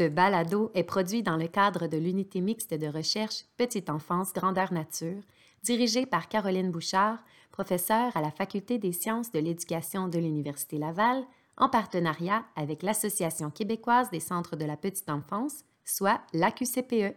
Ce 0.00 0.08
balado 0.08 0.70
est 0.72 0.84
produit 0.84 1.22
dans 1.22 1.36
le 1.36 1.46
cadre 1.46 1.86
de 1.86 1.98
l'unité 1.98 2.40
mixte 2.40 2.72
de 2.72 2.86
recherche 2.86 3.44
Petite 3.58 3.90
enfance 3.90 4.32
grandeur 4.32 4.72
nature, 4.72 5.20
dirigée 5.62 6.06
par 6.06 6.26
Caroline 6.26 6.70
Bouchard, 6.70 7.18
professeure 7.50 8.16
à 8.16 8.22
la 8.22 8.30
Faculté 8.30 8.78
des 8.78 8.92
sciences 8.92 9.30
de 9.30 9.38
l'éducation 9.38 10.08
de 10.08 10.18
l'Université 10.18 10.78
Laval, 10.78 11.22
en 11.58 11.68
partenariat 11.68 12.46
avec 12.56 12.82
l'Association 12.82 13.50
québécoise 13.50 14.08
des 14.08 14.20
centres 14.20 14.56
de 14.56 14.64
la 14.64 14.78
petite 14.78 15.10
enfance, 15.10 15.64
soit 15.84 16.22
l'AQCPE. 16.32 17.14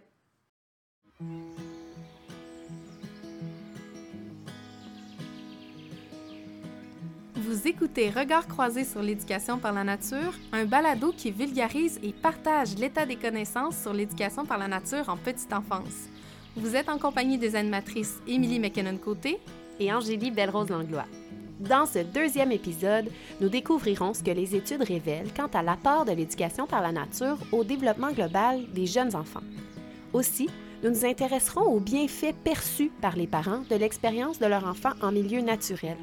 Vous 7.46 7.68
écoutez 7.68 8.10
Regards 8.10 8.48
croisés 8.48 8.86
sur 8.86 9.02
l'éducation 9.02 9.58
par 9.58 9.74
la 9.74 9.84
nature, 9.84 10.34
un 10.54 10.64
balado 10.64 11.12
qui 11.12 11.30
vulgarise 11.30 12.00
et 12.02 12.14
partage 12.14 12.78
l'état 12.78 13.06
des 13.06 13.18
connaissances 13.18 13.82
sur 13.82 13.92
l'éducation 13.92 14.46
par 14.46 14.58
la 14.58 14.70
nature 14.70 15.10
en 15.10 15.18
petite 15.18 15.52
enfance. 15.52 16.08
Vous 16.56 16.78
êtes 16.78 16.88
en 16.88 16.98
compagnie 16.98 17.38
des 17.38 17.58
animatrices 17.58 18.22
Émilie 18.28 18.60
McKinnon-Côté 18.60 19.40
et 19.78 19.92
Angélie 19.92 20.32
Belrose-Langlois. 20.32 21.04
Dans 21.60 21.86
ce 21.86 22.00
deuxième 22.00 22.54
épisode, 22.54 23.12
nous 23.42 23.50
découvrirons 23.50 24.14
ce 24.14 24.24
que 24.24 24.32
les 24.32 24.56
études 24.56 24.84
révèlent 24.84 25.34
quant 25.36 25.50
à 25.54 25.64
l'apport 25.64 26.06
de 26.06 26.14
l'éducation 26.14 26.66
par 26.66 26.82
la 26.82 26.94
nature 26.94 27.38
au 27.52 27.66
développement 27.66 28.14
global 28.14 28.62
des 28.74 28.86
jeunes 28.86 29.18
enfants. 29.18 29.44
Aussi, 30.14 30.48
nous 30.82 30.92
nous 30.92 31.06
intéresserons 31.06 31.66
aux 31.66 31.82
bienfaits 31.82 32.36
perçus 32.42 32.92
par 33.02 33.18
les 33.18 33.28
parents 33.28 33.64
de 33.70 33.76
l'expérience 33.76 34.40
de 34.40 34.46
leur 34.46 34.66
enfant 34.66 34.92
en 35.02 35.12
milieu 35.12 35.42
naturel. 35.42 35.98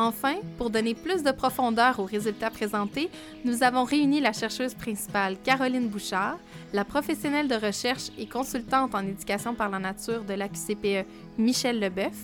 Enfin, 0.00 0.36
pour 0.56 0.70
donner 0.70 0.94
plus 0.94 1.24
de 1.24 1.32
profondeur 1.32 1.98
aux 1.98 2.04
résultats 2.04 2.50
présentés, 2.50 3.10
nous 3.44 3.64
avons 3.64 3.82
réuni 3.82 4.20
la 4.20 4.32
chercheuse 4.32 4.72
principale 4.72 5.36
Caroline 5.42 5.88
Bouchard, 5.88 6.38
la 6.72 6.84
professionnelle 6.84 7.48
de 7.48 7.56
recherche 7.56 8.12
et 8.16 8.28
consultante 8.28 8.94
en 8.94 9.00
éducation 9.00 9.56
par 9.56 9.68
la 9.68 9.80
nature 9.80 10.22
de 10.22 10.34
l'AQCPE 10.34 11.04
Michel 11.36 11.80
Leboeuf 11.80 12.14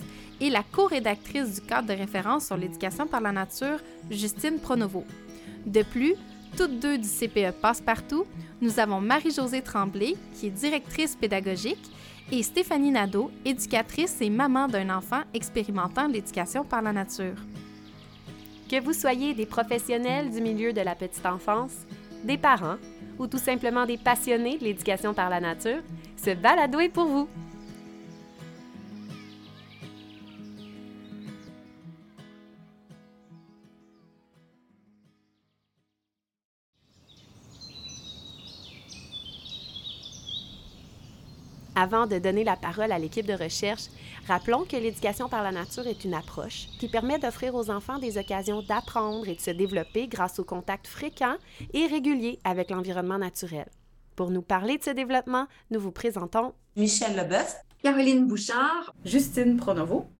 et 0.41 0.51
la 0.51 0.63
co-rédactrice 0.63 1.57
du 1.57 1.63
cadre 1.63 1.89
de 1.89 1.95
référence 1.95 2.47
sur 2.47 2.57
l'éducation 2.57 3.09
par 3.09 3.21
la 3.21 3.33
nature 3.33 3.81
Justine 4.09 4.61
Pronovo. 4.61 5.03
De 5.67 5.83
plus, 5.83 6.15
toutes 6.57 6.79
deux 6.79 6.97
du 6.97 7.09
CPE 7.09 7.61
Passepartout, 7.61 8.25
nous 8.61 8.79
avons 8.79 9.01
Marie-Josée 9.01 9.63
Tremblay, 9.63 10.15
qui 10.39 10.47
est 10.47 10.51
directrice 10.51 11.17
pédagogique, 11.17 11.91
et 12.31 12.45
Stéphanie 12.45 12.93
Nadeau, 12.93 13.33
éducatrice 13.45 14.20
et 14.20 14.31
maman 14.31 14.69
d'un 14.69 14.97
enfant 14.97 15.23
expérimentant 15.35 16.07
l'éducation 16.07 16.63
par 16.63 16.81
la 16.81 16.93
nature. 16.93 17.35
Que 18.70 18.81
vous 18.81 18.93
soyez 18.93 19.34
des 19.34 19.47
professionnels 19.47 20.31
du 20.31 20.41
milieu 20.41 20.73
de 20.73 20.81
la 20.81 20.95
petite 20.95 21.27
enfance, 21.27 21.73
des 22.25 22.39
parents 22.39 22.77
ou 23.19 23.27
tout 23.27 23.39
simplement 23.39 23.87
des 23.87 23.98
passionnés 23.98 24.59
de 24.59 24.65
l'éducation 24.65 25.15
par 25.15 25.31
la 25.31 25.41
nature, 25.41 25.83
ce 26.17 26.31
balado 26.34 26.81
est 26.81 26.89
pour 26.89 27.07
vous. 27.07 27.29
Avant 41.85 42.07
de 42.07 42.19
donner 42.19 42.45
la 42.45 42.57
parole 42.57 42.93
à 42.93 42.99
l'équipe 42.99 43.27
de 43.27 43.35
recherche, 43.35 43.89
rappelons 44.27 44.65
que 44.65 44.75
l'éducation 44.75 45.29
par 45.29 45.43
la 45.43 45.53
nature 45.53 45.87
est 45.87 46.07
une 46.07 46.15
approche 46.15 46.69
qui 46.79 46.89
permet 46.89 47.19
d'offrir 47.19 47.55
aux 47.55 47.69
enfants 47.69 47.99
des 47.99 48.17
occasions 48.17 48.63
d'apprendre 48.63 49.29
et 49.29 49.35
de 49.35 49.41
se 49.41 49.51
développer 49.51 50.09
grâce 50.09 50.39
au 50.39 50.45
contact 50.45 50.87
fréquent 50.87 51.37
et 51.75 51.87
régulier 51.87 52.39
avec 52.43 52.71
l'environnement 52.71 53.19
naturel. 53.19 53.69
Pour 54.17 54.31
nous 54.31 54.41
parler 54.41 54.79
de 54.79 54.83
ce 54.83 54.93
développement, 54.93 55.47
nous 55.71 55.79
vous 55.79 55.93
présentons 55.93 56.55
Michel 56.75 57.19
Leboeuf, 57.19 57.55
Caroline 57.83 58.27
Bouchard, 58.27 58.95
Justine 59.05 59.58
Pronovo. 59.58 60.11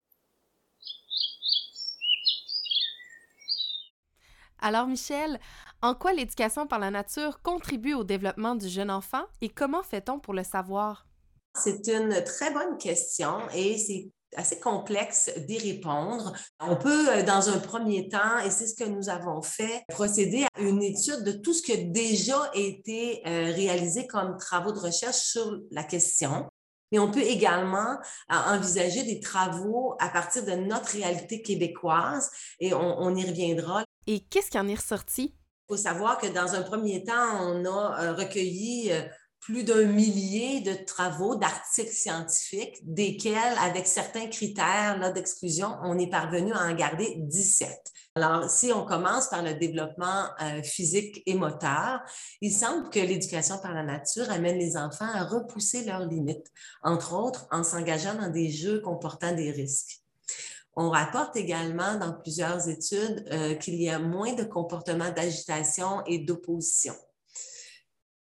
Alors 4.59 4.87
Michel, 4.87 5.41
en 5.81 5.95
quoi 5.95 6.13
l'éducation 6.13 6.67
par 6.67 6.79
la 6.79 6.91
nature 6.91 7.41
contribue 7.41 7.95
au 7.95 8.05
développement 8.05 8.55
du 8.55 8.69
jeune 8.69 8.91
enfant 8.91 9.23
et 9.41 9.49
comment 9.49 9.83
fait-on 9.83 10.19
pour 10.19 10.35
le 10.35 10.45
savoir? 10.45 11.07
C'est 11.57 11.87
une 11.89 12.23
très 12.25 12.53
bonne 12.53 12.77
question 12.79 13.39
et 13.55 13.79
c'est 13.79 14.09
assez 14.37 14.59
complexe 14.59 15.31
d'y 15.47 15.59
répondre. 15.59 16.33
On 16.61 16.77
peut, 16.77 17.09
euh, 17.11 17.23
dans 17.23 17.49
un 17.49 17.59
premier 17.59 18.09
temps, 18.09 18.39
et 18.45 18.51
c'est 18.51 18.67
ce 18.67 18.75
que 18.75 18.89
nous 18.89 19.09
avons 19.09 19.43
fait, 19.43 19.85
procéder 19.89 20.45
à 20.55 20.61
une 20.61 20.83
étude 20.83 21.23
de 21.25 21.33
tout 21.33 21.53
ce 21.53 21.63
qui 21.63 21.73
a 21.73 21.77
déjà 21.77 22.51
été 22.55 23.23
euh, 23.27 23.53
réalisé 23.53 24.07
comme 24.07 24.37
travaux 24.37 24.73
de 24.73 24.79
recherche 24.79 25.19
sur 25.19 25.61
la 25.71 25.85
question. 25.85 26.47
Mais 26.93 26.99
on 26.99 27.11
peut 27.11 27.23
également 27.23 27.99
euh, 28.33 28.35
envisager 28.47 29.03
des 29.03 29.21
travaux 29.21 29.95
à 30.01 30.09
partir 30.09 30.45
de 30.45 30.53
notre 30.53 30.91
réalité 30.91 31.43
québécoise 31.43 32.31
et 32.61 32.75
on, 32.75 33.01
on 33.01 33.15
y 33.15 33.25
reviendra. 33.25 33.85
Et 34.07 34.21
qu'est-ce 34.21 34.51
qui 34.51 34.59
en 34.59 34.69
est 34.69 34.75
ressorti? 34.75 35.35
Il 35.69 35.77
faut 35.77 35.83
savoir 35.83 36.19
que 36.19 36.27
dans 36.27 36.55
un 36.55 36.63
premier 36.63 37.05
temps, 37.05 37.41
on 37.41 37.65
a 37.65 38.13
recueilli 38.13 38.93
plus 39.45 39.63
d'un 39.63 39.85
millier 39.85 40.63
de 40.63 40.73
travaux, 40.73 41.37
d'articles 41.37 41.93
scientifiques, 41.93 42.79
desquels, 42.83 43.59
avec 43.61 43.87
certains 43.87 44.27
critères 44.29 45.13
d'exclusion, 45.13 45.77
on 45.83 45.99
est 45.99 46.09
parvenu 46.09 46.55
à 46.55 46.63
en 46.63 46.75
garder 46.75 47.17
17. 47.19 47.71
Alors, 48.15 48.49
si 48.49 48.73
on 48.73 48.87
commence 48.87 49.29
par 49.29 49.43
le 49.43 49.53
développement 49.53 50.29
euh, 50.41 50.63
physique 50.63 51.23
et 51.27 51.35
moteur, 51.35 52.01
il 52.41 52.53
semble 52.53 52.89
que 52.89 53.01
l'éducation 53.01 53.59
par 53.59 53.75
la 53.75 53.83
nature 53.83 54.31
amène 54.31 54.57
les 54.57 54.79
enfants 54.79 55.13
à 55.13 55.25
repousser 55.25 55.85
leurs 55.85 56.07
limites, 56.07 56.51
entre 56.83 57.13
autres 57.13 57.47
en 57.51 57.65
s'engageant 57.65 58.15
dans 58.15 58.31
des 58.31 58.51
jeux 58.51 58.81
comportant 58.81 59.33
des 59.33 59.51
risques. 59.51 60.01
On 60.75 60.89
rapporte 60.89 61.37
également 61.37 61.97
dans 61.97 62.15
plusieurs 62.15 62.67
études 62.67 63.27
euh, 63.31 63.55
qu'il 63.57 63.75
y 63.75 63.91
a 63.91 63.99
moins 63.99 64.33
de 64.33 64.45
comportements 64.45 65.11
d'agitation 65.11 66.03
et 66.07 66.19
d'opposition. 66.19 66.95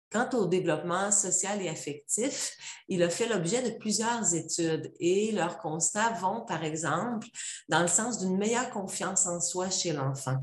Quant 0.10 0.30
au 0.34 0.46
développement 0.46 1.12
social 1.12 1.62
et 1.62 1.70
affectif, 1.70 2.56
il 2.88 3.04
a 3.04 3.10
fait 3.10 3.28
l'objet 3.28 3.62
de 3.62 3.78
plusieurs 3.78 4.34
études 4.34 4.94
et 5.00 5.32
leurs 5.32 5.58
constats 5.58 6.14
vont, 6.22 6.46
par 6.46 6.64
exemple, 6.64 7.28
dans 7.68 7.82
le 7.82 7.88
sens 7.88 8.20
d'une 8.20 8.38
meilleure 8.38 8.70
confiance 8.70 9.26
en 9.26 9.42
soi 9.42 9.70
chez 9.70 9.92
l'enfant 9.92 10.38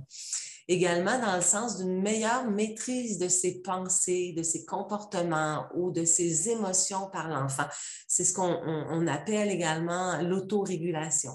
également 0.69 1.19
dans 1.21 1.37
le 1.37 1.43
sens 1.43 1.79
d'une 1.79 2.01
meilleure 2.01 2.51
maîtrise 2.51 3.19
de 3.19 3.29
ses 3.29 3.61
pensées, 3.61 4.33
de 4.37 4.43
ses 4.43 4.65
comportements 4.65 5.67
ou 5.75 5.91
de 5.91 6.05
ses 6.05 6.49
émotions 6.49 7.09
par 7.11 7.29
l'enfant. 7.29 7.67
C'est 8.09 8.25
ce 8.25 8.33
qu'on 8.33 9.07
appelle 9.07 9.51
également 9.51 10.21
l'autorégulation. 10.23 11.33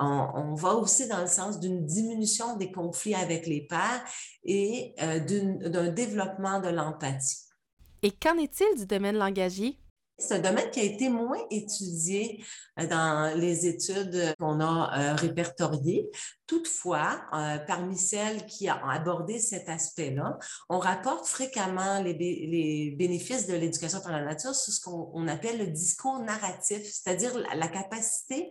On, 0.00 0.30
on, 0.34 0.54
va 0.54 0.74
aussi 0.74 1.08
dans 1.08 1.20
le 1.20 1.26
sens 1.26 1.60
d'une 1.60 1.84
diminution 1.84 2.56
des 2.56 2.72
conflits 2.72 3.14
avec 3.14 3.46
les 3.46 3.66
pairs 3.66 4.02
et 4.44 4.94
euh, 5.02 5.20
d'un 5.68 5.88
développement 5.88 6.58
de 6.58 6.68
l'empathie. 6.68 7.44
Et 8.02 8.10
qu'en 8.10 8.38
est-il 8.38 8.78
du 8.78 8.86
domaine 8.86 9.16
langagier? 9.16 9.78
C'est 10.20 10.34
un 10.34 10.38
domaine 10.40 10.70
qui 10.70 10.80
a 10.80 10.82
été 10.82 11.08
moins 11.08 11.38
étudié 11.50 12.44
euh, 12.78 12.86
dans 12.86 13.34
les 13.38 13.66
études 13.66 14.34
qu'on 14.38 14.60
a 14.60 14.98
euh, 14.98 15.14
répertoriées. 15.14 16.10
Toutefois, 16.46 17.22
euh, 17.32 17.58
parmi 17.66 17.96
celles 17.96 18.44
qui 18.44 18.70
ont 18.70 18.88
abordé 18.88 19.38
cet 19.38 19.68
aspect-là, 19.70 20.38
on 20.68 20.78
rapporte 20.78 21.26
fréquemment 21.26 22.02
les, 22.02 22.94
bénéfices 22.98 23.46
de 23.46 23.54
l'éducation 23.54 24.00
par 24.00 24.12
la 24.12 24.22
nature 24.22 24.54
sur 24.54 24.72
ce 24.72 24.80
qu'on 24.80 25.26
appelle 25.26 25.58
le 25.58 25.68
discours 25.68 26.18
narratif, 26.18 26.82
c'est-à-dire 26.82 27.32
la 27.54 27.68
capacité 27.68 28.50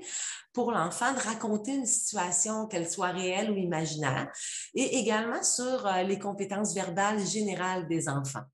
pour 0.53 0.71
l'enfant 0.71 1.13
de 1.13 1.19
raconter 1.19 1.75
une 1.75 1.85
situation, 1.85 2.65
qu'elle 2.67 2.89
soit 2.89 3.11
réelle 3.11 3.51
ou 3.51 3.57
imaginaire, 3.57 4.31
et 4.73 4.97
également 4.97 5.43
sur 5.43 5.87
les 6.05 6.17
compétences 6.17 6.73
verbales 6.73 7.25
générales 7.25 7.87
des 7.87 8.09
enfants. 8.09 8.45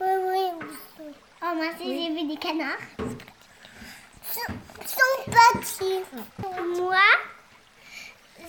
Oui, 0.00 0.06
oui. 0.28 0.50
Oh, 1.42 1.54
moi 1.54 1.66
aussi, 1.74 1.86
j'ai 1.86 2.10
vu 2.14 2.28
des 2.28 2.36
canards. 2.36 2.78
Ils 2.98 4.34
sont 4.34 4.52
petits. 5.60 6.04
Moi, 6.80 6.96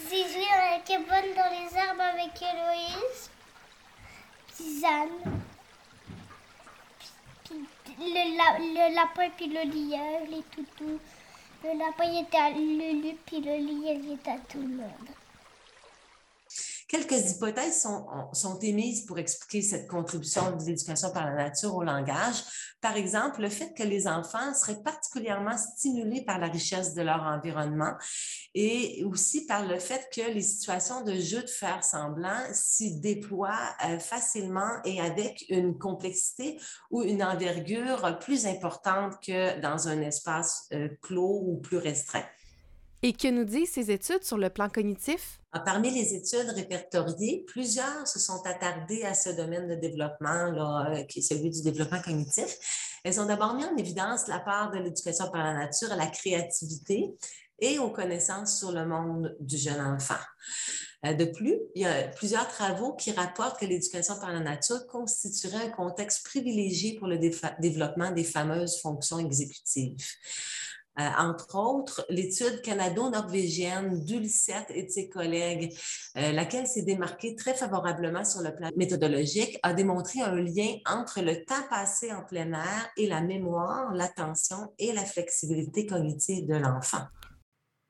j'ai 0.09 0.23
joué 0.27 0.47
à 0.53 0.71
la 0.71 0.79
cabane 0.79 1.33
dans 1.35 1.51
les 1.51 1.77
arbres 1.77 2.01
avec 2.01 2.41
Héloïse, 2.41 3.29
puis 7.83 7.95
le, 7.99 8.37
la, 8.37 8.59
le 8.59 8.95
lapin, 8.95 9.29
puis 9.35 9.47
le 9.47 9.61
lièvre, 9.61 10.27
les 10.29 10.43
toutous. 10.43 10.99
Le 11.63 11.77
lapin 11.77 12.05
il 12.05 12.21
était 12.23 12.37
à 12.37 12.49
Lulu, 12.51 13.15
puis 13.25 13.39
le 13.41 13.57
lièvre 13.57 14.01
il 14.03 14.13
était 14.13 14.31
à 14.31 14.37
tout 14.37 14.61
le 14.61 14.67
monde. 14.67 15.09
Quelques 16.89 17.29
hypothèses 17.29 17.83
sont, 17.83 18.59
émises 18.63 19.05
pour 19.05 19.19
expliquer 19.19 19.61
cette 19.61 19.87
contribution 19.87 20.57
de 20.57 20.65
l'éducation 20.65 21.11
par 21.11 21.27
la 21.27 21.35
nature 21.35 21.75
au 21.75 21.83
langage. 21.83 22.37
Par 22.81 22.95
exemple, 22.97 23.43
le 23.43 23.49
fait 23.49 23.75
que 23.77 23.83
les 23.83 24.07
enfants 24.07 24.55
seraient 24.55 24.81
particulièrement 24.81 25.55
stimulés 25.55 26.23
par 26.25 26.39
la 26.39 26.47
richesse 26.47 26.95
de 26.95 27.03
leur 27.03 27.21
environnement 27.21 27.93
et 28.55 29.03
aussi 29.05 29.45
par 29.45 29.67
le 29.67 29.77
fait 29.77 30.09
que 30.11 30.31
les 30.31 30.41
situations 30.41 31.03
de 31.03 31.13
jeu 31.13 31.43
de 31.43 31.47
faire 31.47 31.83
semblant 31.83 32.41
s'y 32.53 32.99
déploient 32.99 33.75
euh, 33.85 33.99
facilement 33.99 34.81
et 34.83 34.99
avec 34.99 35.45
une 35.49 35.77
complexité 35.77 36.59
ou 36.89 37.03
une 37.03 37.21
envergure 37.21 38.17
plus 38.17 38.47
importante 38.47 39.21
que 39.23 39.59
dans 39.59 39.87
un 39.87 40.01
espace 40.01 40.67
euh, 40.73 40.89
clos 41.03 41.43
ou 41.45 41.57
plus 41.57 41.77
restreint. 41.77 42.25
Et 43.01 43.13
que 43.13 43.29
nous 43.29 43.45
disent 43.45 43.71
ces 43.71 43.91
études 43.91 44.23
sur 44.23 44.37
le 44.37 44.49
plan 44.49 44.67
cognitif? 44.69 45.39
Ah, 45.53 45.61
parmi 45.61 45.89
les 45.89 46.13
études 46.13 46.49
répertoriées, 46.49 47.45
plusieurs 47.47 48.05
se 48.05 48.19
sont 48.19 48.41
attardées 48.45 49.03
à 49.03 49.13
ce 49.13 49.29
domaine 49.29 49.69
de 49.69 49.75
développement, 49.75 50.91
euh, 50.91 51.03
qui 51.03 51.19
est 51.19 51.21
celui 51.21 51.49
du 51.49 51.61
développement 51.61 52.01
cognitif. 52.01 52.99
Elles 53.03 53.19
ont 53.21 53.25
d'abord 53.25 53.55
mis 53.55 53.63
en 53.63 53.75
évidence 53.77 54.27
la 54.27 54.39
part 54.39 54.71
de 54.71 54.79
l'éducation 54.79 55.31
par 55.31 55.43
la 55.43 55.53
nature 55.53 55.91
à 55.93 55.95
la 55.95 56.07
créativité 56.07 57.09
et 57.59 57.79
aux 57.79 57.89
connaissances 57.89 58.59
sur 58.59 58.71
le 58.73 58.85
monde 58.85 59.35
du 59.39 59.57
jeune 59.57 59.81
enfant. 59.81 60.19
Euh, 61.05 61.13
de 61.13 61.25
plus, 61.25 61.57
il 61.75 61.83
y 61.83 61.85
a 61.85 62.09
plusieurs 62.09 62.47
travaux 62.49 62.93
qui 62.93 63.11
rapportent 63.11 63.59
que 63.59 63.65
l'éducation 63.65 64.19
par 64.19 64.33
la 64.33 64.41
nature 64.41 64.85
constituerait 64.87 65.67
un 65.67 65.69
contexte 65.69 66.25
privilégié 66.25 66.95
pour 66.95 67.07
le 67.07 67.17
développement 67.17 68.11
des 68.11 68.25
fameuses 68.25 68.81
fonctions 68.81 69.19
exécutives. 69.19 70.05
Euh, 70.99 71.09
entre 71.17 71.55
autres, 71.55 72.05
l'étude 72.09 72.61
canado-norvégienne 72.61 74.03
d'Ulcet 74.03 74.65
et 74.69 74.83
de 74.83 74.89
ses 74.89 75.07
collègues, 75.07 75.73
euh, 76.17 76.33
laquelle 76.33 76.67
s'est 76.67 76.81
démarquée 76.81 77.35
très 77.35 77.53
favorablement 77.53 78.25
sur 78.25 78.41
le 78.41 78.53
plan 78.53 78.69
méthodologique, 78.75 79.57
a 79.63 79.73
démontré 79.73 80.19
un 80.21 80.35
lien 80.35 80.75
entre 80.85 81.21
le 81.21 81.45
temps 81.45 81.63
passé 81.69 82.11
en 82.11 82.23
plein 82.23 82.51
air 82.51 82.89
et 82.97 83.07
la 83.07 83.21
mémoire, 83.21 83.93
l'attention 83.93 84.73
et 84.77 84.91
la 84.91 85.05
flexibilité 85.05 85.85
cognitive 85.85 86.47
de 86.47 86.55
l'enfant. 86.55 87.05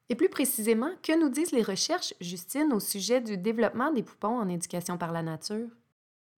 Et 0.09 0.15
plus 0.15 0.29
précisément, 0.29 0.91
que 1.01 1.19
nous 1.19 1.29
disent 1.29 1.51
les 1.51 1.63
recherches, 1.63 2.13
Justine, 2.21 2.73
au 2.73 2.79
sujet 2.79 3.21
du 3.21 3.37
développement 3.37 3.91
des 3.91 4.03
poupons 4.03 4.39
en 4.39 4.49
éducation 4.49 4.97
par 4.97 5.11
la 5.11 5.23
nature? 5.23 5.69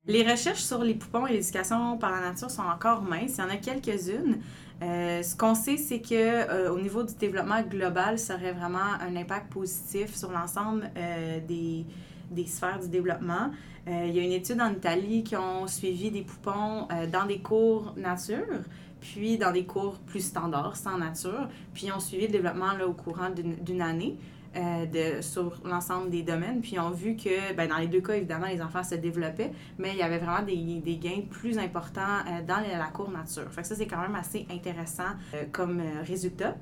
Les 0.06 0.30
recherches 0.30 0.64
sur 0.64 0.84
les 0.84 0.96
poupons 0.96 1.28
et 1.28 1.34
l'éducation 1.34 1.98
par 1.98 2.12
la 2.12 2.22
nature 2.22 2.50
sont 2.50 2.64
encore 2.64 3.04
minces. 3.04 3.36
Il 3.38 3.42
y 3.42 3.44
en 3.44 3.50
a 3.50 3.58
quelques-unes. 3.58 4.42
Euh, 4.82 5.22
ce 5.22 5.36
qu'on 5.36 5.54
sait, 5.54 5.78
c'est 5.78 6.02
que 6.02 6.16
euh, 6.16 6.72
au 6.72 6.80
niveau 6.80 7.04
du 7.04 7.14
développement 7.14 7.62
global, 7.62 8.18
ça 8.18 8.36
aurait 8.36 8.54
vraiment 8.54 8.80
un 9.00 9.16
impact 9.16 9.52
positif 9.52 10.16
sur 10.16 10.32
l'ensemble 10.32 10.90
euh, 10.98 11.40
des, 11.48 11.86
des, 12.32 12.46
sphères 12.48 12.80
du 12.80 12.88
développement. 12.88 13.52
il 13.88 14.12
y 14.12 14.20
a 14.20 14.24
une 14.24 14.32
étude 14.32 14.60
en 14.60 14.72
Italie 14.72 15.24
qui 15.24 15.36
ont 15.36 15.68
suivi 15.68 16.10
des 16.10 16.22
poupons 16.22 16.88
dans 17.12 17.26
des 17.26 17.40
cours 17.40 17.94
nature, 17.98 18.62
puis 19.00 19.38
dans 19.38 19.52
des 19.52 19.66
cours 19.66 20.00
plus 20.00 20.22
standards, 20.22 20.78
sans 20.78 20.98
nature, 20.98 21.48
puis 21.74 21.88
ils 21.88 21.92
ont 21.92 22.00
suivi 22.00 22.28
le 22.28 22.32
développement 22.32 22.74
là, 22.74 22.88
au 22.88 22.94
courant 22.94 23.30
d'une 23.30 23.82
année. 23.82 24.18
Euh, 24.58 24.86
de, 24.86 25.22
sur 25.22 25.62
l'ensemble 25.64 26.10
des 26.10 26.24
domaines. 26.24 26.60
Puis 26.60 26.74
ils 26.74 26.80
ont 26.82 26.90
vu 26.90 27.16
que, 27.16 27.54
ben, 27.54 27.70
dans 27.70 27.78
les 27.78 27.88
deux 27.88 28.02
cas, 28.02 28.16
évidemment, 28.16 28.48
les 28.48 28.62
enfants 28.62 28.84
se 28.84 28.96
développaient, 28.96 29.54
mais 29.78 29.92
il 29.92 29.96
y 29.96 30.02
avait 30.02 30.18
vraiment 30.18 30.46
des, 30.46 30.82
des 30.82 30.98
gains 30.98 31.22
plus 31.30 31.58
importants 31.58 32.20
euh, 32.28 32.42
dans 32.46 32.60
la, 32.60 32.88
cour 32.88 33.10
nature. 33.12 33.50
Fait 33.50 33.62
que 33.62 33.68
ça, 33.70 33.76
c'est 33.76 33.88
quand 33.88 34.02
même 34.02 34.16
assez 34.16 34.46
intéressant 34.52 35.16
euh, 35.36 35.46
comme 35.54 35.82
résultat. 36.06 36.58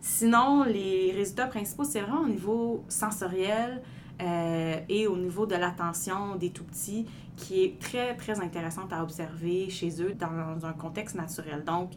Sinon, 0.00 0.64
les 0.64 1.12
résultats 1.12 1.46
principaux, 1.46 1.84
c'est 1.84 2.00
vraiment 2.00 2.22
au 2.22 2.28
niveau 2.28 2.84
sensoriel 2.88 3.82
et 4.88 5.06
au 5.06 5.16
niveau 5.16 5.46
de 5.46 5.54
l'attention 5.54 6.34
des 6.34 6.50
tout-petits, 6.50 7.06
qui 7.36 7.62
est 7.62 7.78
très, 7.78 8.16
très 8.16 8.40
intéressante 8.40 8.92
à 8.92 9.04
observer 9.04 9.70
chez 9.70 10.02
eux 10.02 10.12
dans 10.14 10.66
un 10.66 10.72
contexte 10.72 11.14
naturel. 11.14 11.62
Donc, 11.64 11.92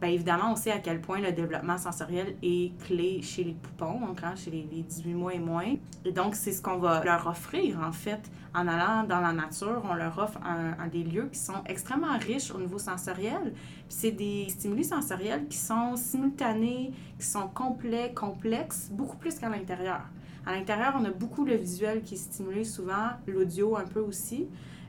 Bien 0.00 0.10
évidemment, 0.10 0.52
on 0.52 0.56
sait 0.56 0.70
à 0.70 0.78
quel 0.78 1.00
point 1.00 1.18
le 1.20 1.32
développement 1.32 1.76
sensoriel 1.76 2.36
est 2.40 2.78
clé 2.84 3.20
chez 3.20 3.42
les 3.42 3.54
poupons, 3.54 3.98
donc 3.98 4.22
hein, 4.22 4.34
chez 4.36 4.52
les, 4.52 4.62
18 4.62 5.14
mois 5.14 5.34
et 5.34 5.40
moins. 5.40 5.74
Et 6.04 6.12
donc, 6.12 6.36
c'est 6.36 6.52
ce 6.52 6.62
qu'on 6.62 6.76
va 6.78 7.02
leur 7.02 7.26
offrir, 7.26 7.80
en 7.80 7.90
fait, 7.90 8.20
en 8.54 8.68
allant 8.68 9.02
dans 9.02 9.20
la 9.20 9.32
nature. 9.32 9.82
On 9.90 9.94
leur 9.94 10.16
offre 10.16 10.38
un, 10.44 10.86
des 10.86 11.02
lieux 11.02 11.28
qui 11.32 11.40
sont 11.40 11.64
extrêmement 11.66 12.16
riches 12.16 12.52
au 12.52 12.58
niveau 12.58 12.78
sensoriel. 12.78 13.52
C'est 13.88 14.12
des 14.12 14.46
stimuli 14.50 14.84
sensoriels 14.84 15.48
qui 15.48 15.58
sont 15.58 15.96
simultanés, 15.96 16.92
qui 17.18 17.26
sont 17.26 17.48
complets, 17.48 18.12
complexes, 18.14 18.90
beaucoup 18.92 19.16
plus 19.16 19.34
qu'à 19.34 19.48
l'intérieur. 19.48 20.02
À 20.46 20.52
l'intérieur, 20.52 20.94
on 20.96 21.04
a 21.06 21.10
beaucoup 21.10 21.44
le 21.44 21.56
visuel 21.56 22.02
qui 22.02 22.14
est 22.14 22.18
stimulé 22.18 22.62
souvent, 22.62 23.08
l'audio 23.26 23.76
un 23.76 23.84
peu 23.84 24.00
aussi. 24.00 24.46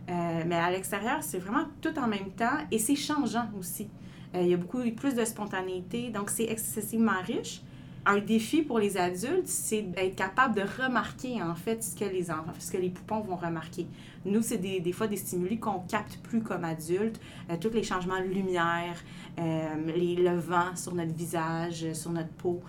Euh, 0.09 0.43
mais 0.45 0.55
à 0.55 0.69
l'extérieur, 0.69 1.17
c'est 1.21 1.39
vraiment 1.39 1.65
tout 1.81 1.97
en 1.97 2.07
même 2.07 2.29
temps 2.31 2.57
et 2.71 2.77
c'est 2.77 2.95
changeant 2.95 3.47
aussi. 3.57 3.89
Euh, 4.35 4.41
il 4.41 4.49
y 4.49 4.53
a 4.53 4.57
beaucoup 4.57 4.81
plus 4.91 5.15
de 5.15 5.25
spontanéité, 5.25 6.09
donc 6.09 6.29
c'est 6.29 6.45
excessivement 6.45 7.21
riche. 7.25 7.61
Un 8.05 8.19
défi 8.19 8.61
pour 8.61 8.79
les 8.79 8.97
adultes, 8.97 9.47
c'est 9.47 9.81
d'être 9.81 10.15
capable 10.15 10.55
de 10.55 10.61
remarquer 10.61 11.43
en 11.43 11.53
fait 11.53 11.83
ce 11.83 11.95
que 11.95 12.05
les 12.05 12.31
enfants, 12.31 12.53
ce 12.57 12.71
que 12.71 12.77
les 12.77 12.89
poupons 12.89 13.19
vont 13.19 13.35
remarquer. 13.35 13.87
Nous, 14.25 14.41
c'est 14.41 14.57
des, 14.57 14.91
fois 14.93 15.07
des 15.07 15.17
stimuli 15.17 15.59
qu'on 15.59 15.79
capte 15.81 16.17
plus 16.23 16.41
comme 16.41 16.63
adultes, 16.63 17.19
euh, 17.49 17.57
tous 17.59 17.69
les 17.71 17.83
changements 17.83 18.19
de 18.19 18.27
lumière, 18.27 18.95
euh, 19.37 19.75
le 19.85 20.37
vent 20.37 20.75
sur 20.75 20.95
notre 20.95 21.13
visage, 21.13 21.91
sur 21.93 22.11
notre 22.11 22.29
peau. 22.29 22.61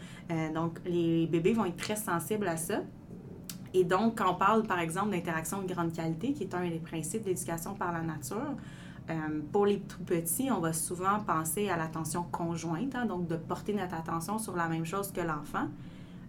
donc, 0.54 0.78
les 0.84 1.26
bébés 1.26 1.52
vont 1.52 1.64
être 1.64 1.76
très 1.76 1.96
sensibles 1.96 2.48
à 2.48 2.56
ça. 2.56 2.80
Et 3.72 3.84
donc, 3.84 4.18
quand 4.18 4.32
on 4.32 4.34
parle, 4.34 4.64
par 4.64 4.80
exemple, 4.80 5.10
d'interaction 5.10 5.62
de 5.62 5.72
grande 5.72 5.92
qualité, 5.92 6.32
qui 6.32 6.42
est 6.42 6.54
un 6.54 6.68
des 6.68 6.78
principes 6.78 7.22
d'éducation 7.22 7.74
par 7.74 7.92
la 7.92 8.02
nature, 8.02 8.56
euh, 9.10 9.40
pour 9.52 9.66
les 9.66 9.80
tout 9.80 10.02
petits, 10.04 10.50
on 10.50 10.60
va 10.60 10.72
souvent 10.72 11.20
penser 11.20 11.68
à 11.68 11.76
l'attention 11.76 12.22
conjointe, 12.22 12.94
hein, 12.94 13.06
donc 13.06 13.26
de 13.26 13.36
porter 13.36 13.74
notre 13.74 13.94
attention 13.94 14.38
sur 14.38 14.56
la 14.56 14.68
même 14.68 14.84
chose 14.84 15.10
que 15.10 15.20
l'enfant. 15.20 15.68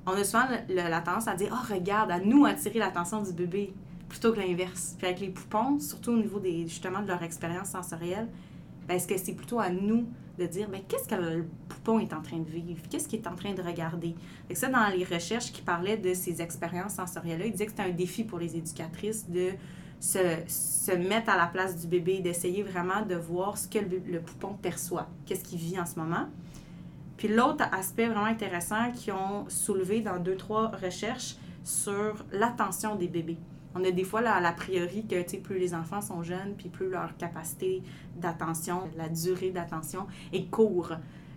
On 0.06 0.12
a 0.12 0.24
souvent 0.24 0.46
la 0.68 1.02
tendance 1.02 1.28
à 1.28 1.36
dire 1.36 1.50
Oh, 1.52 1.74
regarde, 1.74 2.12
à 2.12 2.20
nous 2.20 2.46
attirer 2.46 2.80
l'attention 2.80 3.22
du 3.22 3.34
bébé, 3.34 3.74
plutôt 4.10 4.34
que 4.34 4.40
l'inverse. 4.40 4.98
Avec 5.02 5.20
les 5.20 5.30
poupons, 5.30 5.80
surtout 5.80 6.12
au 6.12 6.18
niveau 6.18 6.40
des, 6.40 6.68
justement 6.68 7.02
de 7.02 7.08
leur 7.08 7.22
expérience 7.22 7.70
sensorielle, 7.70 8.28
ben, 8.88 8.96
est-ce 8.96 9.08
que 9.08 9.18
c'est 9.18 9.36
plutôt 9.36 9.60
à 9.60 9.70
nous 9.70 10.08
de 10.40 10.46
dire 10.48 10.68
ben, 10.70 10.82
qu'est-ce 10.88 11.08
que 11.08 11.16
le 11.16 11.46
poupon 11.70 12.00
est 12.00 12.14
en 12.14 12.22
train 12.22 12.40
de 12.40 12.50
vivre, 12.50 12.82
qu'est-ce 12.90 13.08
qu'il 13.08 13.20
est 13.20 13.28
en 13.28 13.36
train 13.36 13.54
de 13.54 13.62
regarder? 13.62 14.16
Et 14.50 14.56
ça, 14.56 14.70
dans 14.70 14.88
les 14.88 15.04
recherches 15.04 15.52
qui 15.52 15.62
parlaient 15.62 15.98
de 15.98 16.14
ces 16.14 16.42
expériences 16.42 16.96
sensorielles-là, 16.96 17.46
ils 17.46 17.52
disaient 17.52 17.66
que 17.66 17.72
c'était 17.72 17.84
un 17.84 17.94
défi 17.94 18.24
pour 18.24 18.40
les 18.40 18.58
éducatrices 18.58 19.30
de 19.30 19.52
se, 20.02 20.18
se 20.48 20.92
mettre 20.92 21.30
à 21.30 21.38
la 21.38 21.46
place 21.46 21.80
du 21.80 21.88
bébé, 21.88 22.20
d'essayer 22.20 22.64
vraiment 22.64 23.04
de 23.06 23.16
voir 23.16 23.58
ce 23.58 23.68
que 23.68 23.78
le, 23.78 24.20
poupon 24.20 24.56
perçoit, 24.56 25.08
qu'est-ce 25.26 25.44
qu'il 25.44 25.60
vit 25.60 25.80
en 25.80 25.86
ce 25.86 25.98
moment. 26.00 26.28
Puis 27.18 27.28
l'autre 27.28 27.64
aspect 27.72 28.08
vraiment 28.08 28.26
intéressant 28.26 28.92
qu'ils 28.92 29.14
ont 29.14 29.48
soulevé 29.48 30.02
dans 30.02 30.18
deux, 30.18 30.36
trois 30.36 30.70
recherches 30.70 31.36
sur 31.64 32.26
l'attention 32.32 32.96
des 32.96 33.08
bébés. 33.08 33.38
On 33.76 33.86
a 33.86 33.92
des 33.92 34.04
fois 34.04 34.22
là, 34.22 34.42
la 34.42 34.52
priori 34.52 35.06
que 35.06 35.38
plus 35.38 35.60
les 35.60 35.76
enfants 35.76 36.02
sont 36.02 36.24
jeunes, 36.24 36.56
puis 36.58 36.70
plus 36.70 36.90
leur 36.90 37.16
capacité 37.18 37.84
d'attention, 38.18 38.90
la 38.98 39.08
durée 39.08 39.52
d'attention 39.52 40.08
est 40.34 40.50
courte. 40.50 40.94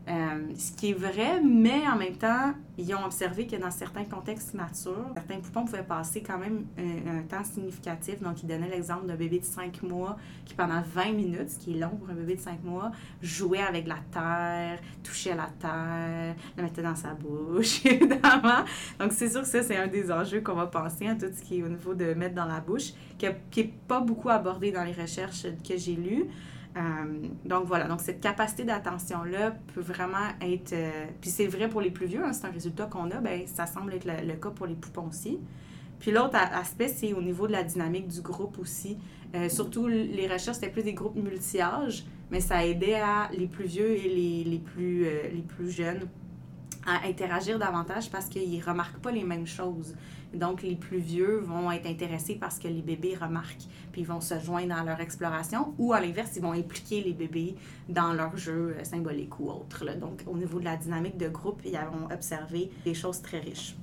Euh, 0.06 0.52
ce 0.58 0.72
qui 0.72 0.90
est 0.90 0.92
vrai, 0.92 1.40
mais 1.42 1.88
en 1.88 1.96
même 1.96 2.16
temps, 2.16 2.52
ils 2.76 2.94
ont 2.94 3.04
observé 3.06 3.46
que 3.46 3.56
dans 3.56 3.70
certains 3.70 4.04
contextes 4.04 4.52
nature, 4.52 5.06
certains 5.14 5.38
poupons 5.38 5.64
pouvaient 5.64 5.82
passer 5.82 6.22
quand 6.22 6.36
même 6.36 6.66
un, 6.78 7.22
temps 7.22 7.42
significatif. 7.42 8.20
Donc, 8.20 8.42
ils 8.42 8.46
donnaient 8.46 8.68
l'exemple 8.68 9.06
d'un 9.06 9.14
bébé 9.14 9.38
de 9.38 9.44
5 9.44 9.82
mois 9.82 10.16
qui, 10.44 10.54
pendant 10.54 10.82
20 10.82 11.12
minutes, 11.12 11.50
ce 11.50 11.58
qui 11.58 11.74
est 11.74 11.80
long 11.80 11.96
pour 11.96 12.10
un 12.10 12.14
bébé 12.14 12.34
de 12.34 12.40
5 12.40 12.62
mois, 12.64 12.92
jouait 13.22 13.62
avec 13.62 13.86
la 13.86 13.98
terre, 14.12 14.78
touchait 15.02 15.34
la 15.34 15.48
terre, 15.58 16.34
la 16.56 16.62
mettait 16.62 16.82
dans 16.82 16.96
sa 16.96 17.14
bouche, 17.14 17.86
évidemment. 17.86 18.64
Donc, 19.00 19.12
c'est 19.12 19.30
sûr 19.30 19.40
que 19.40 19.48
ça, 19.48 19.62
c'est 19.62 19.76
un 19.76 19.86
des 19.86 20.12
enjeux 20.12 20.42
qu'on 20.42 20.54
va 20.54 20.66
penser 20.66 21.06
à 21.06 21.14
tout 21.14 21.30
ce 21.34 21.42
qui 21.42 21.60
est 21.60 21.62
au 21.62 21.68
niveau 21.68 21.94
de 21.94 22.12
mettre 22.12 22.34
dans 22.34 22.46
la 22.46 22.60
bouche, 22.60 22.92
qui 23.16 23.26
n'est 23.26 23.72
pas 23.88 24.00
beaucoup 24.00 24.28
abordé 24.28 24.70
dans 24.70 24.84
les 24.84 24.92
recherches 24.92 25.46
que 25.66 25.78
j'ai 25.78 25.96
lues. 25.96 26.26
Euh, 26.76 26.80
donc 27.44 27.66
voilà, 27.66 27.86
donc 27.86 28.00
cette 28.00 28.20
capacité 28.20 28.64
d'attention-là 28.64 29.52
peut 29.72 29.80
vraiment 29.80 30.28
être, 30.40 30.72
euh, 30.72 31.06
puis 31.20 31.30
c'est 31.30 31.46
vrai 31.46 31.68
pour 31.68 31.80
les 31.80 31.90
plus 31.90 32.06
vieux, 32.06 32.24
hein, 32.24 32.32
c'est 32.32 32.46
un 32.46 32.50
résultat 32.50 32.86
qu'on 32.86 33.10
a, 33.12 33.20
ben, 33.20 33.46
ça 33.46 33.66
semble 33.66 33.94
être 33.94 34.06
le, 34.06 34.34
cas 34.34 34.50
pour 34.50 34.66
les 34.66 34.74
poupons 34.74 35.08
aussi. 35.08 35.38
Puis 36.00 36.10
l'autre 36.10 36.36
aspect, 36.36 36.88
c'est 36.88 37.12
au 37.12 37.22
niveau 37.22 37.46
de 37.46 37.52
la 37.52 37.62
dynamique 37.62 38.08
du 38.08 38.20
groupe 38.20 38.58
aussi. 38.58 38.98
Euh, 39.34 39.48
surtout, 39.48 39.86
les 39.86 40.26
recherches, 40.26 40.56
c'était 40.56 40.70
plus 40.72 40.82
des 40.82 40.92
groupes 40.94 41.16
multi-âges, 41.16 42.04
mais 42.30 42.40
ça 42.40 42.66
aidait 42.66 42.96
à 42.96 43.30
les 43.32 43.46
plus 43.46 43.66
vieux 43.66 43.92
et 43.92 44.08
les, 44.08 44.44
les 44.44 44.58
plus, 44.58 45.04
les 45.04 45.44
plus 45.46 45.70
jeunes 45.70 46.08
à 46.86 47.06
interagir 47.06 47.58
davantage 47.58 48.10
parce 48.10 48.26
qu'ils 48.26 48.58
ne 48.58 48.64
remarquent 48.64 49.00
pas 49.00 49.10
les 49.10 49.24
mêmes 49.24 49.46
choses. 49.46 49.94
Donc, 50.34 50.62
les 50.62 50.74
plus 50.74 50.98
vieux 50.98 51.38
vont 51.38 51.70
être 51.70 51.86
intéressés 51.86 52.36
parce 52.40 52.58
que 52.58 52.66
les 52.66 52.82
bébés 52.82 53.14
remarquent, 53.14 53.66
puis 53.92 54.00
ils 54.00 54.06
vont 54.06 54.20
se 54.20 54.38
joindre 54.40 54.74
dans 54.74 54.82
leur 54.82 55.00
exploration, 55.00 55.74
ou 55.78 55.92
à 55.92 56.00
l'inverse, 56.00 56.32
ils 56.36 56.42
vont 56.42 56.52
impliquer 56.52 57.02
les 57.02 57.12
bébés 57.12 57.54
dans 57.88 58.12
leur 58.12 58.36
jeu 58.36 58.76
euh, 58.78 58.84
symbolique 58.84 59.38
ou 59.38 59.48
autre. 59.50 59.84
Donc, 59.96 60.24
au 60.26 60.36
niveau 60.36 60.58
de 60.58 60.64
la 60.64 60.76
dynamique 60.76 61.16
de 61.16 61.28
groupe, 61.28 61.60
ils 61.64 61.72
vont 61.72 62.12
observé 62.12 62.70
des 62.84 62.94
choses 62.94 63.22
très 63.22 63.38
riches. 63.38 63.76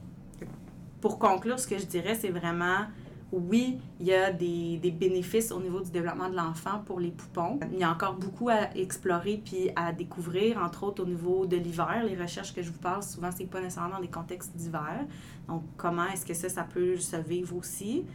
Pour 0.99 1.17
conclure, 1.17 1.59
ce 1.59 1.67
que 1.67 1.77
je 1.77 1.85
dirais, 1.85 2.15
c'est 2.15 2.29
vraiment 2.29 2.85
oui, 3.31 3.79
il 3.99 4.07
y 4.07 4.13
a 4.13 4.31
des, 4.31 4.77
des, 4.77 4.91
bénéfices 4.91 5.51
au 5.51 5.61
niveau 5.61 5.79
du 5.79 5.89
développement 5.89 6.29
de 6.29 6.35
l'enfant 6.35 6.81
pour 6.85 6.99
les 6.99 7.11
poupons. 7.11 7.59
Il 7.71 7.79
y 7.79 7.83
a 7.83 7.91
encore 7.91 8.15
beaucoup 8.15 8.49
à 8.49 8.75
explorer 8.75 9.41
puis 9.43 9.69
à 9.75 9.93
découvrir, 9.93 10.57
entre 10.57 10.83
autres 10.83 11.03
au 11.03 11.05
niveau 11.05 11.45
de 11.45 11.55
l'hiver. 11.55 12.03
Les 12.05 12.15
recherches 12.15 12.53
que 12.53 12.61
je 12.61 12.71
vous 12.71 12.79
parle, 12.79 13.03
souvent, 13.03 13.29
c'est 13.35 13.45
pas 13.45 13.61
nécessairement 13.61 13.95
dans 13.95 14.01
des 14.01 14.09
contextes 14.09 14.55
d'hiver. 14.55 15.05
Donc, 15.47 15.63
comment 15.77 16.07
est-ce 16.07 16.25
que 16.25 16.33
ça, 16.33 16.49
ça 16.49 16.63
peut 16.63 16.97
se 16.97 17.15
vivre 17.15 17.55
aussi? 17.55 18.05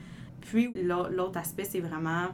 Puis, 0.43 0.73
l'autre 0.75 1.39
aspect, 1.39 1.65
c'est 1.65 1.81
vraiment 1.81 2.29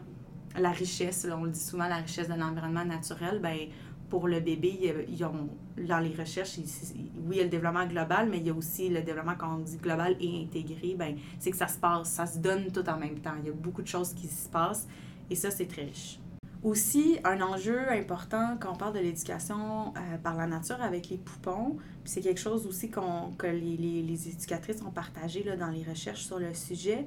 la 0.59 0.71
richesse. 0.71 1.27
on 1.31 1.45
le 1.45 1.51
dit 1.51 1.61
souvent, 1.61 1.87
la 1.89 1.97
richesse 1.97 2.29
de 2.29 2.35
l'environnement 2.35 2.85
naturel. 2.85 3.41
Bien, 3.41 3.69
pour 4.11 4.29
le 4.29 4.41
bébé, 4.41 5.07
ils 5.09 5.25
ont, 5.25 5.49
dans 5.76 5.99
les 5.99 6.14
recherches, 6.14 6.59
oui, 6.59 7.11
il 7.31 7.37
y 7.37 7.41
a 7.41 7.45
le 7.45 7.49
développement 7.49 7.87
global, 7.87 8.29
mais 8.31 8.38
il 8.38 8.47
y 8.47 8.50
a 8.50 8.55
aussi 8.55 8.88
le 8.88 9.02
développement, 9.02 9.35
quand 9.38 9.57
on 9.57 9.59
dit 9.59 9.79
global 9.79 10.17
et 10.21 10.43
intégré, 10.43 10.95
ben, 10.97 11.17
c'est 11.38 11.50
que 11.50 11.57
ça 11.57 11.69
se 11.69 11.79
passe, 11.79 12.11
ça 12.11 12.26
se 12.26 12.38
donne 12.38 12.71
tout 12.71 12.88
en 12.88 12.99
même 12.99 13.19
temps. 13.21 13.35
Il 13.41 13.47
y 13.47 13.50
a 13.50 13.52
beaucoup 13.52 13.83
de 13.83 13.88
choses 13.88 14.12
qui 14.12 14.29
se 14.29 14.49
passent 14.49 14.87
et 15.31 15.35
ça, 15.35 15.50
c'est 15.50 15.67
très 15.67 15.85
riche. 15.85 16.19
Aussi, 16.62 17.19
un 17.25 17.41
enjeu 17.41 17.91
important 17.91 18.57
quand 18.61 18.73
on 18.75 18.76
parle 18.76 18.95
de 18.95 19.00
l'éducation 19.00 19.93
euh, 19.97 20.19
par 20.23 20.37
la 20.37 20.47
nature 20.47 20.81
avec 20.81 21.09
les 21.09 21.19
poupons, 21.19 21.76
c'est 22.05 22.21
quelque 22.21 22.38
chose 22.38 22.67
aussi 22.67 22.88
qu'on, 22.88 23.33
que 23.37 23.49
les, 23.49 23.76
les, 23.76 24.02
les, 24.02 24.29
éducatrices 24.29 24.81
ont 24.83 24.93
partagé 24.93 25.43
là, 25.43 25.57
dans 25.57 25.71
les 25.71 25.83
recherches 25.83 26.23
sur 26.23 26.38
le 26.38 26.55
sujet, 26.55 27.05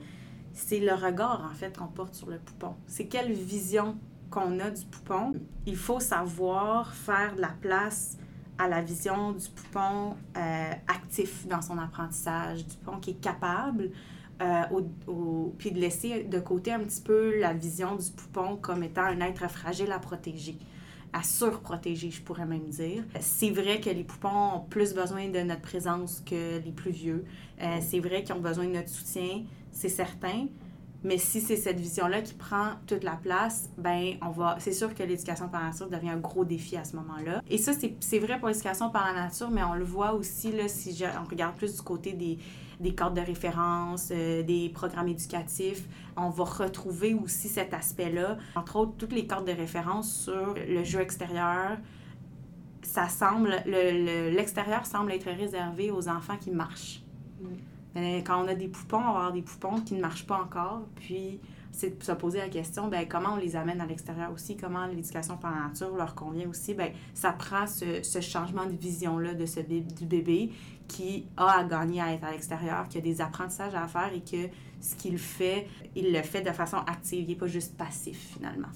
c'est 0.51 0.79
le 0.79 0.93
regard 0.93 1.49
en 1.49 1.53
fait 1.53 1.77
qu'on 1.77 1.87
porte 1.87 2.15
sur 2.15 2.29
le 2.29 2.37
poupon. 2.37 2.75
C'est 2.87 3.05
quelle 3.05 3.31
vision 3.31 3.97
qu'on 4.29 4.59
a 4.59 4.69
du 4.69 4.85
poupon, 4.85 5.33
il 5.65 5.77
faut 5.77 6.01
savoir 6.01 6.93
faire 6.93 7.35
de 7.35 7.41
la 7.41 7.55
place 7.61 8.17
à 8.57 8.67
la 8.67 8.81
vision 8.81 9.31
du 9.33 9.47
poupon 9.49 10.15
euh, 10.37 10.71
actif 10.87 11.47
dans 11.47 11.61
son 11.61 11.77
apprentissage, 11.77 12.65
du 12.65 12.75
poupon 12.77 12.99
qui 12.99 13.11
est 13.11 13.21
capable, 13.21 13.91
euh, 14.41 14.63
au, 15.07 15.53
puis 15.57 15.71
de 15.71 15.79
laisser 15.79 16.23
de 16.23 16.39
côté 16.39 16.71
un 16.71 16.79
petit 16.79 17.01
peu 17.01 17.39
la 17.39 17.53
vision 17.53 17.95
du 17.95 18.11
poupon 18.11 18.57
comme 18.57 18.83
étant 18.83 19.03
un 19.03 19.21
être 19.21 19.49
fragile 19.49 19.91
à 19.91 19.99
protéger, 19.99 20.57
à 21.13 21.23
surprotéger, 21.23 22.11
je 22.11 22.21
pourrais 22.21 22.45
même 22.45 22.67
dire. 22.67 23.03
C'est 23.21 23.51
vrai 23.51 23.79
que 23.79 23.89
les 23.89 24.03
poupons 24.03 24.55
ont 24.55 24.59
plus 24.59 24.93
besoin 24.93 25.29
de 25.29 25.39
notre 25.39 25.61
présence 25.61 26.21
que 26.25 26.59
les 26.59 26.71
plus 26.71 26.91
vieux. 26.91 27.25
Euh, 27.61 27.77
c'est 27.81 27.99
vrai 27.99 28.23
qu'ils 28.23 28.35
ont 28.35 28.41
besoin 28.41 28.65
de 28.65 28.73
notre 28.73 28.89
soutien, 28.89 29.43
c'est 29.71 29.89
certain. 29.89 30.47
Mais 31.05 31.19
si 31.19 31.39
c'est 31.39 31.55
cette 31.55 31.79
vision-là 31.79 32.23
qui 32.23 32.33
prend 32.33 32.71
toute 32.87 33.03
la 33.03 33.15
place, 33.15 33.69
ben 33.77 34.15
on 34.23 34.31
va. 34.31 34.55
C'est 34.59 34.73
sûr 34.73 34.95
que 34.95 35.03
l'éducation 35.03 35.47
par 35.47 35.63
nature 35.63 35.87
devient 35.87 36.09
un 36.09 36.17
gros 36.17 36.43
défi 36.43 36.77
à 36.77 36.83
ce 36.83 36.95
moment-là. 36.95 37.43
Et 37.47 37.59
ça, 37.59 37.73
c'est 37.99 38.19
vrai 38.19 38.39
pour 38.39 38.47
l'éducation 38.47 38.89
par 38.89 39.05
la 39.05 39.13
nature, 39.13 39.51
mais 39.51 39.61
on 39.63 39.75
le 39.75 39.83
voit 39.83 40.13
aussi 40.13 40.51
là, 40.51 40.67
si 40.67 41.03
on 41.23 41.29
regarde 41.29 41.55
plus 41.55 41.75
du 41.75 41.81
côté 41.83 42.13
des, 42.13 42.39
des 42.79 42.95
cadres 42.95 43.13
de 43.13 43.21
référence, 43.21 44.09
euh, 44.11 44.41
des 44.41 44.69
programmes 44.69 45.07
éducatifs. 45.07 45.87
On 46.17 46.31
va 46.31 46.43
retrouver 46.43 47.13
aussi 47.13 47.49
cet 47.49 47.75
aspect-là. 47.75 48.39
Entre 48.55 48.75
autres, 48.75 48.93
toutes 48.97 49.13
les 49.13 49.27
cartes 49.27 49.45
de 49.45 49.53
référence 49.53 50.11
sur 50.11 50.55
le 50.55 50.83
jeu 50.83 51.01
extérieur. 51.01 51.77
Ça 52.81 53.09
semble, 53.09 53.61
l'extérieur 53.67 54.87
semble 54.87 55.11
être 55.11 55.29
réservé 55.29 55.91
aux 55.91 56.09
enfants 56.09 56.37
qui 56.37 56.49
marchent. 56.49 57.03
Mm. 57.39 57.74
Quand 57.95 58.43
on 58.43 58.47
a 58.47 58.55
des 58.55 58.67
poupons, 58.67 58.97
on 58.97 59.01
va 59.01 59.09
avoir 59.09 59.31
des 59.31 59.41
poupons 59.41 59.79
qui 59.81 59.93
ne 59.93 60.01
marchent 60.01 60.27
pas 60.27 60.41
encore. 60.41 60.81
Puis, 60.95 61.39
c'est 61.71 61.97
de 61.97 62.03
se 62.03 62.11
poser 62.11 62.39
la 62.39 62.49
question, 62.49 62.87
ben, 62.87 63.07
comment 63.07 63.33
on 63.33 63.37
les 63.37 63.55
amène 63.55 63.81
à 63.81 63.85
l'extérieur 63.85 64.31
aussi, 64.31 64.55
comment 64.57 64.85
l'éducation 64.85 65.37
par 65.37 65.51
la 65.51 65.67
nature 65.67 65.95
leur 65.95 66.15
convient 66.15 66.47
aussi? 66.49 66.73
Ben, 66.73 66.93
ça 67.13 67.31
prend 67.31 67.67
ce, 67.67 68.01
ce 68.03 68.21
changement 68.21 68.65
de 68.65 68.75
vision-là 68.75 69.33
de 69.33 69.45
ce 69.45 69.59
du 69.59 70.05
bébé 70.05 70.51
qui 70.87 71.27
a 71.37 71.59
à 71.59 71.63
gagner 71.63 72.01
à 72.01 72.13
être 72.13 72.23
à 72.23 72.31
l'extérieur, 72.31 72.87
qui 72.87 72.97
a 72.97 73.01
des 73.01 73.21
apprentissages 73.21 73.75
à 73.75 73.87
faire 73.87 74.13
et 74.13 74.21
que 74.21 74.49
ce 74.81 74.95
qu'il 74.95 75.17
fait, 75.17 75.67
il 75.95 76.13
le 76.13 76.21
fait 76.21 76.41
de 76.41 76.51
façon 76.51 76.77
active, 76.77 77.23
il 77.23 77.29
n'est 77.29 77.35
pas 77.35 77.47
juste 77.47 77.75
passif 77.77 78.33
finalement. 78.33 78.69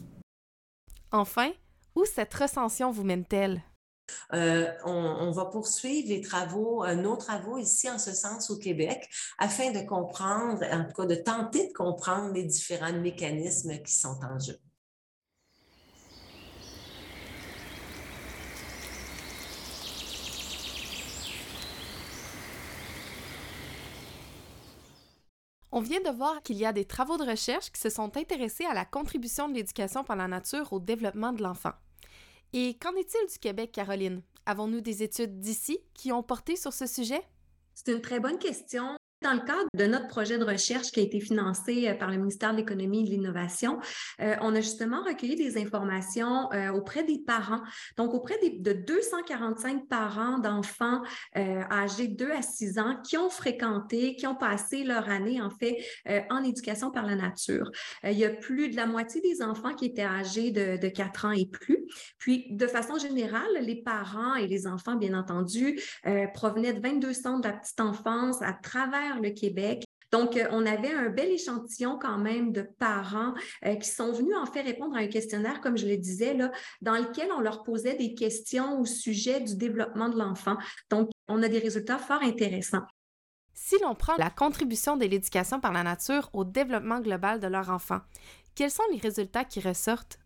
Enfin, 1.12 1.52
où 1.96 2.06
cette 2.06 2.34
recension 2.34 2.92
vous 2.92 3.04
mène-t-elle? 3.04 3.62
Euh, 4.34 4.72
on, 4.86 5.32
va 5.32 5.46
poursuivre 5.46 6.10
les 6.10 6.22
travaux, 6.22 6.84
euh, 6.84 6.96
nos 6.96 7.16
travaux 7.16 7.58
ici 7.58 7.90
en 7.90 8.00
ce 8.00 8.14
sens 8.14 8.50
au 8.50 8.58
Québec, 8.58 9.10
afin 9.38 9.72
de 9.72 9.86
comprendre, 9.88 10.64
en 10.72 10.86
tout 10.86 11.02
cas 11.02 11.06
de 11.06 11.16
tenter 11.16 11.68
de 11.68 11.74
comprendre 11.74 12.34
les 12.34 12.44
différents 12.44 12.94
mécanismes 12.94 13.78
qui 13.80 13.94
sont 13.94 14.20
en 14.24 14.40
jeu. 14.40 14.60
On 25.72 25.82
vient 25.82 26.02
de 26.02 26.10
voir 26.10 26.42
qu'il 26.42 26.58
y 26.58 26.66
a 26.66 26.74
des 26.74 26.84
travaux 26.84 27.18
de 27.18 27.24
recherche 27.24 27.72
qui 27.72 27.80
se 27.80 27.90
sont 27.90 28.18
intéressés 28.18 28.66
à 28.66 28.74
la 28.74 28.86
contribution 28.86 29.48
de 29.48 29.54
l'éducation 29.54 30.04
par 30.04 30.16
la 30.16 30.28
nature 30.28 30.74
au 30.74 30.80
développement 30.80 31.32
de 31.32 31.44
l'enfant. 31.44 31.74
Et 32.52 32.76
qu'en 32.80 32.96
est-il 32.96 33.32
du 33.32 33.38
Québec, 33.38 33.72
Caroline? 33.72 34.24
Avons-nous 34.48 34.82
des 34.82 35.04
études 35.04 35.40
d'ici 35.40 35.80
qui 35.94 36.12
ont 36.12 36.24
porté 36.24 36.56
sur 36.56 36.74
ce 36.74 36.88
sujet? 36.88 37.22
C'est 37.76 37.92
une 37.92 38.02
très 38.02 38.20
bonne 38.20 38.40
question. 38.40 38.98
Dans 39.22 39.34
le 39.34 39.40
cadre 39.40 39.68
de 39.74 39.86
notre 39.86 40.08
projet 40.08 40.38
de 40.38 40.46
recherche 40.46 40.92
qui 40.92 41.02
a 41.02 41.04
été 41.04 41.20
financé 41.20 41.90
euh, 41.90 41.94
par 41.94 42.10
le 42.10 42.16
ministère 42.16 42.54
de 42.54 42.58
l'Économie 42.58 43.02
et 43.02 43.04
de 43.04 43.10
l'Innovation, 43.10 43.78
euh, 44.22 44.36
on 44.40 44.56
a 44.56 44.62
justement 44.62 45.04
recueilli 45.04 45.36
des 45.36 45.58
informations 45.58 46.50
euh, 46.54 46.70
auprès 46.72 47.04
des 47.04 47.20
parents, 47.20 47.60
donc 47.98 48.14
auprès 48.14 48.36
de 48.40 48.72
245 48.72 49.90
parents 49.90 50.38
d'enfants 50.38 51.02
âgés 51.36 52.08
de 52.08 52.16
2 52.16 52.32
à 52.32 52.42
6 52.42 52.80
ans 52.80 52.96
qui 53.04 53.18
ont 53.18 53.30
fréquenté, 53.30 54.16
qui 54.16 54.26
ont 54.26 54.36
passé 54.36 54.84
leur 54.84 55.10
année 55.10 55.42
en 55.42 55.50
fait 55.50 55.78
en 56.30 56.44
éducation 56.44 56.92
par 56.92 57.06
la 57.06 57.16
nature. 57.16 57.70
il 58.04 58.18
y 58.18 58.26
a 58.26 58.30
plus 58.30 58.70
de 58.70 58.76
la 58.76 58.86
moitié 58.86 59.22
des 59.22 59.42
enfants 59.42 59.74
qui 59.74 59.86
étaient 59.86 60.04
âgés 60.04 60.52
de, 60.52 60.78
de 60.78 60.88
4 60.88 61.26
ans 61.26 61.32
et 61.32 61.46
plus. 61.46 61.86
Puis, 62.18 62.48
de 62.52 62.68
façon 62.68 62.98
générale, 62.98 63.48
les 63.62 63.82
parents 63.82 64.36
et 64.36 64.48
les 64.48 64.68
enfants, 64.68 64.96
bien 64.96 65.18
entendu, 65.18 65.80
provenaient 66.34 66.74
de 66.74 66.82
22 66.82 67.14
centres 67.14 67.42
de 67.42 67.48
la 67.48 67.54
petite 67.54 67.82
enfance 67.82 68.42
à 68.42 68.54
travers 68.54 69.09
le 69.18 69.32
Québec. 69.32 69.84
Donc, 70.12 70.38
euh, 70.38 70.48
on 70.52 70.66
avait 70.66 70.92
un 70.92 71.10
bel 71.10 71.30
échantillon 71.30 71.98
quand 72.00 72.18
même 72.18 72.52
de 72.52 72.62
parents 72.62 73.34
euh, 73.66 73.76
qui 73.76 73.90
sont 73.90 74.12
venus 74.12 74.36
en 74.36 74.46
fait 74.46 74.62
répondre 74.62 74.96
à 74.96 75.00
un 75.00 75.08
questionnaire, 75.08 75.62
comme 75.62 75.78
je 75.78 75.88
le 75.88 75.98
disais, 75.98 76.36
dans 76.82 76.96
lequel 76.96 77.30
on 77.32 77.42
leur 77.42 77.64
posait 77.64 77.96
des 77.96 78.16
questions 78.16 78.80
au 78.80 78.86
sujet 78.86 79.40
du 79.40 79.56
développement 79.56 80.10
de 80.10 80.18
l'enfant. 80.18 80.58
Donc, 80.90 81.10
on 81.28 81.44
a 81.44 81.48
des 81.48 81.60
résultats 81.60 82.00
fort 82.00 82.24
intéressants. 82.24 82.86
Si 83.54 83.76
l'on 83.84 83.94
prend 83.94 84.16
la 84.18 84.30
contribution 84.30 84.98
de 84.98 85.06
l'éducation 85.06 85.60
par 85.60 85.74
la 85.74 85.84
nature 85.84 86.30
au 86.34 86.46
développement 86.46 87.02
global 87.02 87.40
de 87.40 87.48
leur 87.48 87.70
enfant, 87.70 88.00
quels 88.56 88.72
sont 88.72 88.84
les 88.92 89.00
résultats 89.00 89.44
qui 89.44 89.60
ressortent? 89.60 90.18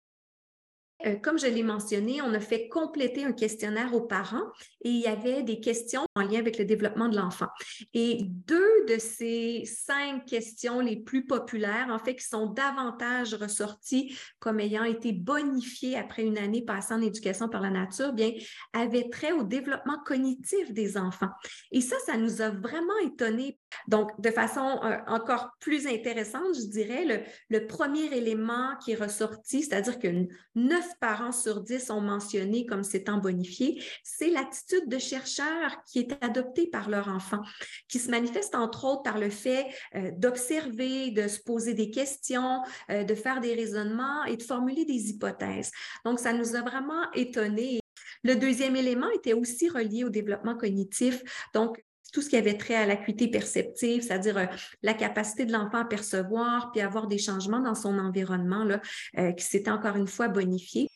Euh, 1.06 1.16
comme 1.16 1.38
je 1.38 1.48
l'ai 1.48 1.64
mentionné, 1.64 2.22
on 2.22 2.34
a 2.34 2.40
fait 2.40 2.68
compléter 2.68 3.24
un 3.24 3.34
questionnaire 3.34 3.94
aux 3.94 4.02
parents 4.02 4.52
et 4.84 4.90
il 4.90 5.00
y 5.00 5.08
avait 5.08 5.44
des 5.44 5.60
questions 5.60 6.06
en 6.16 6.22
lien 6.22 6.40
avec 6.40 6.58
le 6.58 6.66
développement 6.66 7.10
de 7.10 7.18
l'enfant. 7.18 7.48
Et 7.94 8.20
deux 8.24 8.86
de 8.88 8.98
ces 9.00 9.64
cinq 9.66 10.26
questions 10.26 10.80
les 10.80 10.98
plus 10.98 11.26
populaires, 11.26 11.88
en 11.90 12.00
fait, 12.00 12.16
qui 12.16 12.26
sont 12.26 12.48
davantage 12.48 13.34
ressorties 13.34 14.18
comme 14.40 14.60
ayant 14.60 14.84
été 14.84 15.12
bonifiées 15.12 15.98
après 15.98 16.24
une 16.24 16.38
année 16.38 16.64
passée 16.64 16.94
en 16.94 17.02
éducation 17.02 17.50
par 17.50 17.62
la 17.62 17.70
nature, 17.70 18.14
bien, 18.14 18.32
avaient 18.74 19.10
trait 19.10 19.32
au 19.32 19.44
développement 19.44 19.98
cognitif 20.06 20.72
des 20.72 20.98
enfants. 20.98 21.32
Et 21.72 21.82
ça, 21.82 21.96
ça 22.06 22.18
nous 22.18 22.42
a 22.42 22.50
vraiment 22.50 22.98
étonnés. 23.04 23.58
Donc, 23.88 24.10
de 24.20 24.30
façon 24.30 24.80
euh, 24.84 24.98
encore 25.08 25.52
plus 25.60 25.88
intéressante, 25.88 26.56
je 26.56 26.68
dirais, 26.68 27.26
le, 27.50 27.68
premier 27.68 28.06
élément 28.16 28.76
qui 28.84 28.92
est 28.92 29.02
ressorti, 29.02 29.64
c'est-à-dire 29.64 30.00
que 30.00 30.08
neuf 30.56 30.88
parents 31.00 31.32
sur 31.32 31.62
10 31.62 31.90
ont 31.90 32.02
mentionné 32.02 32.66
comme 32.66 32.84
s'étant 32.84 33.18
bonifié, 33.18 33.82
c'est 34.04 34.30
l'attitude 34.30 34.88
de 34.88 34.98
chercheur 34.98 35.84
qui 35.86 36.00
est 36.00 36.24
adoptée 36.24 36.68
par 36.68 36.90
leur 36.90 37.08
enfant, 37.08 37.42
qui 37.88 38.00
se 38.00 38.12
manifeste 38.12 38.56
entre 38.56 38.86
autres 38.86 39.04
par 39.04 39.18
le 39.18 39.30
fait 39.30 39.68
euh, 39.96 40.12
d'observer, 40.18 41.12
de 41.12 41.28
se 41.28 41.40
poser 41.40 41.74
des 41.74 41.90
questions, 41.90 42.62
euh, 42.90 43.04
de 43.04 43.16
faire 43.16 43.42
des 43.42 43.54
raisonnements 43.54 44.24
et 44.26 44.38
de 44.38 44.44
formuler 44.44 44.86
des 44.86 45.10
hypothèses. 45.10 45.72
Donc, 46.06 46.20
ça 46.20 46.34
nous 46.34 46.56
a 46.56 46.62
vraiment 46.62 47.12
étonnés. 47.14 47.80
Le 48.24 48.36
deuxième 48.36 48.76
élément 48.76 49.10
était 49.12 49.34
aussi 49.34 49.70
relié 49.70 50.04
au 50.04 50.10
développement 50.10 50.56
cognitif. 50.56 51.22
Donc, 51.54 51.84
tout 52.14 52.22
ce 52.22 52.30
qui 52.30 52.38
avait 52.38 52.58
trait 52.58 52.76
à 52.76 52.86
l'acuité 52.86 53.28
perceptive, 53.28 54.04
c'est-à-dire 54.04 54.38
euh, 54.38 54.46
la 54.84 54.94
capacité 54.94 55.46
de 55.46 55.52
l'enfant 55.52 55.80
à 55.80 55.86
percevoir 55.86 56.72
puis 56.72 56.80
avoir 56.80 57.08
des 57.08 57.18
changements 57.18 57.60
dans 57.60 57.76
son 57.76 57.98
environnement, 58.00 58.64
là, 58.64 58.80
euh, 59.18 59.34
qui 59.34 59.44
s'était 59.44 59.72
encore 59.72 59.98
une 59.98 60.08
fois 60.08 60.30
bonifié. 60.30 60.88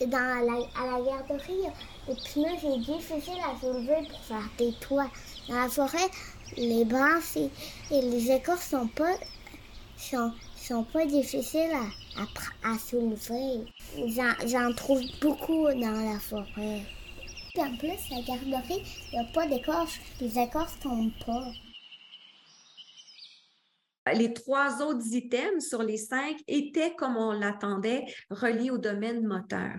Dans 0.00 0.08
la, 0.16 0.80
à 0.80 0.98
la 0.98 1.04
garderie, 1.04 1.68
les 2.08 2.14
pneus, 2.14 2.58
c'est 2.60 2.78
difficile 2.78 3.38
à 3.44 3.58
soulever 3.60 4.08
pour 4.08 4.20
faire 4.22 4.50
des 4.58 4.72
toits. 4.80 5.10
Dans 5.48 5.56
la 5.56 5.68
forêt, 5.68 6.08
les 6.56 6.84
branches 6.84 7.36
et, 7.36 7.50
les 7.90 8.32
écorces 8.32 8.68
sont 8.70 8.88
pas, 8.88 9.14
sont, 9.96 10.32
sont 10.56 10.84
pas 10.84 11.06
difficiles 11.06 11.70
à, 12.16 12.22
à, 12.22 12.72
à 12.72 12.78
soulever. 12.78 13.66
J'en 14.46 14.72
trouve 14.72 15.02
beaucoup 15.20 15.68
dans 15.68 16.12
la 16.12 16.18
forêt 16.18 16.82
en 17.58 17.76
plus, 17.76 18.10
la 18.10 18.22
garderie, 18.22 18.82
il 19.12 19.18
n'y 19.18 19.18
a 19.18 19.24
pas 19.24 19.46
d'écorce. 19.46 19.98
Les 20.20 20.38
écorces 20.38 20.78
tombent 20.78 21.10
pas. 21.26 21.52
Les 24.14 24.32
trois 24.32 24.82
autres 24.82 25.06
items 25.12 25.66
sur 25.66 25.82
les 25.82 25.96
cinq 25.96 26.36
étaient, 26.48 26.94
comme 26.94 27.16
on 27.16 27.32
l'attendait, 27.32 28.04
reliés 28.30 28.70
au 28.70 28.78
domaine 28.78 29.26
moteur. 29.26 29.72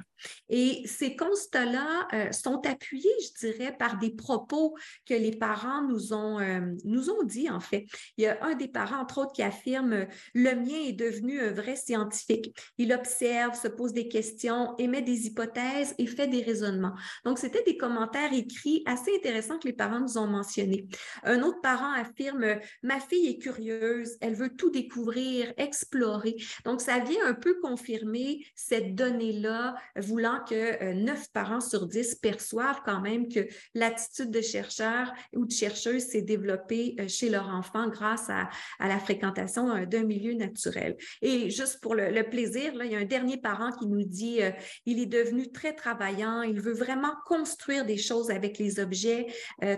Et 0.50 0.84
ces 0.86 1.16
constats-là 1.16 2.08
euh, 2.14 2.32
sont 2.32 2.66
appuyés, 2.68 3.12
je 3.24 3.48
dirais, 3.48 3.76
par 3.78 3.98
des 3.98 4.12
propos 4.12 4.76
que 5.06 5.14
les 5.14 5.32
parents 5.32 5.84
nous 5.88 6.14
ont, 6.14 6.40
euh, 6.40 6.62
nous 6.84 7.10
ont 7.10 7.24
dit, 7.24 7.50
en 7.50 7.60
fait. 7.60 7.86
Il 8.18 8.24
y 8.24 8.28
a 8.28 8.44
un 8.44 8.56
des 8.56 8.68
parents, 8.68 9.02
entre 9.02 9.20
autres, 9.20 9.34
qui 9.34 9.44
affirme 9.44 10.06
Le 10.34 10.56
mien 10.56 10.80
est 10.88 10.94
devenu 10.94 11.42
un 11.42 11.52
vrai 11.52 11.76
scientifique. 11.76 12.56
Il 12.78 12.94
observe, 12.94 13.60
se 13.60 13.68
pose 13.68 13.94
des 13.94 14.08
questions, 14.08 14.76
émet 14.78 15.02
des 15.02 15.28
hypothèses 15.28 15.96
et 15.98 16.08
fait 16.08 16.28
des 16.28 16.42
raisonnements. 16.42 16.94
Donc, 17.26 17.40
c'était 17.40 17.64
des 17.64 17.78
commentaires 17.78 18.34
écrits 18.34 18.84
assez 18.86 19.16
intéressants 19.16 19.60
que 19.60 19.68
les 19.68 19.74
parents 19.74 20.00
nous 20.00 20.18
ont 20.18 20.28
mentionnés. 20.28 20.88
Un 21.24 21.42
autre 21.42 21.62
parent 21.62 21.94
affirme 21.94 22.60
Ma 22.84 23.00
fille 23.00 23.28
est 23.28 23.38
curieuse, 23.38 24.18
elle 24.22 24.36
veut 24.36 24.56
tout 24.56 24.70
découvrir, 24.70 25.54
explorer. 25.58 26.36
Donc, 26.66 26.82
ça 26.82 27.00
vient 27.00 27.26
un 27.26 27.34
peu 27.34 27.60
confirmer 27.62 28.46
cette 28.56 28.96
donnée-là 28.96 29.76
voulant 29.96 30.40
que 30.48 30.94
9 30.94 31.20
euh, 31.20 31.24
parents 31.34 31.62
sur 31.62 31.88
10 31.88 32.16
perçoivent 32.16 32.82
quand 32.86 33.02
même 33.02 33.28
que 33.28 33.48
l'attitude 33.74 34.32
de 34.32 34.42
chercheur 34.42 35.12
ou 35.34 35.46
de 35.46 35.52
chercheuse 35.52 36.04
s'est 36.04 36.22
développée 36.22 36.96
euh, 37.00 37.08
chez 37.08 37.30
leur 37.30 37.50
enfant 37.50 37.90
grâce 37.90 38.30
à, 38.30 38.50
la 38.80 39.00
fréquentation 39.00 39.70
euh, 39.76 39.86
d'un 39.86 40.04
milieu 40.04 40.34
naturel. 40.34 40.98
Et 41.22 41.50
juste 41.50 41.80
pour 41.82 41.96
le, 41.96 42.22
plaisir, 42.22 42.74
il 42.84 42.92
y 42.92 42.96
a 42.96 43.00
un 43.00 43.06
dernier 43.06 43.38
parent 43.38 43.72
qui 43.72 43.88
nous 43.88 44.04
dit 44.04 44.40
il 44.86 45.00
est 45.00 45.08
devenu 45.08 45.52
très 45.52 45.74
travaillant, 45.74 46.44
il 46.44 46.62
veut 46.62 46.74
vraiment 46.74 47.14
construire 47.26 47.84
des 47.84 47.98
choses 47.98 48.30
avec 48.30 48.60
les 48.60 48.80
objets 48.80 49.28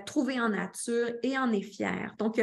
trouvés 0.05 0.39
en 0.41 0.50
nature 0.50 1.09
et 1.23 1.38
en 1.38 1.51
est 1.53 1.62
fier. 1.62 2.13
Donc, 2.19 2.41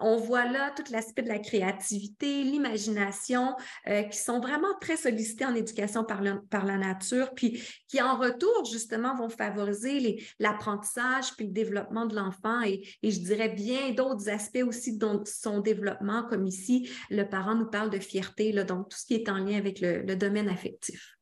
on 0.00 0.16
voit 0.16 0.46
là 0.46 0.72
tout 0.76 0.84
l'aspect 0.90 1.22
de 1.22 1.28
la 1.28 1.38
créativité, 1.38 2.42
l'imagination, 2.42 3.54
euh, 3.88 4.02
qui 4.02 4.18
sont 4.18 4.40
vraiment 4.40 4.74
très 4.80 4.96
sollicités 4.96 5.44
en 5.44 5.54
éducation 5.54 6.04
par, 6.04 6.22
la 6.22 6.76
nature, 6.76 7.34
puis 7.34 7.62
qui 7.88 8.00
en 8.02 8.16
retour, 8.16 8.64
justement, 8.64 9.14
vont 9.16 9.28
favoriser 9.28 10.22
l'apprentissage 10.38 11.34
puis 11.36 11.46
le 11.46 11.52
développement 11.52 12.06
de 12.06 12.16
l'enfant 12.16 12.60
et, 12.62 12.82
je 13.02 13.18
dirais 13.18 13.48
bien 13.48 13.90
d'autres 13.92 14.28
aspects 14.28 14.62
aussi 14.66 14.96
de 14.96 15.08
son 15.24 15.60
développement, 15.60 16.24
comme 16.24 16.46
ici, 16.46 16.90
le 17.10 17.24
parent 17.24 17.54
nous 17.54 17.70
parle 17.70 17.90
de 17.90 17.98
fierté, 17.98 18.52
là, 18.52 18.64
donc 18.64 18.88
tout 18.90 18.98
ce 18.98 19.06
qui 19.06 19.14
est 19.14 19.28
en 19.28 19.38
lien 19.38 19.56
avec 19.56 19.80
le 19.80 20.14
domaine 20.14 20.48
affectif. 20.48 21.17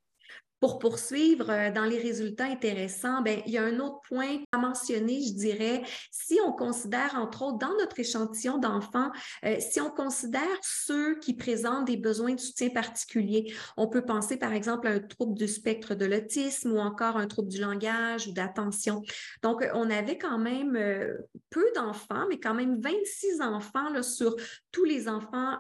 Pour 0.59 0.79
poursuivre 0.79 1.51
euh, 1.51 1.71
dans 1.71 1.85
les 1.85 1.99
résultats 1.99 2.47
intéressants, 2.47 3.21
bien, 3.21 3.43
il 3.47 3.53
y 3.53 3.59
a 3.59 3.65
un 3.65 3.79
autre 3.79 4.01
point 4.09 4.39
à 4.53 4.59
mentionner, 4.59 5.21
je 5.21 5.35
dirais, 5.35 5.83
si 6.11 6.39
on 6.47 6.53
considère, 6.53 7.15
entre 7.17 7.43
autres, 7.43 7.59
dans 7.59 7.77
notre 7.79 8.01
échantillon 8.01 8.57
d'enfants, 8.57 9.11
euh, 9.45 9.57
si 9.61 9.83
on 9.83 9.91
considère 9.91 10.43
ceux 10.63 11.19
qui 11.19 11.35
présentent 11.35 11.87
des 11.87 11.99
besoins 11.99 12.35
de 12.35 12.41
soutien 12.41 12.71
particuliers, 12.71 13.53
on 13.77 13.87
peut 13.87 14.05
penser 14.05 14.39
par 14.39 14.55
exemple 14.55 14.89
à 14.89 14.93
un 14.93 15.01
trouble 15.01 15.35
du 15.35 15.47
spectre 15.47 15.95
de 15.95 16.07
l'autisme 16.07 16.73
ou 16.73 16.79
encore 16.79 17.19
un 17.19 17.27
trouble 17.27 17.49
du 17.49 17.61
langage 17.61 18.27
ou 18.27 18.33
d'attention. 18.33 19.03
Donc, 19.43 19.63
on 19.75 19.91
avait 19.91 20.17
quand 20.17 20.39
même 20.39 20.75
euh, 20.77 21.19
peu 21.51 21.67
d'enfants, 21.75 22.25
mais 22.31 22.41
quand 22.41 22.55
même 22.55 22.81
26 22.81 23.43
enfants 23.43 24.03
sur 24.03 24.35
tous 24.73 24.85
les 24.85 25.09
enfants 25.09 25.59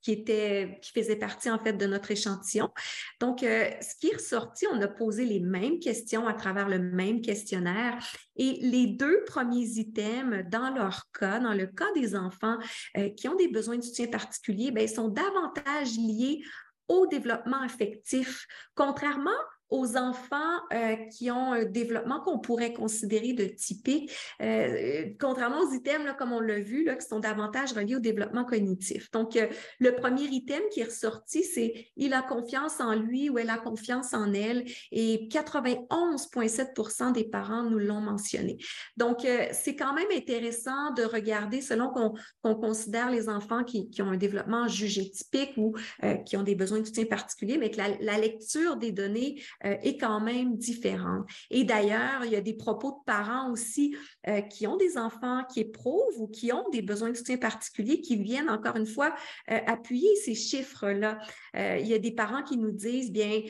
qui 0.00 0.12
étaient, 0.12 0.78
qui 0.82 0.92
faisaient 0.92 1.16
partie 1.16 1.50
en 1.50 1.58
fait 1.58 1.74
de 1.74 1.86
notre 1.86 2.10
échantillon. 2.10 2.68
Donc, 3.20 3.44
ce 3.80 3.94
qui 3.96 4.08
est 4.08 4.16
ressorti, 4.16 4.66
on 4.72 4.80
a 4.80 4.88
posé 4.88 5.24
les 5.24 5.40
mêmes 5.40 5.78
questions 5.78 6.26
à 6.26 6.34
travers 6.34 6.68
le 6.68 6.78
même 6.78 7.20
questionnaire 7.20 7.98
et 8.36 8.58
les 8.60 8.86
deux 8.86 9.24
premiers 9.24 9.78
items 9.78 10.44
dans 10.50 10.74
leur 10.74 11.10
cas, 11.12 11.38
dans 11.38 11.54
le 11.54 11.66
cas 11.66 11.90
des 11.94 12.14
enfants 12.16 12.58
euh, 12.96 13.10
qui 13.10 13.28
ont 13.28 13.36
des 13.36 13.48
besoins 13.48 13.76
de 13.76 13.82
soutien 13.82 14.08
particuliers, 14.08 14.70
bien, 14.70 14.86
sont 14.86 15.08
davantage 15.08 15.96
liés 15.96 16.42
au 16.88 17.06
développement 17.06 17.60
affectif, 17.60 18.46
contrairement 18.74 19.30
aux 19.72 19.96
enfants 19.96 20.60
euh, 20.74 20.96
qui 21.10 21.30
ont 21.30 21.52
un 21.54 21.64
développement 21.64 22.20
qu'on 22.20 22.38
pourrait 22.38 22.74
considérer 22.74 23.32
de 23.32 23.44
typique, 23.46 24.12
euh, 24.42 25.06
contrairement 25.18 25.60
aux 25.60 25.72
items, 25.72 26.14
comme 26.18 26.32
on 26.32 26.40
l'a 26.40 26.60
vu, 26.60 26.84
là, 26.84 26.94
qui 26.94 27.06
sont 27.06 27.20
davantage 27.20 27.72
reliés 27.72 27.96
au 27.96 28.00
développement 28.00 28.44
cognitif. 28.44 29.10
Donc, 29.12 29.34
euh, 29.34 29.46
le 29.80 29.94
premier 29.94 30.24
item 30.24 30.60
qui 30.70 30.80
est 30.80 30.84
ressorti, 30.84 31.42
c'est 31.42 31.86
il 31.96 32.12
a 32.12 32.20
confiance 32.20 32.80
en 32.80 32.94
lui 32.94 33.30
ou 33.30 33.38
elle 33.38 33.48
a 33.48 33.56
confiance 33.56 34.12
en 34.12 34.34
elle 34.34 34.66
et 34.90 35.26
91,7% 35.30 37.12
des 37.12 37.24
parents 37.24 37.62
nous 37.62 37.78
l'ont 37.78 38.02
mentionné. 38.02 38.58
Donc, 38.98 39.26
c'est 39.52 39.74
quand 39.74 39.94
même 39.94 40.08
intéressant 40.14 40.92
de 40.92 41.04
regarder 41.04 41.62
selon 41.62 41.88
qu'on 41.88 42.54
considère 42.56 43.10
les 43.10 43.30
enfants 43.30 43.64
qui, 43.64 43.88
ont 44.02 44.10
un 44.10 44.16
développement 44.18 44.68
jugé 44.68 45.10
typique 45.10 45.52
ou 45.56 45.74
qui 46.26 46.36
ont 46.36 46.42
des 46.42 46.54
besoins 46.54 46.80
de 46.80 46.84
soutien 46.84 47.06
particulier, 47.06 47.56
mais 47.56 47.70
que 47.70 47.78
la 47.78 48.18
lecture 48.18 48.76
des 48.76 48.92
données 48.92 49.40
euh, 49.64 49.76
est 49.82 49.96
quand 49.96 50.20
même 50.20 50.56
différente. 50.56 51.26
Et 51.50 51.64
d'ailleurs, 51.64 52.24
il 52.24 52.32
y 52.32 52.36
a 52.36 52.40
des 52.40 52.54
propos 52.54 52.90
de 52.90 53.04
parents 53.06 53.50
aussi 53.50 53.96
euh, 54.28 54.40
qui 54.40 54.66
ont 54.66 54.76
des 54.76 54.98
enfants 54.98 55.44
qui 55.52 55.60
éprouvent 55.60 56.18
ou 56.18 56.26
qui 56.26 56.52
ont 56.52 56.68
des 56.70 56.82
besoins 56.82 57.10
de 57.10 57.16
soutien 57.16 57.36
particuliers 57.36 58.00
qui 58.00 58.16
viennent 58.16 58.50
encore 58.50 58.76
une 58.76 58.86
fois 58.86 59.14
euh, 59.50 59.58
appuyer 59.66 60.14
ces 60.16 60.34
chiffres-là. 60.34 61.18
il 61.54 61.86
y 61.86 61.94
a 61.94 61.98
des 61.98 62.12
parents 62.12 62.42
qui 62.42 62.56
nous 62.56 62.72
disent, 62.72 63.10
bien, 63.10 63.42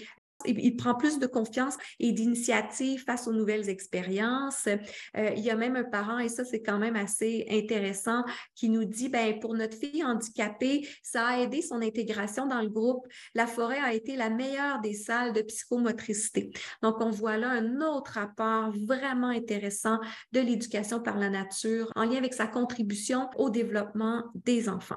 il 0.47 0.77
prend 0.77 0.95
plus 0.95 1.19
de 1.19 1.27
confiance 1.27 1.77
et 1.99 2.13
d'initiative 2.13 3.05
face 3.05 3.27
aux 3.27 3.33
nouvelles 3.33 3.69
expériences. 3.69 4.67
Euh, 4.67 5.31
il 5.37 5.43
y 5.43 5.51
a 5.51 5.57
même 5.57 5.77
un 5.77 5.85
parent, 5.85 6.19
et 6.19 6.29
ça, 6.29 6.45
c'est 6.45 6.63
quand 6.63 6.79
même 6.79 6.97
assez 6.97 7.47
intéressant, 7.51 8.25
qui 8.55 8.69
nous 8.69 8.85
dit, 8.85 9.09
ben, 9.09 9.39
pour 9.41 9.55
notre 9.55 9.77
fille 9.77 10.05
handicapée, 10.05 10.89
ça 11.03 11.27
a 11.27 11.39
aidé 11.41 11.63
son 11.63 11.83
intégration 11.83 12.47
dans 12.47 12.61
le 12.61 12.69
groupe. 12.69 13.07
La 13.35 13.47
forêt 13.47 13.79
a 13.79 13.95
été 13.95 14.17
la 14.17 14.31
meilleure 14.31 14.81
des 14.81 14.95
salles 14.95 15.33
de 15.33 15.43
psychomotricité. 15.43 16.51
Donc, 16.83 17.01
on 17.01 17.11
voit 17.11 17.37
là 17.37 17.51
un 17.51 17.81
autre 17.81 18.19
apport 18.19 18.73
vraiment 18.87 19.29
intéressant 19.29 19.99
de 20.33 20.41
l'éducation 20.41 21.01
par 21.01 21.19
la 21.19 21.31
nature 21.31 21.91
en 21.97 22.05
lien 22.05 22.17
avec 22.17 22.35
sa 22.35 22.47
contribution 22.47 23.29
au 23.37 23.51
développement 23.51 24.25
des 24.35 24.69
enfants. 24.69 24.97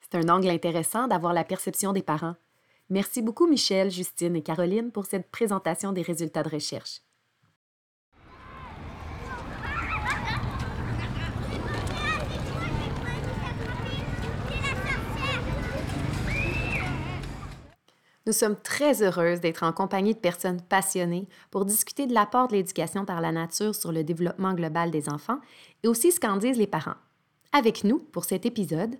C'est 0.00 0.18
un 0.18 0.28
angle 0.28 0.48
intéressant 0.48 1.06
d'avoir 1.06 1.32
la 1.32 1.44
perception 1.44 1.92
des 1.92 2.02
parents. 2.02 2.34
Merci 2.90 3.22
beaucoup 3.22 3.46
Michel, 3.46 3.88
Justine 3.88 4.34
et 4.34 4.42
Caroline 4.42 4.90
pour 4.90 5.06
cette 5.06 5.30
présentation 5.30 5.92
des 5.92 6.02
résultats 6.02 6.42
de 6.42 6.48
recherche. 6.48 7.02
Nous 18.26 18.32
sommes 18.32 18.56
très 18.60 19.02
heureuses 19.02 19.40
d'être 19.40 19.62
en 19.62 19.72
compagnie 19.72 20.14
de 20.14 20.18
personnes 20.18 20.60
passionnées 20.60 21.28
pour 21.52 21.64
discuter 21.64 22.08
de 22.08 22.12
l'apport 22.12 22.48
de 22.48 22.54
l'éducation 22.54 23.04
par 23.04 23.20
la 23.20 23.30
nature 23.30 23.74
sur 23.74 23.92
le 23.92 24.02
développement 24.02 24.54
global 24.54 24.90
des 24.90 25.08
enfants 25.08 25.38
et 25.84 25.88
aussi 25.88 26.10
ce 26.10 26.18
qu'en 26.18 26.36
disent 26.36 26.58
les 26.58 26.66
parents. 26.66 26.96
Avec 27.52 27.84
nous, 27.84 28.00
pour 28.00 28.24
cet 28.24 28.46
épisode, 28.46 28.96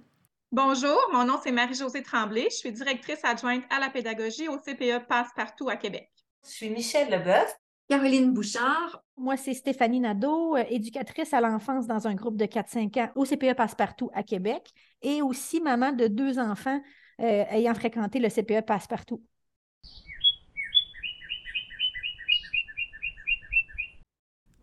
Bonjour, 0.53 0.99
mon 1.13 1.25
nom 1.25 1.39
c'est 1.41 1.53
Marie-Josée 1.53 2.03
Tremblay. 2.03 2.49
Je 2.51 2.57
suis 2.57 2.73
directrice 2.73 3.25
adjointe 3.25 3.63
à 3.71 3.79
la 3.79 3.89
pédagogie 3.89 4.49
au 4.49 4.59
CPE 4.59 5.07
Passe-Partout 5.07 5.69
à 5.69 5.77
Québec. 5.77 6.11
Je 6.45 6.51
suis 6.51 6.71
Michelle 6.71 7.09
Leboeuf. 7.09 7.55
Caroline 7.89 8.33
Bouchard. 8.33 9.01
Moi, 9.17 9.37
c'est 9.37 9.55
Stéphanie 9.55 10.01
Nadeau, 10.01 10.57
euh, 10.57 10.65
éducatrice 10.69 11.33
à 11.35 11.41
l'enfance 11.41 11.87
dans 11.87 12.09
un 12.09 12.17
groupe 12.17 12.37
de 12.37 12.47
4-5 12.47 12.99
ans 12.99 13.11
au 13.15 13.25
CPE 13.25 13.55
Passe-Partout 13.55 14.11
à 14.13 14.25
Québec 14.25 14.73
et 15.03 15.23
aussi 15.23 15.61
maman 15.61 15.93
de 15.93 16.09
deux 16.09 16.41
enfants 16.41 16.81
euh, 17.21 17.45
ayant 17.51 17.75
fréquenté 17.75 18.19
le 18.19 18.29
CPE 18.29 18.67
Passe-Partout. 18.67 19.23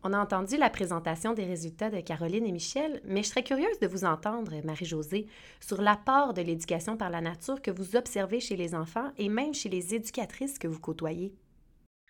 On 0.09 0.13
a 0.13 0.19
entendu 0.21 0.55
la 0.55 0.69
présentation 0.69 1.33
des 1.33 1.43
résultats 1.43 1.89
de 1.89 1.99
Caroline 1.99 2.45
et 2.45 2.53
Michel, 2.53 3.01
mais 3.03 3.23
je 3.23 3.27
serais 3.27 3.43
curieuse 3.43 3.77
de 3.81 3.87
vous 3.87 4.05
entendre, 4.05 4.53
Marie-Josée, 4.63 5.27
sur 5.59 5.81
l'apport 5.81 6.33
de 6.33 6.41
l'éducation 6.41 6.95
par 6.95 7.09
la 7.09 7.19
nature 7.19 7.61
que 7.61 7.71
vous 7.71 7.97
observez 7.97 8.39
chez 8.39 8.55
les 8.55 8.73
enfants 8.73 9.11
et 9.17 9.27
même 9.27 9.53
chez 9.53 9.67
les 9.67 9.95
éducatrices 9.95 10.59
que 10.59 10.69
vous 10.69 10.79
côtoyez. 10.79 11.35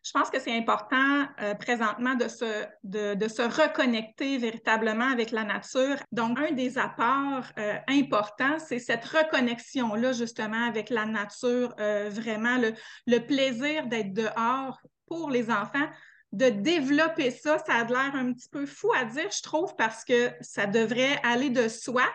Je 0.03 0.12
pense 0.12 0.29
que 0.29 0.39
c'est 0.39 0.55
important 0.55 1.25
euh, 1.41 1.55
présentement 1.55 2.13
de 2.13 2.27
se, 2.27 2.65
de, 2.83 3.27
se 3.27 3.41
reconnecter 3.41 4.38
véritablement 4.38 5.12
avec 5.12 5.31
la 5.31 5.43
nature. 5.43 5.97
Donc, 6.12 6.38
un 6.38 6.51
des 6.51 6.77
apports 6.77 7.45
euh, 7.57 7.77
importants, 7.88 8.60
c'est 8.60 8.77
cette 8.77 9.05
reconnexion-là 9.05 10.12
justement 10.12 10.67
avec 10.67 10.91
la 10.91 11.07
nature, 11.07 11.73
euh, 11.79 12.12
vraiment 12.12 12.57
le, 12.60 12.73
le 13.07 13.25
plaisir 13.25 13.88
d'être 13.88 14.13
dehors 14.13 14.79
pour 15.07 15.31
les 15.31 15.49
enfants 15.49 15.89
de 16.31 16.49
développer 16.49 17.31
ça, 17.31 17.57
ça 17.59 17.75
a 17.75 17.83
l'air 17.85 18.15
un 18.15 18.33
petit 18.33 18.49
peu 18.49 18.65
fou 18.65 18.91
à 18.93 19.05
dire, 19.05 19.29
je 19.31 19.41
trouve, 19.41 19.75
parce 19.75 20.03
que 20.03 20.31
ça 20.41 20.65
devrait 20.65 21.19
aller 21.23 21.49
de 21.49 21.67
soi, 21.67 22.05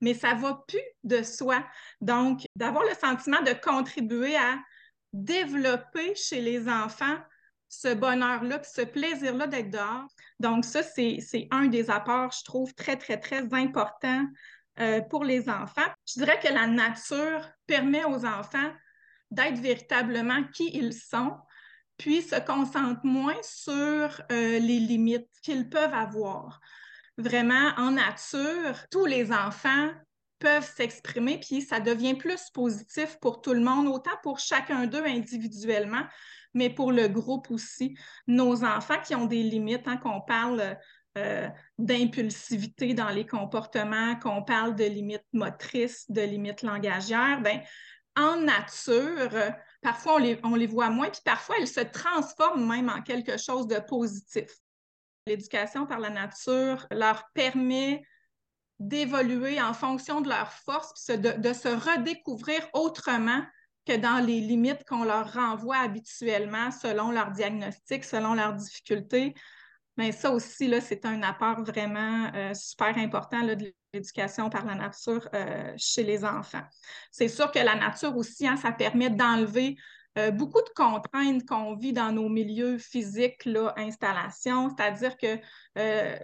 mais 0.00 0.14
ça 0.14 0.34
va 0.34 0.62
plus 0.66 0.80
de 1.04 1.22
soi. 1.22 1.64
Donc, 2.00 2.40
d'avoir 2.56 2.84
le 2.84 2.94
sentiment 2.94 3.42
de 3.42 3.52
contribuer 3.52 4.36
à 4.36 4.58
développer 5.12 6.14
chez 6.14 6.40
les 6.40 6.68
enfants 6.68 7.18
ce 7.70 7.94
bonheur-là, 7.94 8.60
ce 8.64 8.82
plaisir-là 8.82 9.46
d'être 9.46 9.70
dehors. 9.70 10.08
Donc, 10.40 10.64
ça, 10.64 10.82
c'est 10.82 11.48
un 11.52 11.66
des 11.66 11.88
apports, 11.88 12.32
je 12.32 12.44
trouve, 12.44 12.74
très, 12.74 12.96
très, 12.96 13.18
très 13.18 13.54
important 13.54 14.26
euh, 14.80 15.00
pour 15.02 15.24
les 15.24 15.48
enfants. 15.48 15.86
Je 16.06 16.20
dirais 16.20 16.40
que 16.40 16.52
la 16.52 16.66
nature 16.66 17.48
permet 17.66 18.04
aux 18.04 18.26
enfants 18.26 18.72
d'être 19.30 19.58
véritablement 19.60 20.42
qui 20.52 20.70
ils 20.74 20.92
sont, 20.92 21.36
puis 22.00 22.22
se 22.22 22.36
concentre 22.36 23.04
moins 23.04 23.36
sur 23.42 24.22
euh, 24.32 24.58
les 24.58 24.80
limites 24.80 25.28
qu'ils 25.42 25.68
peuvent 25.68 25.92
avoir. 25.92 26.58
Vraiment, 27.18 27.72
en 27.76 27.90
nature, 27.90 28.88
tous 28.90 29.04
les 29.04 29.30
enfants 29.30 29.90
peuvent 30.38 30.66
s'exprimer, 30.74 31.38
puis 31.38 31.60
ça 31.60 31.78
devient 31.78 32.14
plus 32.14 32.48
positif 32.54 33.18
pour 33.20 33.42
tout 33.42 33.52
le 33.52 33.60
monde, 33.60 33.86
autant 33.86 34.16
pour 34.22 34.38
chacun 34.38 34.86
d'eux 34.86 35.04
individuellement, 35.04 36.02
mais 36.54 36.70
pour 36.70 36.90
le 36.90 37.06
groupe 37.06 37.50
aussi. 37.50 37.98
Nos 38.26 38.64
enfants 38.64 39.02
qui 39.04 39.14
ont 39.14 39.26
des 39.26 39.42
limites, 39.42 39.86
hein, 39.86 39.98
qu'on 39.98 40.22
parle 40.22 40.78
euh, 41.18 41.48
d'impulsivité 41.78 42.94
dans 42.94 43.10
les 43.10 43.26
comportements, 43.26 44.16
qu'on 44.16 44.42
parle 44.42 44.74
de 44.74 44.84
limites 44.84 45.26
motrices, 45.34 46.10
de 46.10 46.22
limites 46.22 46.62
langagières, 46.62 47.42
ben, 47.42 47.60
en 48.16 48.36
nature, 48.36 49.52
parfois 49.82 50.14
on 50.14 50.18
les, 50.18 50.38
on 50.42 50.54
les 50.54 50.66
voit 50.66 50.90
moins, 50.90 51.10
puis 51.10 51.20
parfois 51.24 51.56
elles 51.58 51.68
se 51.68 51.80
transforment 51.80 52.66
même 52.66 52.88
en 52.88 53.02
quelque 53.02 53.38
chose 53.38 53.66
de 53.66 53.78
positif. 53.78 54.50
L'éducation 55.26 55.86
par 55.86 55.98
la 55.98 56.10
nature 56.10 56.86
leur 56.90 57.24
permet 57.34 58.02
d'évoluer 58.78 59.60
en 59.60 59.74
fonction 59.74 60.20
de 60.20 60.28
leurs 60.28 60.52
forces, 60.52 60.92
puis 61.06 61.18
de, 61.18 61.32
de, 61.32 61.52
se 61.52 61.68
redécouvrir 61.68 62.66
autrement 62.72 63.42
que 63.86 63.96
dans 63.96 64.24
les 64.24 64.40
limites 64.40 64.84
qu'on 64.84 65.04
leur 65.04 65.32
renvoie 65.32 65.78
habituellement 65.78 66.70
selon 66.70 67.10
leur 67.10 67.30
diagnostic, 67.30 68.04
selon 68.04 68.34
leurs 68.34 68.54
difficultés. 68.54 69.34
Mais 70.00 70.12
ça 70.12 70.30
aussi, 70.30 70.66
là, 70.66 70.80
c'est 70.80 71.04
un 71.04 71.22
apport 71.22 71.62
vraiment 71.62 72.32
euh, 72.34 72.54
super 72.54 72.96
important 72.96 73.42
de 73.42 73.54
l'éducation 73.92 74.48
par 74.48 74.64
la 74.64 74.74
nature 74.74 75.28
euh, 75.34 75.74
chez 75.76 76.02
les 76.04 76.24
enfants. 76.24 76.62
C'est 77.10 77.28
sûr 77.28 77.52
que 77.52 77.58
la 77.58 77.74
nature 77.74 78.16
aussi, 78.16 78.48
hein, 78.48 78.56
ça 78.56 78.72
permet 78.72 79.10
d'enlever 79.10 79.76
euh, 80.18 80.30
beaucoup 80.30 80.60
de 80.60 80.70
contraintes 80.74 81.46
qu'on 81.46 81.74
vit 81.76 81.92
dans 81.92 82.12
nos 82.12 82.28
milieux 82.28 82.78
physiques, 82.78 83.44
là, 83.44 83.72
installation, 83.76 84.70
c'est-à-dire 84.70 85.16
que 85.16 85.38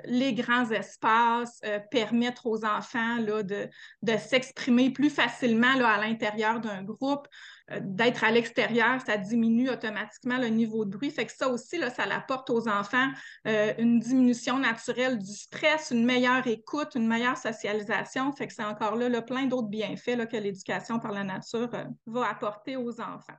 les 0.06 0.34
grands 0.34 0.68
espaces 0.70 1.60
permettent 1.90 2.40
aux 2.44 2.64
enfants 2.64 3.16
là, 3.20 3.42
de, 3.42 3.68
de 4.02 4.16
s'exprimer 4.18 4.90
plus 4.90 5.08
facilement 5.08 5.74
là, 5.76 5.88
à 5.88 6.00
l'intérieur 6.00 6.60
d'un 6.60 6.82
groupe. 6.82 7.28
Euh, 7.72 7.80
d'être 7.82 8.22
à 8.22 8.30
l'extérieur, 8.30 9.00
ça 9.04 9.16
diminue 9.16 9.70
automatiquement 9.70 10.38
le 10.38 10.48
niveau 10.48 10.84
de 10.84 10.90
bruit. 10.96 11.10
Fait 11.10 11.26
que 11.26 11.32
ça 11.32 11.48
aussi, 11.48 11.78
là, 11.78 11.90
ça 11.90 12.04
apporte 12.04 12.48
aux 12.50 12.68
enfants 12.68 13.10
euh, 13.46 13.72
une 13.78 13.98
diminution 13.98 14.58
naturelle 14.58 15.18
du 15.18 15.32
stress, 15.32 15.90
une 15.90 16.04
meilleure 16.04 16.46
écoute, 16.46 16.94
une 16.94 17.08
meilleure 17.08 17.36
socialisation. 17.36 18.32
Fait 18.32 18.46
que 18.46 18.52
c'est 18.52 18.64
encore 18.64 18.94
là, 18.94 19.22
plein 19.22 19.46
d'autres 19.46 19.68
bienfaits 19.68 20.28
que 20.30 20.36
l'éducation 20.36 21.00
par 21.00 21.10
la 21.10 21.24
nature 21.24 21.70
euh, 21.74 21.84
va 22.06 22.28
apporter 22.30 22.76
aux 22.76 23.00
enfants. 23.00 23.34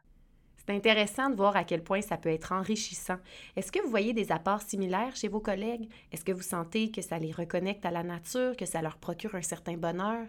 C'est 0.67 0.75
intéressant 0.75 1.29
de 1.29 1.35
voir 1.35 1.55
à 1.55 1.63
quel 1.63 1.81
point 1.81 2.01
ça 2.01 2.17
peut 2.17 2.29
être 2.29 2.51
enrichissant. 2.51 3.17
Est-ce 3.55 3.71
que 3.71 3.81
vous 3.81 3.89
voyez 3.89 4.11
des 4.11 4.33
apports 4.33 4.61
similaires 4.61 5.15
chez 5.15 5.29
vos 5.29 5.39
collègues? 5.39 5.89
Est-ce 6.11 6.25
que 6.25 6.33
vous 6.33 6.41
sentez 6.41 6.91
que 6.91 7.01
ça 7.01 7.17
les 7.19 7.31
reconnecte 7.31 7.85
à 7.85 7.91
la 7.91 8.03
nature, 8.03 8.57
que 8.57 8.65
ça 8.65 8.81
leur 8.81 8.97
procure 8.97 9.35
un 9.35 9.41
certain 9.41 9.77
bonheur? 9.77 10.27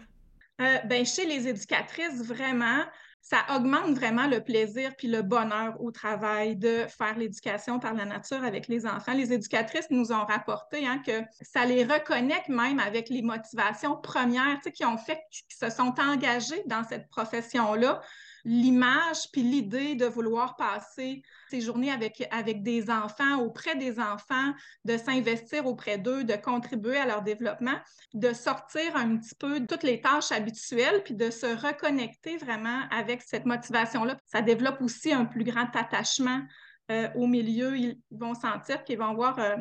ben, 0.85 1.05
chez 1.05 1.25
les 1.25 1.47
éducatrices, 1.47 2.23
vraiment, 2.23 2.83
ça 3.21 3.45
augmente 3.53 3.95
vraiment 3.95 4.27
le 4.27 4.41
plaisir 4.41 4.93
puis 4.97 5.09
le 5.09 5.21
bonheur 5.21 5.75
au 5.81 5.91
travail 5.91 6.55
de 6.55 6.85
faire 6.87 7.17
l'éducation 7.17 7.79
par 7.79 7.93
la 7.93 8.05
nature 8.05 8.43
avec 8.43 8.69
les 8.69 8.85
enfants. 8.85 9.13
Les 9.13 9.33
éducatrices 9.33 9.89
nous 9.89 10.13
ont 10.13 10.25
rapporté 10.25 10.87
hein, 10.87 11.01
que 11.05 11.21
ça 11.41 11.65
les 11.65 11.83
reconnecte 11.83 12.47
même 12.47 12.79
avec 12.79 13.09
les 13.09 13.21
motivations 13.21 13.97
premières 13.97 14.59
qui 14.73 14.85
ont 14.85 14.97
fait 14.97 15.19
qu'ils 15.31 15.69
se 15.69 15.75
sont 15.75 15.93
engagés 15.99 16.63
dans 16.65 16.83
cette 16.85 17.09
profession-là 17.09 18.01
l'image 18.49 19.29
puis 19.31 19.43
l'idée 19.43 19.93
de 19.93 20.07
vouloir 20.07 20.55
passer 20.55 21.21
ces 21.51 21.61
journées 21.61 21.91
avec, 21.91 22.27
avec 22.31 22.63
des 22.63 22.89
enfants, 22.89 23.37
auprès 23.37 23.75
des 23.75 23.99
enfants, 23.99 24.53
de 24.85 24.97
s'investir 24.97 25.67
auprès 25.67 25.99
d'eux, 25.99 26.23
de 26.23 26.33
contribuer 26.33 26.97
à 26.97 27.05
leur 27.05 27.21
développement, 27.21 27.77
de 28.15 28.33
sortir 28.33 28.95
un 28.95 29.17
petit 29.17 29.35
peu 29.35 29.59
de 29.59 29.67
toutes 29.67 29.83
les 29.83 30.01
tâches 30.01 30.31
habituelles, 30.31 31.03
puis 31.03 31.13
de 31.13 31.29
se 31.29 31.45
reconnecter 31.45 32.37
vraiment 32.37 32.87
avec 32.89 33.21
cette 33.21 33.45
motivation-là. 33.45 34.17
Ça 34.25 34.41
développe 34.41 34.81
aussi 34.81 35.13
un 35.13 35.25
plus 35.25 35.43
grand 35.43 35.69
attachement 35.75 36.41
euh, 36.89 37.07
au 37.13 37.27
milieu. 37.27 37.77
Ils 37.77 37.99
vont 38.09 38.33
sentir 38.33 38.83
qu'ils 38.83 38.97
vont 38.97 39.11
avoir 39.11 39.37
euh, 39.37 39.57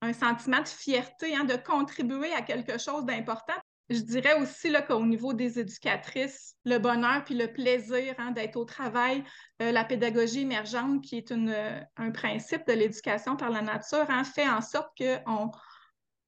un 0.00 0.14
sentiment 0.14 0.62
de 0.62 0.68
fierté, 0.68 1.36
hein, 1.36 1.44
de 1.44 1.56
contribuer 1.56 2.32
à 2.32 2.40
quelque 2.40 2.78
chose 2.78 3.04
d'important. 3.04 3.60
Je 3.88 4.00
dirais 4.00 4.34
aussi 4.40 4.72
qu'au 4.88 5.04
niveau 5.04 5.32
des 5.32 5.60
éducatrices, 5.60 6.56
le 6.64 6.78
bonheur 6.78 7.22
puis 7.24 7.36
le 7.36 7.52
plaisir 7.52 8.14
hein, 8.18 8.32
d'être 8.32 8.56
au 8.56 8.64
travail, 8.64 9.22
euh, 9.62 9.70
la 9.70 9.84
pédagogie 9.84 10.40
émergente, 10.40 11.04
qui 11.04 11.18
est 11.18 11.30
euh, 11.30 11.80
un 11.96 12.10
principe 12.10 12.66
de 12.66 12.72
l'éducation 12.72 13.36
par 13.36 13.50
la 13.50 13.62
nature, 13.62 14.06
hein, 14.08 14.24
fait 14.24 14.48
en 14.48 14.60
sorte 14.60 14.90
qu'on 14.98 15.52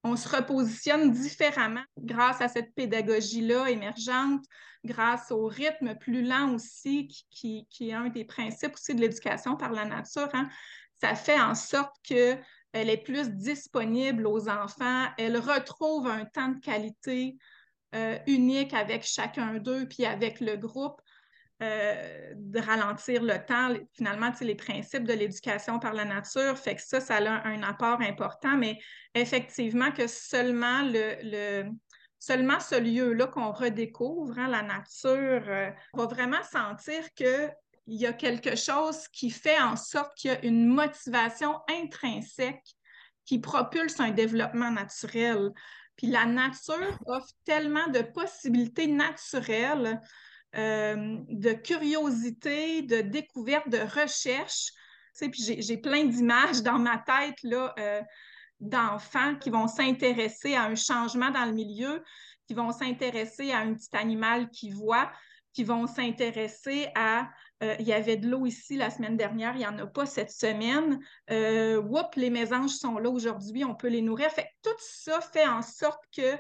on 0.05 0.15
se 0.15 0.29
repositionne 0.29 1.11
différemment 1.11 1.83
grâce 1.99 2.41
à 2.41 2.47
cette 2.47 2.73
pédagogie-là 2.77 3.69
émergente, 3.71 4.45
grâce 4.85 5.33
au 5.33 5.47
rythme 5.47 5.97
plus 5.97 6.23
lent 6.23 6.55
aussi, 6.55 7.09
qui, 7.31 7.67
qui, 7.69 7.91
est 7.91 7.95
un 7.95 8.09
des 8.09 8.25
principes 8.25 8.75
aussi 8.75 8.95
de 8.95 9.01
l'éducation 9.01 9.57
par 9.57 9.73
la 9.73 9.85
nature. 9.85 10.29
Hein. 10.33 10.49
Ça 11.01 11.17
fait 11.17 11.41
en 11.41 11.57
sorte 11.57 11.95
que 12.09 12.37
elle 12.73 12.91
est 12.91 13.03
plus 13.03 13.31
disponible 13.31 14.27
aux 14.27 14.49
enfants, 14.49 15.07
elle 15.17 15.39
retrouve 15.39 16.07
un 16.07 16.25
temps 16.25 16.49
de 16.49 16.61
qualité 16.61 17.37
euh, 17.95 18.19
unique 18.27 18.75
avec 18.75 19.05
chacun 19.05 19.55
d'eux, 19.55 19.87
puis 19.89 20.05
avec 20.05 20.41
le 20.41 20.57
groupe, 20.57 21.01
euh, 21.61 22.35
de 22.37 22.61
ralentir 22.61 23.21
le 23.21 23.45
temps. 23.45 23.75
Finalement, 23.95 24.31
les 24.41 24.55
principes 24.55 25.03
de 25.03 25.13
l'éducation 25.13 25.81
par 25.81 25.93
la 25.93 26.05
nature, 26.05 26.57
fait 26.57 26.77
que 26.77 26.83
ça, 26.83 27.01
ça 27.01 27.17
a 27.17 27.49
un 27.49 27.65
apport 27.65 28.01
important, 28.01 28.57
mais 28.57 28.79
effectivement 29.15 29.91
que 29.91 30.07
seulement 30.07 30.83
le, 30.85 31.65
seulement 32.21 32.61
ce 32.61 32.79
lieu-là 32.79 33.27
qu'on 33.27 33.51
redécouvre, 33.51 34.39
hein, 34.39 34.47
la 34.47 34.63
nature, 34.63 35.43
euh, 35.49 35.71
va 35.95 36.07
vraiment 36.07 36.43
sentir 36.45 37.03
que 37.17 37.49
il 37.89 37.99
y 37.99 38.07
a 38.07 38.13
quelque 38.13 38.55
chose 38.55 39.09
qui 39.09 39.31
fait 39.31 39.59
en 39.59 39.75
sorte 39.75 40.15
qu'il 40.17 40.31
y 40.31 40.35
a 40.35 40.45
une 40.45 40.67
motivation 40.67 41.59
intrinsèque 41.69 42.77
qui 43.25 43.39
propulse 43.39 43.99
un 43.99 44.11
développement 44.11 44.71
naturel. 44.71 45.51
Puis 45.97 46.07
la 46.07 46.27
nature 46.27 46.99
offre 47.07 47.33
tellement 47.45 47.89
de 47.89 48.03
possibilités 48.03 48.87
naturelles, 48.87 50.01
euh, 50.57 51.17
de 51.29 51.53
curiosité, 51.53 52.83
de 52.83 53.01
découverte, 53.01 53.69
de 53.71 53.79
recherche. 53.79 54.71
Tu 55.19 55.31
puis 55.31 55.57
j'ai 55.59 55.79
plein 55.79 56.05
d'images 56.05 56.63
dans 56.63 56.79
ma 56.79 56.99
tête 56.99 57.43
là, 57.43 57.75
euh, 57.79 58.03
d'enfants 58.61 59.35
qui 59.37 59.51
vont 59.51 59.67
s'intéresser 59.67 60.55
à 60.55 60.65
un 60.65 60.75
changement 60.75 61.31
dans 61.31 61.47
le 61.47 61.53
milieu, 61.53 62.05
qui 62.47 62.55
vont 62.55 62.71
s'intéresser 62.71 63.51
à 63.51 63.59
un 63.59 63.75
petit 63.75 63.97
animal 63.97 64.51
qu'ils 64.51 64.75
voient, 64.75 65.11
qui 65.59 65.65
vont 65.65 65.89
s'intéresser 65.89 66.87
à 66.95 67.29
euh, 67.65 67.75
il 67.81 67.89
y 67.89 67.93
avait 67.93 68.17
de 68.17 68.29
l'eau 68.29 68.47
ici 68.47 68.77
la 68.77 68.91
semaine 68.91 69.17
dernière, 69.17 69.57
il 69.57 69.59
n'y 69.59 69.67
en 69.67 69.77
a 69.81 69.89
pas 69.89 70.07
cette 70.07 70.31
semaine. 70.31 71.01
Euh, 71.33 71.83
les 72.15 72.31
mésanges 72.31 72.71
sont 72.71 72.97
là 72.99 73.11
aujourd'hui, 73.11 73.65
on 73.65 73.75
peut 73.75 73.89
les 73.89 74.01
nourrir. 74.01 74.31
Fait, 74.31 74.49
tout 74.63 74.71
ça 74.79 75.21
fait 75.21 75.49
en 75.49 75.63
sorte 75.63 76.01
que 76.17 76.37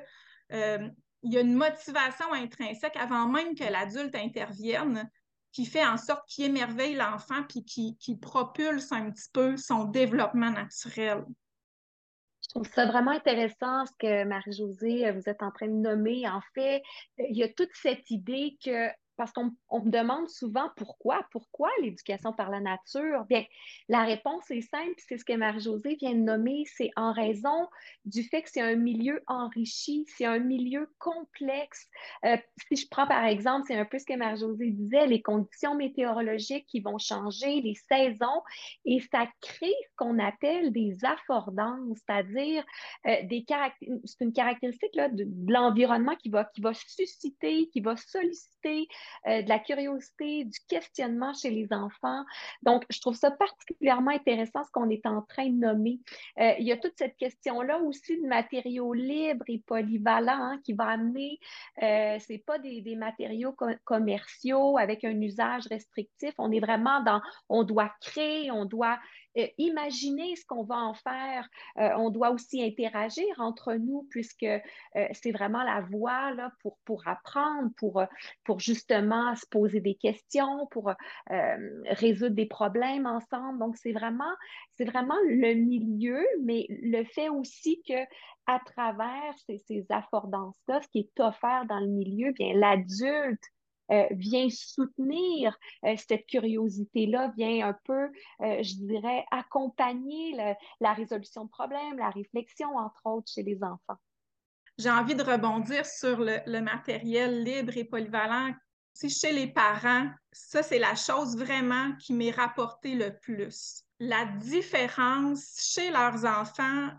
euh, 0.53 0.89
il 1.25 1.33
y 1.33 1.37
a 1.37 1.41
une 1.41 1.55
motivation 1.55 2.33
intrinsèque 2.33 2.95
avant 2.95 3.27
même 3.27 3.57
que 3.57 3.65
l'adulte 3.65 4.15
intervienne 4.15 5.11
qui 5.51 5.67
fait 5.67 5.85
en 5.85 5.97
sorte 5.97 6.23
qu'il 6.29 6.45
émerveille 6.45 6.95
l'enfant 6.95 7.43
puis 7.49 7.65
qui, 7.65 7.97
qui 7.97 8.17
propulse 8.17 8.93
un 8.93 9.11
petit 9.11 9.31
peu 9.33 9.57
son 9.57 9.83
développement 9.83 10.53
naturel. 10.53 11.25
Je 12.45 12.51
trouve 12.51 12.73
ça 12.73 12.87
vraiment 12.87 13.11
intéressant 13.11 13.85
ce 13.85 13.93
que 13.99 14.23
Marie-Josée, 14.23 15.11
vous 15.11 15.29
êtes 15.29 15.43
en 15.43 15.51
train 15.51 15.67
de 15.67 15.73
nommer. 15.73 16.29
En 16.29 16.41
fait, 16.55 16.83
il 17.19 17.37
y 17.37 17.43
a 17.43 17.49
toute 17.49 17.73
cette 17.75 18.13
idée 18.13 18.57
que 18.65 18.89
parce 19.19 19.33
qu'on 19.33 19.45
me 19.45 19.91
demande 19.91 20.29
souvent 20.29 20.71
pourquoi, 20.77 21.27
pourquoi 21.33 21.69
l'éducation 21.83 22.33
par 22.33 22.51
la 22.51 22.61
nature? 22.61 23.25
Bien, 23.29 23.45
la 23.89 24.05
réponse 24.05 24.51
est 24.51 24.63
simple, 24.63 24.95
c'est 24.97 25.19
ce 25.19 25.25
que 25.25 25.35
Marie-Josée 25.35 25.97
vient 25.97 26.15
de 26.15 26.21
nommer, 26.21 26.65
c'est 26.67 26.91
en 26.97 27.13
raison 27.13 27.69
du 28.05 28.23
fait 28.23 28.43
que 28.43 28.51
c'est 28.51 28.63
un 28.63 28.77
milieu 28.77 29.21
enrichi, 29.27 30.07
c'est 30.17 30.25
un 30.25 30.39
milieu 30.39 30.89
complexe. 30.99 31.89
Euh, 32.25 32.37
si 32.69 32.77
je 32.77 32.89
prends 32.89 33.07
par 33.07 33.25
exemple, 33.25 33.65
c'est 33.67 33.77
un 33.77 33.85
peu 33.85 33.99
ce 33.99 34.07
que 34.07 34.17
Marie-Josée 34.17 34.71
disait, 34.71 35.07
les 35.07 35.21
conditions 35.21 35.75
météorologiques 35.75 36.67
qui 36.67 36.81
vont 36.81 36.99
changer, 36.99 37.61
les 37.61 37.75
saisons, 37.75 38.43
et 38.85 39.01
ça 39.13 39.27
crée 39.41 39.75
ce 39.91 39.97
qu'on 39.97 40.19
appelle 40.21 40.73
des 40.73 41.05
affordances, 41.05 41.99
c'est-à-dire 42.07 42.65
euh, 43.07 43.17
des 43.25 43.45
c'est 44.05 44.25
une 44.25 44.33
caractéristique 44.33 44.95
là, 44.95 45.09
de, 45.09 45.25
de 45.27 45.53
l'environnement 45.53 46.15
qui 46.17 46.29
va, 46.29 46.45
qui 46.45 46.61
va 46.61 46.73
susciter, 46.75 47.69
qui 47.69 47.81
va 47.81 47.97
solliciter 47.97 48.87
euh, 49.27 49.43
de 49.43 49.49
la 49.49 49.59
curiosité, 49.59 50.45
du 50.45 50.59
questionnement 50.69 51.33
chez 51.35 51.51
les 51.51 51.73
enfants. 51.73 52.25
Donc, 52.63 52.85
je 52.91 53.01
trouve 53.01 53.17
ça 53.17 53.31
particulièrement 53.31 54.11
intéressant 54.11 54.65
ce 54.65 54.71
qu'on 54.71 54.91
est 54.91 55.07
en 55.07 55.23
train 55.23 55.47
de 55.47 55.59
nommer. 55.59 56.01
Euh, 56.39 56.53
il 56.59 56.67
y 56.67 56.73
a 56.73 56.77
toute 56.77 56.95
cette 56.97 57.17
question-là 57.17 57.79
aussi 57.81 58.21
de 58.21 58.27
matériaux 58.27 58.93
libres 58.93 59.45
et 59.49 59.63
polyvalents 59.67 60.33
hein, 60.33 60.61
qui 60.65 60.73
va 60.73 60.87
amener, 60.87 61.39
euh, 61.83 62.19
ce 62.19 62.33
n'est 62.33 62.39
pas 62.39 62.59
des, 62.59 62.97
matériaux 62.97 63.55
commerciaux 63.85 64.79
avec 64.79 65.05
un 65.05 65.21
usage 65.21 65.67
restrictif. 65.69 66.33
On 66.39 66.51
est 66.51 66.61
vraiment 66.61 67.03
dans, 67.03 67.21
on 67.49 67.63
doit 67.63 67.93
créer, 68.01 68.51
on 68.51 68.65
doit 68.65 68.99
imaginer 69.59 70.37
ce 70.37 70.45
qu'on 70.47 70.65
va 70.65 70.77
en 70.77 70.95
faire. 70.95 71.49
Euh, 71.79 71.91
on 71.97 72.11
doit 72.11 72.31
aussi 72.31 72.63
interagir 72.63 73.27
entre 73.39 73.75
nous 73.75 74.07
puisque 74.11 74.43
euh, 74.43 74.59
c'est 75.13 75.33
vraiment 75.33 75.63
la 75.63 75.81
voie 75.81 76.33
pour, 76.85 77.03
apprendre, 77.07 77.71
pour, 77.77 78.61
justement 78.61 79.35
se 79.37 79.47
poser 79.47 79.81
des 79.81 79.95
questions, 79.95 80.67
pour 80.71 80.93
résoudre 81.87 82.35
des 82.35 82.47
problèmes 82.47 83.07
ensemble. 83.07 83.59
Donc, 83.59 83.77
c'est 83.77 83.93
vraiment, 83.93 84.33
c'est 84.77 84.85
vraiment 84.85 85.17
le 85.27 85.55
milieu, 85.55 86.25
mais 86.43 86.67
le 86.69 87.05
fait 87.05 87.29
aussi 87.29 87.83
que 87.87 87.99
à 88.47 88.59
travers 88.65 89.35
ces, 89.47 89.59
ces 89.59 89.87
affordances-là, 89.91 90.81
ce 90.83 90.89
qui 90.89 91.01
est 91.01 91.21
offert 91.21 91.67
dans 91.69 91.81
le 91.81 91.89
milieu, 91.89 92.33
bien 92.33 92.55
l'adulte 92.55 93.43
euh, 93.91 94.07
vient 94.11 94.49
soutenir 94.51 95.57
euh, 95.85 95.97
cette 95.97 96.27
curiosité-là, 96.27 97.33
vient 97.37 97.69
un 97.69 97.77
peu, 97.85 98.05
euh, 98.43 98.63
je 98.63 98.75
dirais, 98.75 99.25
accompagner 99.31 100.37
la 100.81 100.93
résolution 100.93 101.45
de 101.45 101.51
problèmes, 101.51 101.99
la 101.99 102.11
réflexion, 102.11 102.77
entre 102.77 103.01
autres, 103.05 103.31
chez 103.33 103.43
les 103.43 103.63
enfants. 103.63 103.99
J'ai 104.79 104.91
envie 104.91 105.15
de 105.15 105.23
rebondir 105.23 105.87
sur 105.87 106.21
le, 106.21 106.39
le 106.47 106.61
matériel 106.61 107.43
libre 107.43 107.77
et 107.77 107.85
polyvalent. 107.85 108.55
Si 108.93 109.11
chez 109.11 109.33
les 109.33 109.47
parents, 109.47 110.09
ça, 110.33 110.63
c'est 110.63 110.79
la 110.79 110.95
chose 110.95 111.37
vraiment 111.37 111.93
qui 111.97 112.13
m'est 112.13 112.31
rapportée 112.31 112.95
le 112.95 113.17
plus. 113.19 113.83
La 114.01 114.25
différence 114.25 115.57
chez 115.61 115.91
leurs 115.91 116.25
enfants 116.25 116.91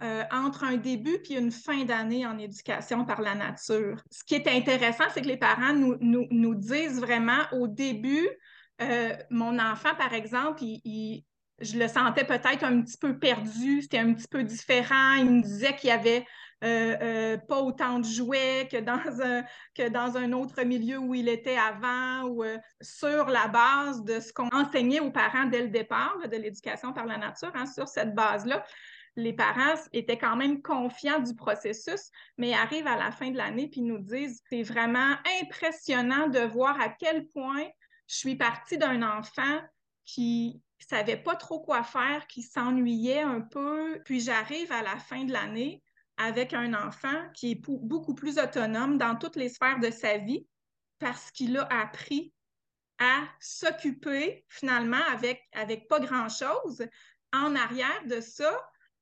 euh, 0.00 0.22
entre 0.30 0.62
un 0.62 0.76
début 0.76 1.18
puis 1.24 1.34
une 1.34 1.50
fin 1.50 1.82
d'année 1.82 2.24
en 2.24 2.38
éducation 2.38 3.04
par 3.04 3.20
la 3.20 3.34
nature. 3.34 4.00
Ce 4.12 4.22
qui 4.22 4.36
est 4.36 4.46
intéressant, 4.46 5.02
c'est 5.12 5.22
que 5.22 5.26
les 5.26 5.36
parents 5.36 5.72
nous, 5.72 5.96
nous, 6.00 6.54
disent 6.54 7.00
vraiment 7.00 7.42
au 7.50 7.66
début, 7.66 8.28
euh, 8.80 9.16
mon 9.30 9.58
enfant, 9.58 9.96
par 9.96 10.14
exemple, 10.14 10.62
il, 10.62 11.24
je 11.58 11.76
le 11.76 11.88
sentais 11.88 12.22
peut-être 12.22 12.62
un 12.62 12.80
petit 12.82 12.96
peu 12.96 13.18
perdu, 13.18 13.82
c'était 13.82 13.98
un 13.98 14.14
petit 14.14 14.28
peu 14.28 14.44
différent. 14.44 15.14
Il 15.14 15.32
me 15.32 15.42
disait 15.42 15.74
qu'il 15.74 15.88
y 15.88 15.92
avait 15.92 16.24
euh, 16.62 17.36
pas 17.36 17.60
autant 17.60 17.98
de 17.98 18.04
jouets 18.04 18.68
que 18.70 18.76
dans, 18.76 19.20
un, 19.20 19.42
que 19.74 19.88
dans 19.88 20.16
un 20.16 20.30
autre 20.30 20.62
milieu 20.62 20.98
où 20.98 21.12
il 21.16 21.28
était 21.28 21.58
avant 21.58 22.28
ou 22.28 22.44
sur 22.80 23.26
la 23.26 23.48
base 23.48 24.04
de 24.04 24.20
ce 24.20 24.32
qu'on 24.32 24.48
enseignait 24.52 25.00
aux 25.00 25.10
parents 25.10 25.46
dès 25.46 25.62
le 25.62 25.70
départ 25.70 26.18
de 26.30 26.36
l'éducation 26.36 26.92
par 26.92 27.06
la 27.06 27.18
nature, 27.18 27.50
hein, 27.56 27.66
sur 27.66 27.88
cette 27.88 28.14
base-là 28.14 28.64
les 29.18 29.32
parents 29.32 29.74
étaient 29.92 30.16
quand 30.16 30.36
même 30.36 30.62
confiants 30.62 31.18
du 31.18 31.34
processus, 31.34 32.12
mais 32.36 32.54
arrivent 32.54 32.86
à 32.86 32.96
la 32.96 33.10
fin 33.10 33.32
de 33.32 33.36
l'année 33.36 33.68
puis 33.68 33.82
nous 33.82 33.98
disent 33.98 34.40
c'est 34.48 34.62
vraiment 34.62 35.16
impressionnant 35.42 36.28
de 36.28 36.38
voir 36.38 36.80
à 36.80 36.88
quel 36.88 37.26
point 37.26 37.66
je 38.06 38.14
suis 38.14 38.36
partie 38.36 38.78
d'un 38.78 39.02
enfant 39.02 39.60
qui 40.04 40.62
savait 40.78 41.16
pas 41.16 41.34
trop 41.34 41.58
quoi 41.58 41.82
faire, 41.82 42.28
qui 42.28 42.42
s'ennuyait 42.42 43.20
un 43.22 43.40
peu, 43.40 44.00
puis 44.04 44.20
j'arrive 44.20 44.70
à 44.70 44.82
la 44.82 44.96
fin 44.96 45.24
de 45.24 45.32
l'année 45.32 45.82
avec 46.16 46.54
un 46.54 46.72
enfant 46.72 47.28
qui 47.34 47.50
est 47.50 47.60
beaucoup 47.60 48.14
plus 48.14 48.38
autonome 48.38 48.98
dans 48.98 49.16
toutes 49.16 49.36
les 49.36 49.48
sphères 49.48 49.80
de 49.80 49.90
sa 49.90 50.18
vie 50.18 50.46
parce 51.00 51.32
qu'il 51.32 51.56
a 51.58 51.64
appris 51.64 52.32
à 53.00 53.24
s'occuper 53.40 54.44
finalement 54.48 55.04
avec, 55.10 55.42
avec 55.52 55.88
pas 55.88 55.98
grand-chose. 55.98 56.86
En 57.32 57.56
arrière 57.56 58.04
de 58.06 58.20
ça, 58.20 58.56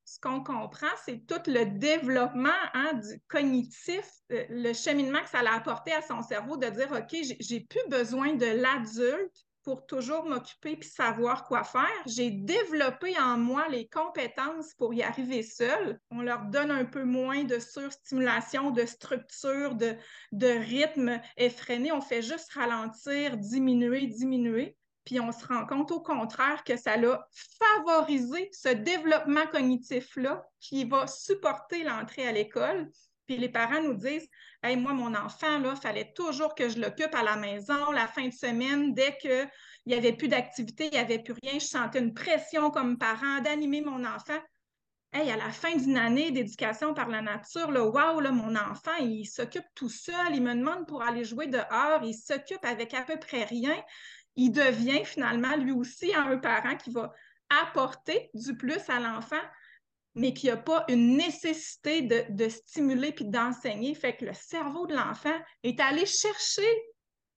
ce 0.07 0.21
qu'on 0.21 0.42
comprend, 0.42 0.87
c'est 1.05 1.27
tout 1.27 1.51
le 1.51 1.64
développement 1.79 2.49
hein, 2.75 2.92
cognitif, 3.27 4.09
euh, 4.33 4.45
le 4.49 4.73
cheminement 4.73 5.21
que 5.21 5.29
ça 5.29 5.40
a 5.40 5.57
apporté 5.57 5.92
à 5.92 6.01
son 6.01 6.23
cerveau 6.23 6.57
de 6.57 6.69
dire, 6.69 6.92
OK, 6.92 7.19
j'ai 7.40 7.61
plus 7.61 7.87
besoin 7.88 8.35
de 8.35 8.47
l'adulte 8.47 9.35
pour 9.64 9.85
toujours 9.85 10.25
m'occuper 10.25 10.77
puis 10.77 10.88
savoir 10.88 11.45
quoi 11.45 11.64
faire. 11.64 11.90
J'ai 12.07 12.31
développé 12.31 13.19
en 13.19 13.37
moi 13.37 13.66
les 13.69 13.88
compétences 13.88 14.75
pour 14.75 14.95
y 14.95 15.03
arriver 15.03 15.42
seul. 15.42 15.99
On 16.12 16.23
leur 16.23 16.45
donne 16.45 16.71
un 16.71 16.85
peu 16.85 17.03
moins 17.03 17.42
de 17.42 17.59
surstimulation, 17.59 18.71
de 18.71 18.87
structure, 18.87 19.75
de 19.75 20.47
rythme 20.47 21.21
effréné. 21.37 21.90
On 21.90 22.01
fait 22.01 22.23
juste 22.23 22.53
ralentir, 22.53 23.37
diminuer, 23.38 24.07
diminuer. 24.07 24.77
Puis 25.07 25.21
on 25.21 25.31
se 25.31 25.47
rend 25.47 25.64
compte 25.66 25.92
au 25.92 26.01
contraire 26.01 26.64
que 26.64 26.77
ça 26.77 26.95
a 26.95 27.29
favorisé 27.61 28.51
ce 28.53 28.71
développement 28.71 29.47
cognitif-là 29.47 30.45
qui 30.61 30.85
va 30.85 31.07
supporter 31.07 31.85
l'entrée 31.85 32.27
à 32.27 32.33
l'école. 32.33 32.90
Puis 33.27 33.37
les 33.38 33.49
parents 33.49 33.81
nous 33.81 33.95
disent 33.95 34.29
Hey, 34.64 34.77
moi, 34.77 34.92
mon 34.92 35.14
enfant, 35.14 35.62
il 35.62 35.77
fallait 35.77 36.12
toujours 36.12 36.57
que 36.57 36.69
je 36.69 36.81
l'occupe 36.81 37.14
à 37.14 37.23
la 37.23 37.37
maison 37.37 37.92
la 37.92 38.09
fin 38.09 38.27
de 38.27 38.33
semaine. 38.33 38.95
Dès 38.95 39.16
qu'il 39.19 39.49
n'y 39.87 39.95
avait 39.95 40.12
plus 40.12 40.27
d'activité, 40.27 40.87
il 40.87 40.92
n'y 40.92 40.99
avait 40.99 41.21
plus 41.21 41.35
rien, 41.40 41.61
je 41.61 41.66
sentais 41.66 42.01
une 42.01 42.14
pression 42.14 42.73
comme 42.73 42.99
parent 42.99 43.40
d'animer 43.42 43.83
mon 43.83 44.05
enfant. 44.05 44.40
Hey, 45.12 45.31
à 45.31 45.37
la 45.37 45.51
fin 45.53 45.77
d'une 45.77 45.97
année 45.97 46.33
d'éducation 46.33 46.95
par 46.95 47.09
la 47.09 47.23
nature, 47.23 47.71
là, 47.71 47.85
wow, 47.85 48.21
là, 48.21 48.33
mon 48.33 48.57
enfant, 48.57 48.97
il 48.99 49.25
s'occupe 49.25 49.64
tout 49.77 49.88
seul, 49.88 50.35
il 50.35 50.42
me 50.42 50.55
demande 50.55 50.87
pour 50.88 51.03
aller 51.03 51.25
jouer 51.25 51.47
dehors, 51.47 52.03
il 52.03 52.14
s'occupe 52.14 52.64
avec 52.64 52.92
à 52.92 53.03
peu 53.03 53.19
près 53.19 53.45
rien 53.45 53.77
il 54.37 54.51
devient 54.51 55.05
finalement 55.05 55.57
lui 55.57 55.72
aussi 55.72 56.14
un 56.14 56.37
parent 56.38 56.77
qui 56.77 56.90
va 56.90 57.12
apporter 57.62 58.31
du 58.35 58.57
plus 58.57 58.88
à 58.88 59.01
l'enfant, 59.01 59.42
mais 60.14 60.33
qui 60.33 60.46
n'a 60.46 60.57
pas 60.57 60.85
une 60.88 61.16
nécessité 61.16 62.03
de, 62.03 62.49
stimuler 62.49 63.12
puis 63.12 63.27
d'enseigner. 63.27 63.94
Fait 63.94 64.16
que 64.16 64.25
le 64.25 64.33
cerveau 64.35 64.87
de 64.87 64.94
l'enfant 64.94 65.37
est 65.62 65.79
allé 65.81 66.07
chercher 66.07 66.68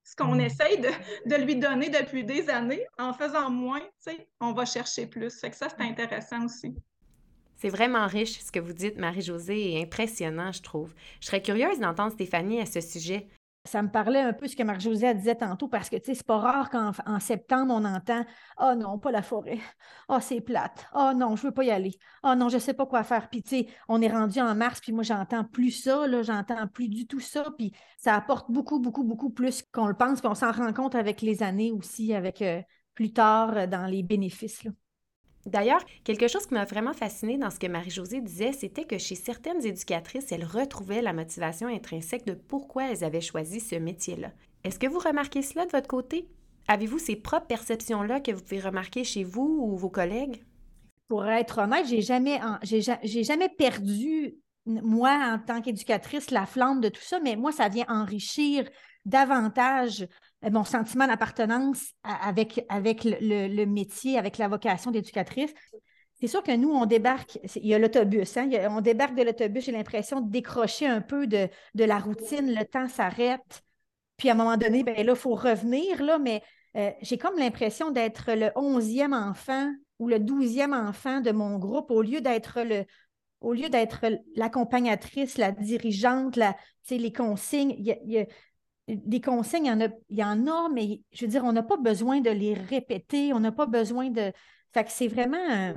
ce 0.03 0.15
qu'on 0.15 0.35
mm. 0.35 0.41
essaye 0.41 0.79
de, 0.79 1.35
lui 1.35 1.55
donner 1.55 1.89
depuis 1.89 2.23
des 2.23 2.49
années. 2.49 2.85
En 2.97 3.13
faisant 3.13 3.49
moins, 3.49 3.81
on 4.39 4.53
va 4.53 4.65
chercher 4.65 5.07
plus. 5.07 5.39
Fait 5.39 5.51
que 5.51 5.57
ça, 5.57 5.67
c'est 5.69 5.83
intéressant 5.83 6.45
aussi. 6.45 6.75
C'est 7.57 7.69
vraiment 7.69 8.07
riche 8.07 8.39
ce 8.39 8.51
que 8.53 8.59
vous 8.59 8.71
dites, 8.71 8.97
Marie-Josée, 8.97 9.73
et 9.73 9.83
impressionnant, 9.83 10.53
je 10.53 10.62
trouve. 10.62 10.93
Je 11.19 11.27
serais 11.27 11.41
curieuse 11.41 11.79
d'entendre 11.79 12.13
Stéphanie 12.13 12.62
à 12.62 12.65
ce 12.65 12.79
sujet 12.79 13.27
ça 13.69 13.82
me 13.82 13.89
parlait 13.89 14.21
un 14.21 14.34
peu 14.34 14.47
ce 14.47 14.55
que 14.55 14.63
Marc-Josée 14.63 15.13
disait 15.13 15.36
tantôt, 15.36 15.67
parce 15.67 15.89
que, 15.89 15.95
tu 15.97 16.05
sais, 16.05 16.15
c'est 16.15 16.25
pas 16.25 16.39
rare 16.39 16.69
qu'en 16.69 17.19
septembre, 17.19 17.73
on 17.75 17.86
entend 17.86 18.25
«Ah 18.58 18.71
oh 18.71 18.75
non, 18.75 18.97
pas 18.97 19.12
la 19.12 19.21
forêt. 19.21 19.60
Ah, 20.08 20.15
oh, 20.17 20.19
c'est 20.21 20.41
plate. 20.41 20.88
Ah 20.93 21.12
oh 21.12 21.17
non, 21.17 21.36
je 21.36 21.43
veux 21.43 21.51
pas 21.51 21.63
y 21.63 21.71
aller. 21.71 21.97
Ah 22.23 22.36
non, 22.36 22.49
je 22.49 22.58
sais 22.58 22.73
pas 22.73 22.86
quoi 22.86 23.03
faire.» 23.03 23.29
Puis, 23.32 23.43
tu 23.43 23.49
sais, 23.49 23.67
on 23.88 24.01
est 24.01 24.10
rendu 24.10 24.39
en 24.39 24.55
mars, 24.55 24.79
puis 24.82 24.91
moi, 24.91 25.03
j'entends 25.03 25.43
plus 25.43 25.71
ça, 25.71 26.08
là, 26.08 26.23
j'entends 26.23 26.67
plus 26.67 26.89
du 26.89 27.05
tout 27.08 27.19
ça, 27.19 27.45
puis 27.58 27.71
ça 27.97 28.15
apporte 28.15 28.49
beaucoup, 28.51 28.79
beaucoup, 28.79 29.03
beaucoup 29.03 29.29
plus 29.29 29.63
qu'on 29.71 29.88
le 29.88 29.95
pense, 29.95 30.19
puis 30.19 30.29
on 30.29 30.36
s'en 30.36 30.51
rend 30.51 30.73
compte 30.73 30.95
avec 30.95 31.21
les 31.21 31.43
années 31.43 31.71
aussi, 31.71 32.13
avec 32.13 32.41
euh, 32.41 32.62
plus 32.95 33.13
tard 33.13 33.55
euh, 33.55 33.67
dans 33.67 33.86
les 33.86 34.03
bénéfices. 34.03 34.63
D'ailleurs, 35.45 35.84
quelque 36.04 36.28
chose 36.28 36.45
qui 36.45 36.54
m'a 36.54 36.65
vraiment 36.65 36.93
fascinée 36.93 37.38
dans 37.38 37.49
ce 37.49 37.60
que 37.60 37.67
Marie-Josée 37.67 38.21
disait, 38.21 38.52
c'était 38.52 38.84
que 38.84 38.97
chez 38.97 39.15
certaines 39.15 39.65
éducatrices, 39.65 40.32
elles 40.32 40.45
retrouvaient 40.45 41.02
la 41.02 41.13
motivation 41.13 41.67
intrinsèque 41.67 42.25
de 42.25 42.34
pourquoi 42.34 42.91
elles 42.91 43.04
avaient 43.04 43.21
choisi 43.21 43.60
ce 43.60 43.75
métier-là. 43.75 44.32
Est-ce 44.63 44.80
que 44.80 44.88
vous 44.88 44.99
remarquez 44.99 45.41
cela 45.41 45.65
de 45.65 45.71
votre 45.71 45.88
côté? 45.88 46.28
Avez-vous 46.67 46.99
ces 46.99 47.15
propres 47.15 47.47
perceptions-là 47.47 48.19
que 48.19 48.32
vous 48.32 48.43
pouvez 48.43 48.60
remarquer 48.60 49.04
chez 49.04 49.23
vous 49.23 49.60
ou 49.63 49.78
vos 49.78 49.89
collègues? 49.89 50.43
Pour 51.08 51.25
être 51.25 51.60
honnête, 51.60 51.88
j'ai 51.88 52.02
jamais, 52.02 52.39
j'ai 52.62 53.23
jamais 53.23 53.49
perdu, 53.49 54.36
moi, 54.65 55.34
en 55.34 55.39
tant 55.39 55.62
qu'éducatrice, 55.62 56.32
la 56.32 56.45
flamme 56.45 56.82
de 56.82 56.89
tout 56.89 57.02
ça, 57.02 57.19
mais 57.19 57.36
moi, 57.36 57.52
ça 57.52 57.69
vient 57.69 57.86
enrichir 57.88 58.69
davantage 59.06 60.08
euh, 60.45 60.52
mon 60.52 60.63
sentiment 60.63 61.08
d'appartenance 61.08 61.93
avec, 62.04 62.62
le, 62.69 63.65
métier, 63.65 64.17
avec 64.17 64.38
la 64.38 64.48
vocation 64.48 64.91
d'éducatrice. 64.91 65.54
C'est 66.19 66.28
sûr 66.28 66.43
que 66.43 66.56
nous, 66.56 66.69
on 66.69 66.86
débarque, 66.86 67.39
il 67.56 67.67
y 67.67 67.74
a 67.74 67.80
l'autobus, 67.80 68.36
hein, 68.38 68.50
on 68.69 68.82
débarque 68.82 69.15
de 69.15 69.24
l'autobus, 69.24 69.63
j'ai 69.65 69.72
l'impression 69.72 70.19
de 70.19 70.30
décrocher 70.30 70.86
un 70.86 71.02
peu 71.02 71.28
de, 71.28 71.50
la 71.76 71.98
routine, 71.98 72.54
le 72.54 72.65
temps 72.65 72.89
s'arrête, 72.89 73.63
puis 74.17 74.30
à 74.30 74.34
un 74.34 74.36
moment 74.36 74.58
donné, 74.58 74.84
ben 74.84 74.95
là, 74.95 75.13
il 75.13 75.15
faut 75.17 75.36
revenir, 75.36 76.04
là, 76.04 76.19
mais 76.19 76.43
euh, 76.76 76.91
j'ai 77.02 77.17
comme 77.17 77.38
l'impression 77.38 77.89
d'être 77.89 78.34
le 78.34 78.52
onzième 78.56 79.13
enfant 79.13 79.72
ou 79.98 80.10
le 80.10 80.19
douzième 80.19 80.74
enfant 80.74 81.22
de 81.22 81.32
mon 81.32 81.58
groupe 81.58 81.89
au 81.89 82.02
lieu 82.02 82.19
d'être 82.19 82.62
le, 82.63 82.86
au 83.41 83.54
lieu 83.54 83.69
d'être 83.69 84.06
l'accompagnatrice, 84.36 85.38
la 85.38 85.52
dirigeante, 85.52 86.38
les 86.89 87.13
consignes, 87.13 87.75
il 87.78 87.86
y 87.86 88.17
a, 88.17 88.25
des 88.88 89.21
consignes, 89.21 89.65
il 89.65 89.69
y, 89.69 89.71
en 89.71 89.82
a, 89.82 89.89
y 90.10 90.23
en 90.23 90.47
a, 90.47 90.69
mais 90.69 91.02
je 91.12 91.25
veux 91.25 91.32
dire, 91.32 91.43
on 91.43 91.54
n'a 91.54 91.63
pas 91.63 91.78
besoin 91.78 92.21
de 92.21 92.32
les 92.32 92.54
répéter, 92.54 93.34
on 93.34 93.39
n'a 93.39 93.52
pas 93.52 93.67
besoin 93.67 94.10
de. 94.10 94.32
Fait 94.73 94.84
que 94.84 94.91
c'est 94.91 95.08
vraiment, 95.08 95.73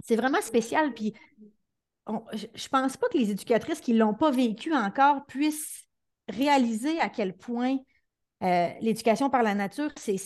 c'est 0.00 0.16
vraiment 0.16 0.40
spécial. 0.40 0.92
Puis 0.94 1.14
je 2.06 2.46
ne 2.46 2.68
pense 2.70 2.96
pas 2.96 3.08
que 3.08 3.18
les 3.18 3.30
éducatrices 3.30 3.80
qui 3.80 3.92
ne 3.92 3.98
l'ont 3.98 4.14
pas 4.14 4.30
vécu 4.30 4.74
encore 4.74 5.26
puissent 5.26 5.84
réaliser 6.28 6.98
à 7.00 7.08
quel 7.08 7.36
point 7.36 7.76
euh, 8.42 8.68
l'éducation 8.80 9.30
par 9.30 9.42
la 9.42 9.54
nature, 9.54 9.90
c'est 9.96 10.18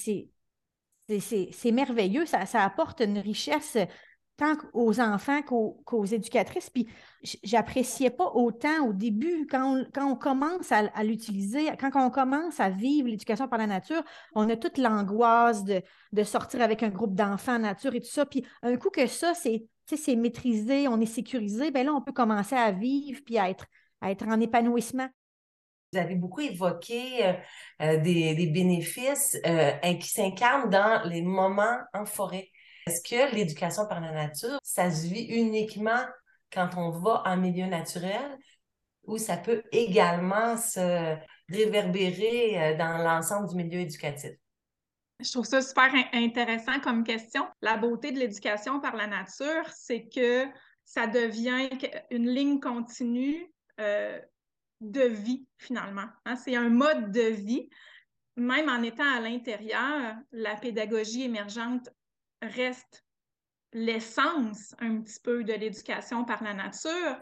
merveilleux. 1.72 2.26
Ça, 2.26 2.46
ça, 2.46 2.64
apporte 2.64 3.00
une 3.00 3.18
richesse 3.18 3.79
tant 4.40 4.57
aux 4.72 5.00
enfants 5.00 5.42
qu'aux 5.42 6.05
éducatrices. 6.07 6.70
Puis 6.70 6.88
j'appréciais 7.44 8.09
pas 8.09 8.33
autant 8.33 8.87
au 8.88 8.94
début, 8.94 9.46
quand 9.50 9.76
on, 9.76 9.87
quand 9.92 10.11
on 10.11 10.16
commence 10.16 10.72
à, 10.72 11.05
l'utiliser, 11.05 11.66
quand 11.79 11.90
on 11.94 12.11
commence 12.11 12.59
à 12.59 12.70
vivre 12.70 13.09
l'éducation 13.09 13.48
par 13.48 13.59
la 13.59 13.66
nature, 13.66 14.03
on 14.35 14.48
a 14.48 14.57
toute 14.57 14.79
l'angoisse 14.79 15.62
de, 15.64 15.83
de, 16.12 16.22
sortir 16.24 16.62
avec 16.62 16.83
un 16.83 16.88
groupe 16.88 17.14
d'enfants 17.14 17.57
en 17.57 17.61
nature 17.61 17.94
et 17.94 18.00
tout 18.00 18.09
ça. 18.09 18.24
Puis 18.24 18.42
un 18.62 18.76
coup 18.79 18.88
que 18.88 19.07
ça, 19.07 19.35
c'est 19.35 20.16
maîtrisé, 20.16 20.88
on 20.88 21.00
est 21.00 21.07
sécurisé, 21.07 21.70
bien 21.70 21.85
là, 21.85 21.92
on 21.92 22.00
peut 22.00 22.12
commencer 22.12 22.57
à 22.57 22.72
vivre 22.72 23.20
puis 23.24 23.37
à 23.37 23.50
être, 23.50 23.66
à 24.00 24.11
être 24.11 24.26
en 24.26 24.40
épanouissement. 24.40 25.09
Vous 25.92 25.98
avez 25.98 26.14
beaucoup 26.14 26.40
évoqué 26.40 27.26
euh, 27.26 27.33
euh, 27.83 27.96
des, 27.98 28.35
des, 28.37 28.46
bénéfices 28.46 29.37
euh, 29.44 29.72
qui 29.94 30.09
s'incarnent 30.09 30.70
dans 30.70 31.03
les 31.05 31.20
moments 31.20 31.79
en 31.92 32.07
forêt. 32.07 32.48
Est-ce 32.90 33.03
que 33.03 33.33
l'éducation 33.37 33.87
par 33.87 34.00
la 34.00 34.11
nature, 34.11 34.59
ça 34.64 34.90
se 34.90 35.07
vit 35.07 35.26
uniquement 35.26 36.05
quand 36.53 36.70
on 36.76 36.90
va 36.90 37.22
en 37.24 37.37
milieu 37.37 37.66
naturel 37.66 38.37
ou 39.05 39.16
ça 39.16 39.37
peut 39.37 39.62
également 39.70 40.57
se 40.57 41.16
réverbérer 41.48 42.61
euh, 42.61 42.76
dans 42.76 42.98
l'ensemble 42.98 43.48
du 43.48 43.55
milieu 43.55 43.79
éducatif? 43.79 44.33
Je 45.20 45.31
trouve 45.31 45.44
ça 45.44 45.62
super 45.62 45.92
intéressant 46.12 46.81
comme 46.81 47.05
question. 47.05 47.46
La 47.62 47.76
beauté 47.76 48.11
de 48.11 48.18
l'éducation 48.18 48.81
par 48.81 48.96
la 48.96 49.07
nature, 49.07 49.68
c'est 49.72 50.09
que 50.09 50.46
ça 50.85 51.07
devient 51.07 51.68
une 52.11 52.29
ligne 52.29 52.59
continue 52.59 53.53
euh, 53.79 54.18
de 54.81 55.03
vie, 55.03 55.46
finalement. 55.59 56.07
Hein. 56.24 56.35
C'est 56.35 56.57
un 56.57 56.70
mode 56.70 57.12
de 57.12 57.29
vie. 57.29 57.68
Même 58.35 58.68
en 58.68 58.83
étant 58.83 59.09
à 59.14 59.20
l'intérieur, 59.20 60.16
la 60.33 60.57
pédagogie 60.57 61.22
émergente 61.22 61.88
reste 62.42 63.05
l'essence 63.72 64.74
un 64.81 65.00
petit 65.00 65.20
peu 65.20 65.44
de 65.44 65.53
l'éducation 65.53 66.24
par 66.24 66.42
la 66.42 66.55
nature. 66.55 67.20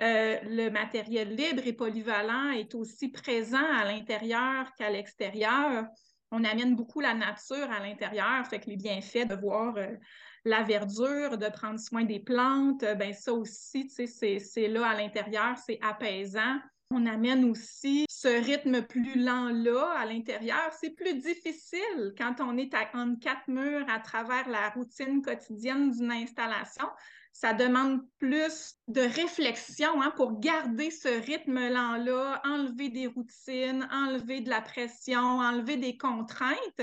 Euh, 0.00 0.38
le 0.44 0.68
matériel 0.70 1.34
libre 1.34 1.62
et 1.66 1.72
polyvalent 1.72 2.50
est 2.50 2.74
aussi 2.74 3.08
présent 3.08 3.66
à 3.74 3.84
l'intérieur 3.84 4.72
qu'à 4.76 4.90
l'extérieur. 4.90 5.86
On 6.30 6.44
amène 6.44 6.76
beaucoup 6.76 7.00
la 7.00 7.14
nature 7.14 7.70
à 7.72 7.80
l'intérieur, 7.80 8.46
fait 8.46 8.60
que 8.60 8.70
les 8.70 8.76
bienfaits 8.76 9.26
de 9.26 9.34
voir 9.34 9.76
euh, 9.76 9.96
la 10.44 10.62
verdure, 10.62 11.36
de 11.36 11.48
prendre 11.48 11.80
soin 11.80 12.04
des 12.04 12.20
plantes, 12.20 12.84
ben 12.96 13.12
ça 13.12 13.32
aussi, 13.32 13.88
c'est 13.88 14.68
là 14.68 14.88
à 14.88 14.94
l'intérieur, 14.94 15.56
c'est 15.58 15.78
apaisant. 15.82 16.58
On 16.90 17.06
amène 17.06 17.44
aussi 17.44 18.06
ce 18.08 18.28
rythme 18.28 18.82
plus 18.82 19.18
lent-là 19.18 19.98
à 19.98 20.06
l'intérieur. 20.06 20.72
C'est 20.80 20.90
plus 20.90 21.14
difficile 21.14 22.14
quand 22.16 22.36
on 22.40 22.56
est 22.56 22.72
à, 22.74 22.88
entre 22.94 23.20
quatre 23.20 23.48
murs 23.48 23.86
à 23.88 24.00
travers 24.00 24.48
la 24.48 24.70
routine 24.70 25.22
quotidienne 25.22 25.90
d'une 25.90 26.10
installation. 26.10 26.88
Ça 27.32 27.52
demande 27.52 28.00
plus 28.18 28.74
de 28.88 29.02
réflexion 29.02 30.00
hein, 30.00 30.12
pour 30.16 30.40
garder 30.40 30.90
ce 30.90 31.08
rythme 31.08 31.68
lent-là, 31.68 32.40
enlever 32.44 32.88
des 32.88 33.06
routines, 33.06 33.86
enlever 33.92 34.40
de 34.40 34.48
la 34.48 34.62
pression, 34.62 35.20
enlever 35.20 35.76
des 35.76 35.96
contraintes 35.96 36.82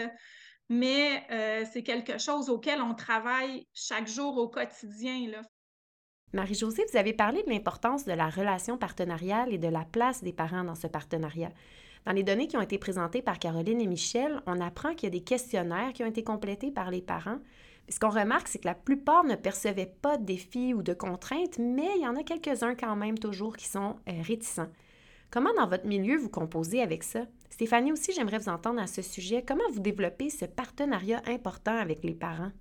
mais 0.69 1.25
euh, 1.31 1.65
c'est 1.71 1.83
quelque 1.83 2.17
chose 2.17 2.49
auquel 2.49 2.81
on 2.81 2.95
travaille 2.95 3.67
chaque 3.73 4.07
jour 4.07 4.37
au 4.37 4.47
quotidien. 4.47 5.29
Là. 5.29 5.41
Marie-Josée, 6.33 6.83
vous 6.91 6.97
avez 6.97 7.13
parlé 7.13 7.43
de 7.43 7.49
l'importance 7.49 8.05
de 8.05 8.11
la 8.11 8.29
relation 8.29 8.77
partenariale 8.77 9.53
et 9.53 9.57
de 9.57 9.67
la 9.67 9.85
place 9.85 10.23
des 10.23 10.33
parents 10.33 10.63
dans 10.63 10.75
ce 10.75 10.87
partenariat. 10.87 11.51
Dans 12.05 12.11
les 12.11 12.23
données 12.23 12.47
qui 12.47 12.57
ont 12.57 12.61
été 12.61 12.77
présentées 12.77 13.21
par 13.21 13.39
Caroline 13.39 13.81
et 13.81 13.87
Michel, 13.87 14.41
on 14.45 14.61
apprend 14.61 14.93
qu'il 14.93 15.05
y 15.05 15.07
a 15.07 15.17
des 15.17 15.23
questionnaires 15.23 15.93
qui 15.93 16.03
ont 16.03 16.07
été 16.07 16.23
complétés 16.23 16.71
par 16.71 16.91
les 16.91 17.01
parents. 17.01 17.39
Ce 17.89 17.99
qu'on 17.99 18.09
remarque, 18.09 18.47
c'est 18.47 18.59
que 18.59 18.67
la 18.67 18.75
plupart 18.75 19.23
ne 19.23 19.35
percevaient 19.35 19.93
pas 20.01 20.17
de 20.17 20.25
défis 20.25 20.73
ou 20.73 20.83
de 20.83 20.93
contraintes, 20.93 21.57
mais 21.57 21.89
il 21.95 22.03
y 22.03 22.07
en 22.07 22.15
a 22.15 22.23
quelques-uns 22.23 22.75
quand 22.75 22.95
même 22.95 23.17
toujours 23.17 23.55
qui 23.55 23.67
sont 23.67 23.95
euh, 24.09 24.21
réticents. 24.21 24.69
Comment 25.31 25.53
dans 25.55 25.67
votre 25.67 25.85
milieu 25.85 26.17
vous 26.17 26.29
composez 26.29 26.81
avec 26.81 27.03
ça? 27.03 27.21
Stéphanie 27.49 27.91
aussi, 27.91 28.11
j'aimerais 28.11 28.39
vous 28.39 28.49
entendre 28.49 28.81
à 28.81 28.87
ce 28.87 29.01
sujet. 29.01 29.43
Comment 29.47 29.69
vous 29.71 29.79
développez 29.79 30.29
ce 30.29 30.45
partenariat 30.45 31.21
important 31.27 31.77
avec 31.77 32.03
les 32.03 32.13
parents? 32.13 32.51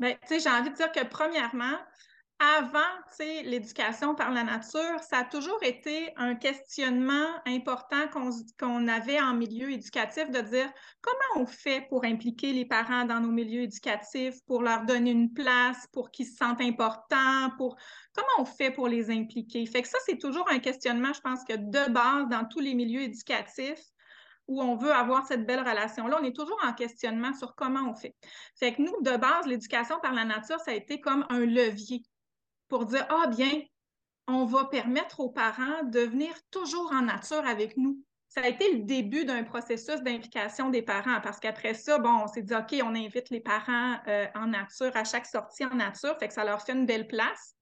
Bien, 0.00 0.12
tu 0.12 0.28
sais, 0.28 0.40
j'ai 0.40 0.50
envie 0.50 0.70
de 0.70 0.76
dire 0.76 0.90
que 0.90 1.04
premièrement, 1.06 1.76
avant 2.42 2.80
l'éducation 3.44 4.16
par 4.16 4.32
la 4.32 4.42
nature, 4.42 4.98
ça 5.08 5.18
a 5.18 5.24
toujours 5.24 5.62
été 5.62 6.12
un 6.16 6.34
questionnement 6.34 7.28
important 7.46 8.08
qu'on 8.58 8.88
avait 8.88 9.20
en 9.20 9.34
milieu 9.34 9.70
éducatif 9.70 10.28
de 10.28 10.40
dire 10.40 10.68
comment 11.00 11.44
on 11.44 11.46
fait 11.46 11.86
pour 11.88 12.04
impliquer 12.04 12.52
les 12.52 12.64
parents 12.64 13.04
dans 13.04 13.20
nos 13.20 13.30
milieux 13.30 13.62
éducatifs, 13.62 14.34
pour 14.46 14.62
leur 14.62 14.82
donner 14.82 15.12
une 15.12 15.32
place, 15.32 15.86
pour 15.92 16.10
qu'ils 16.10 16.26
se 16.26 16.36
sentent 16.36 16.60
importants, 16.60 17.50
pour 17.58 17.76
comment 18.12 18.26
on 18.40 18.44
fait 18.44 18.72
pour 18.72 18.88
les 18.88 19.10
impliquer? 19.10 19.64
Fait 19.66 19.82
que 19.82 19.88
ça, 19.88 19.98
c'est 20.04 20.18
toujours 20.18 20.50
un 20.50 20.58
questionnement, 20.58 21.12
je 21.12 21.20
pense 21.20 21.44
que 21.44 21.54
de 21.54 21.92
base 21.92 22.28
dans 22.28 22.44
tous 22.44 22.60
les 22.60 22.74
milieux 22.74 23.02
éducatifs 23.02 23.84
où 24.48 24.60
on 24.60 24.74
veut 24.74 24.92
avoir 24.92 25.24
cette 25.26 25.46
belle 25.46 25.60
relation-là, 25.60 26.18
on 26.20 26.24
est 26.24 26.34
toujours 26.34 26.60
en 26.64 26.72
questionnement 26.72 27.32
sur 27.34 27.54
comment 27.54 27.88
on 27.88 27.94
fait. 27.94 28.16
Fait 28.58 28.74
que 28.74 28.82
nous, 28.82 29.00
de 29.02 29.16
base, 29.16 29.46
l'éducation 29.46 30.00
par 30.00 30.12
la 30.12 30.24
nature, 30.24 30.58
ça 30.58 30.72
a 30.72 30.74
été 30.74 31.00
comme 31.00 31.24
un 31.30 31.46
levier 31.46 32.02
pour 32.72 32.86
dire, 32.86 33.04
ah 33.10 33.26
bien, 33.26 33.50
on 34.26 34.46
va 34.46 34.64
permettre 34.64 35.20
aux 35.20 35.28
parents 35.28 35.82
de 35.84 36.00
venir 36.00 36.32
toujours 36.50 36.90
en 36.90 37.02
nature 37.02 37.46
avec 37.46 37.76
nous. 37.76 38.02
Ça 38.28 38.40
a 38.40 38.48
été 38.48 38.72
le 38.72 38.78
début 38.84 39.26
d'un 39.26 39.44
processus 39.44 40.00
d'implication 40.00 40.70
des 40.70 40.80
parents 40.80 41.20
parce 41.20 41.38
qu'après 41.38 41.74
ça, 41.74 41.98
bon, 41.98 42.22
on 42.24 42.26
s'est 42.28 42.40
dit, 42.40 42.54
OK, 42.54 42.74
on 42.82 42.94
invite 42.94 43.28
les 43.28 43.40
parents 43.40 43.96
euh, 44.08 44.24
en 44.34 44.46
nature 44.46 44.90
à 44.94 45.04
chaque 45.04 45.26
sortie 45.26 45.66
en 45.66 45.74
nature, 45.74 46.16
fait 46.18 46.28
que 46.28 46.32
ça 46.32 46.46
leur 46.46 46.62
fait 46.62 46.72
une 46.72 46.86
belle 46.86 47.06
place. 47.06 47.56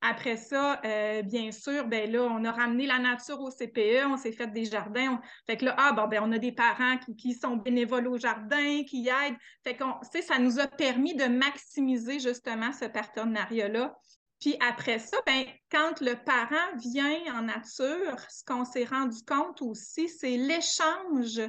Après 0.00 0.38
ça, 0.38 0.80
euh, 0.82 1.20
bien 1.20 1.52
sûr, 1.52 1.86
ben 1.86 2.10
là, 2.10 2.22
on 2.22 2.42
a 2.46 2.52
ramené 2.52 2.86
la 2.86 3.00
nature 3.00 3.42
au 3.42 3.50
CPE, 3.50 4.06
on 4.06 4.16
s'est 4.16 4.32
fait 4.32 4.46
des 4.46 4.64
jardins. 4.64 5.20
Fait 5.46 5.58
que 5.58 5.66
là, 5.66 5.74
ah, 5.76 5.92
bon, 5.92 6.08
ben, 6.08 6.22
on 6.24 6.32
a 6.32 6.38
des 6.38 6.52
parents 6.52 6.96
qui, 6.96 7.16
qui, 7.16 7.34
sont 7.34 7.56
bénévoles 7.56 8.08
au 8.08 8.16
jardin, 8.16 8.82
qui 8.84 9.08
aident. 9.08 9.36
Fait 9.62 9.76
qu'on, 9.76 9.92
ça 10.22 10.38
nous 10.38 10.58
a 10.58 10.66
permis 10.68 11.14
de 11.14 11.24
maximiser 11.24 12.18
justement 12.18 12.72
ce 12.72 12.86
partenariat-là 12.86 13.94
puis 14.40 14.56
après 14.60 14.98
ça, 14.98 15.16
ben, 15.26 15.44
quand 15.70 16.00
le 16.00 16.14
parent 16.14 16.76
vient 16.76 17.36
en 17.36 17.42
nature, 17.42 18.20
ce 18.30 18.44
qu'on 18.44 18.64
s'est 18.64 18.84
rendu 18.84 19.18
compte 19.26 19.62
aussi, 19.62 20.08
c'est 20.08 20.36
l'échange 20.36 21.40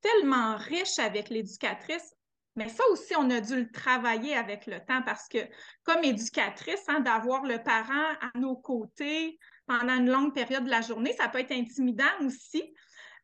tellement 0.00 0.56
riche 0.56 0.98
avec 0.98 1.28
l'éducatrice. 1.28 2.14
Mais 2.56 2.68
ça 2.68 2.84
aussi, 2.90 3.14
on 3.16 3.30
a 3.30 3.40
dû 3.40 3.56
le 3.56 3.70
travailler 3.70 4.34
avec 4.34 4.66
le 4.66 4.78
temps 4.80 5.02
parce 5.02 5.26
que 5.28 5.38
comme 5.84 6.04
éducatrice, 6.04 6.82
hein, 6.88 7.00
d'avoir 7.00 7.44
le 7.44 7.62
parent 7.62 8.12
à 8.20 8.38
nos 8.38 8.56
côtés 8.56 9.38
pendant 9.66 9.94
une 9.94 10.10
longue 10.10 10.34
période 10.34 10.64
de 10.64 10.70
la 10.70 10.82
journée, 10.82 11.14
ça 11.14 11.28
peut 11.28 11.40
être 11.40 11.52
intimidant 11.52 12.04
aussi. 12.24 12.74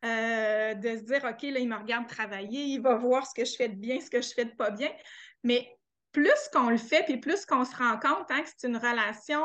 Euh, 0.05 0.75
de 0.75 0.95
se 0.95 1.03
dire, 1.03 1.25
OK, 1.25 1.41
là, 1.41 1.59
il 1.59 1.67
me 1.67 1.75
regarde 1.75 2.07
travailler, 2.07 2.63
il 2.63 2.81
va 2.81 2.95
voir 2.95 3.27
ce 3.27 3.33
que 3.33 3.43
je 3.43 3.53
fais 3.53 3.67
de 3.67 3.75
bien, 3.75 3.99
ce 3.99 4.09
que 4.09 4.21
je 4.21 4.29
fais 4.33 4.45
de 4.45 4.55
pas 4.55 4.71
bien. 4.71 4.89
Mais 5.43 5.77
plus 6.11 6.49
qu'on 6.53 6.69
le 6.69 6.77
fait, 6.77 7.03
puis 7.03 7.17
plus 7.17 7.45
qu'on 7.45 7.65
se 7.65 7.75
rend 7.75 7.99
compte 7.99 8.29
hein, 8.29 8.41
que 8.41 8.49
c'est 8.55 8.67
une 8.67 8.77
relation 8.77 9.43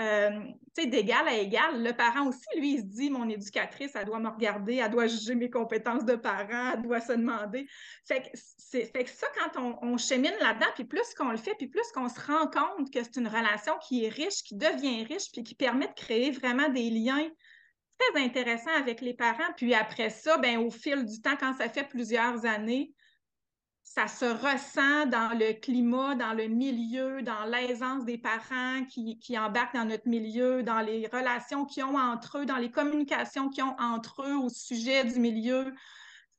euh, 0.00 0.40
d'égal 0.76 1.28
à 1.28 1.34
égal, 1.34 1.82
le 1.82 1.92
parent 1.92 2.26
aussi, 2.26 2.46
lui, 2.56 2.74
il 2.74 2.78
se 2.78 2.84
dit, 2.84 3.10
mon 3.10 3.28
éducatrice, 3.28 3.92
elle 3.94 4.06
doit 4.06 4.18
me 4.18 4.30
regarder, 4.30 4.76
elle 4.76 4.90
doit 4.90 5.06
juger 5.06 5.34
mes 5.34 5.50
compétences 5.50 6.04
de 6.04 6.16
parent, 6.16 6.72
elle 6.74 6.82
doit 6.82 7.00
se 7.00 7.12
demander. 7.12 7.68
Fait 8.06 8.22
que, 8.22 9.10
ça, 9.10 9.26
quand 9.36 9.60
on, 9.60 9.78
on 9.82 9.98
chemine 9.98 10.34
là-dedans, 10.40 10.66
puis 10.74 10.84
plus 10.84 11.14
qu'on 11.14 11.30
le 11.30 11.36
fait, 11.36 11.54
puis 11.56 11.68
plus 11.68 11.86
qu'on 11.94 12.08
se 12.08 12.20
rend 12.20 12.48
compte 12.48 12.90
que 12.92 13.02
c'est 13.02 13.16
une 13.16 13.28
relation 13.28 13.74
qui 13.86 14.04
est 14.04 14.08
riche, 14.08 14.42
qui 14.42 14.56
devient 14.56 15.04
riche, 15.04 15.30
puis 15.32 15.44
qui 15.44 15.54
permet 15.54 15.86
de 15.86 15.94
créer 15.94 16.30
vraiment 16.30 16.68
des 16.70 16.90
liens 16.90 17.28
très 17.98 18.22
intéressants 18.22 18.74
avec 18.74 19.02
les 19.02 19.14
parents. 19.14 19.52
Puis 19.56 19.74
après 19.74 20.10
ça, 20.10 20.38
ben, 20.38 20.58
au 20.58 20.70
fil 20.70 21.04
du 21.04 21.20
temps, 21.20 21.36
quand 21.38 21.52
ça 21.54 21.68
fait 21.68 21.88
plusieurs 21.88 22.44
années, 22.46 22.92
ça 23.84 24.06
se 24.08 24.24
ressent 24.24 25.06
dans 25.06 25.36
le 25.36 25.52
climat, 25.52 26.14
dans 26.14 26.32
le 26.32 26.46
milieu, 26.46 27.22
dans 27.22 27.44
l'aisance 27.44 28.04
des 28.04 28.16
parents 28.16 28.84
qui, 28.88 29.38
embarquent 29.38 29.74
dans 29.74 29.84
notre 29.84 30.08
milieu, 30.08 30.62
dans 30.62 30.80
les 30.80 31.06
relations 31.12 31.66
qu'ils 31.66 31.84
ont 31.84 31.98
entre 31.98 32.38
eux, 32.38 32.46
dans 32.46 32.56
les 32.56 32.70
communications 32.70 33.48
qu'ils 33.48 33.64
ont 33.64 33.76
entre 33.78 34.22
eux 34.22 34.36
au 34.36 34.48
sujet 34.48 35.04
du 35.04 35.18
milieu. 35.18 35.74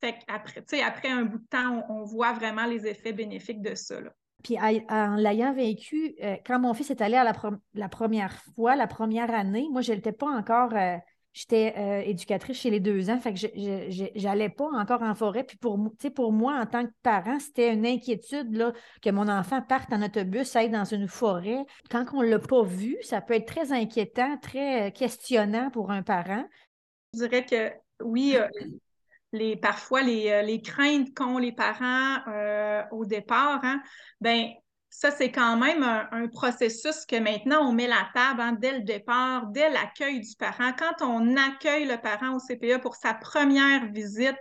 Fait 0.00 0.18
qu'après, 0.26 0.82
après 0.82 1.08
un 1.08 1.22
bout 1.22 1.38
de 1.38 1.46
temps, 1.46 1.84
on, 1.88 2.04
voit 2.04 2.32
vraiment 2.32 2.66
les 2.66 2.86
effets 2.86 3.12
bénéfiques 3.12 3.62
de 3.62 3.74
ça. 3.74 3.96
Puis 4.42 4.58
en 4.60 5.14
l'ayant 5.16 5.54
vécu, 5.54 6.16
euh, 6.22 6.36
quand 6.44 6.58
mon 6.58 6.74
fils 6.74 6.90
est 6.90 7.00
allé 7.00 7.16
à 7.16 7.24
la, 7.24 7.88
première 7.88 8.32
fois, 8.54 8.74
la 8.74 8.86
première 8.86 9.32
année, 9.32 9.66
moi, 9.70 9.80
je 9.80 9.92
n'étais 9.92 10.12
pas 10.12 10.26
encore 10.26 10.74
euh, 10.74 10.96
J'étais 11.34 11.74
euh, 11.76 12.00
éducatrice 12.02 12.60
chez 12.60 12.70
les 12.70 12.78
deux 12.78 13.10
ans, 13.10 13.18
fait 13.18 13.34
que 13.34 13.40
je 13.40 14.22
n'allais 14.22 14.48
pas 14.48 14.68
encore 14.72 15.02
en 15.02 15.16
forêt. 15.16 15.42
Puis 15.42 15.56
pour, 15.56 15.76
pour 16.14 16.32
moi, 16.32 16.56
en 16.60 16.64
tant 16.64 16.86
que 16.86 16.92
parent, 17.02 17.40
c'était 17.40 17.74
une 17.74 17.84
inquiétude 17.84 18.54
là, 18.54 18.72
que 19.02 19.10
mon 19.10 19.28
enfant 19.28 19.60
parte 19.60 19.92
en 19.92 20.00
autobus, 20.00 20.54
aille 20.54 20.70
dans 20.70 20.84
une 20.84 21.08
forêt. 21.08 21.66
Quand 21.90 22.04
on 22.12 22.22
ne 22.22 22.28
l'a 22.28 22.38
pas 22.38 22.62
vu, 22.62 22.96
ça 23.02 23.20
peut 23.20 23.34
être 23.34 23.48
très 23.48 23.72
inquiétant, 23.72 24.38
très 24.38 24.86
euh, 24.86 24.90
questionnant 24.92 25.70
pour 25.70 25.90
un 25.90 26.04
parent. 26.04 26.44
Je 27.14 27.26
dirais 27.26 27.44
que 27.44 27.72
oui, 28.04 28.36
euh, 28.36 28.46
les, 29.32 29.56
parfois 29.56 30.02
les, 30.02 30.40
les 30.44 30.62
craintes 30.62 31.12
qu'ont 31.14 31.38
les 31.38 31.52
parents 31.52 32.18
au 32.92 33.04
départ, 33.04 33.58
hein, 33.64 33.82
ben 34.20 34.50
ça, 34.96 35.10
c'est 35.10 35.32
quand 35.32 35.56
même 35.56 35.82
un, 35.82 36.28
processus 36.28 37.04
que 37.04 37.16
maintenant 37.16 37.68
on 37.68 37.72
met 37.72 37.88
la 37.88 38.08
table 38.14 38.40
hein, 38.40 38.52
dès 38.52 38.78
le 38.78 38.84
départ, 38.84 39.48
dès 39.48 39.68
l'accueil 39.68 40.20
du 40.20 40.36
parent. 40.36 40.72
Quand 40.78 41.04
on 41.04 41.36
accueille 41.36 41.84
le 41.84 41.96
parent 41.96 42.36
au 42.36 42.38
CPE 42.38 42.80
pour 42.80 42.94
sa 42.94 43.12
première 43.12 43.90
visite, 43.90 44.38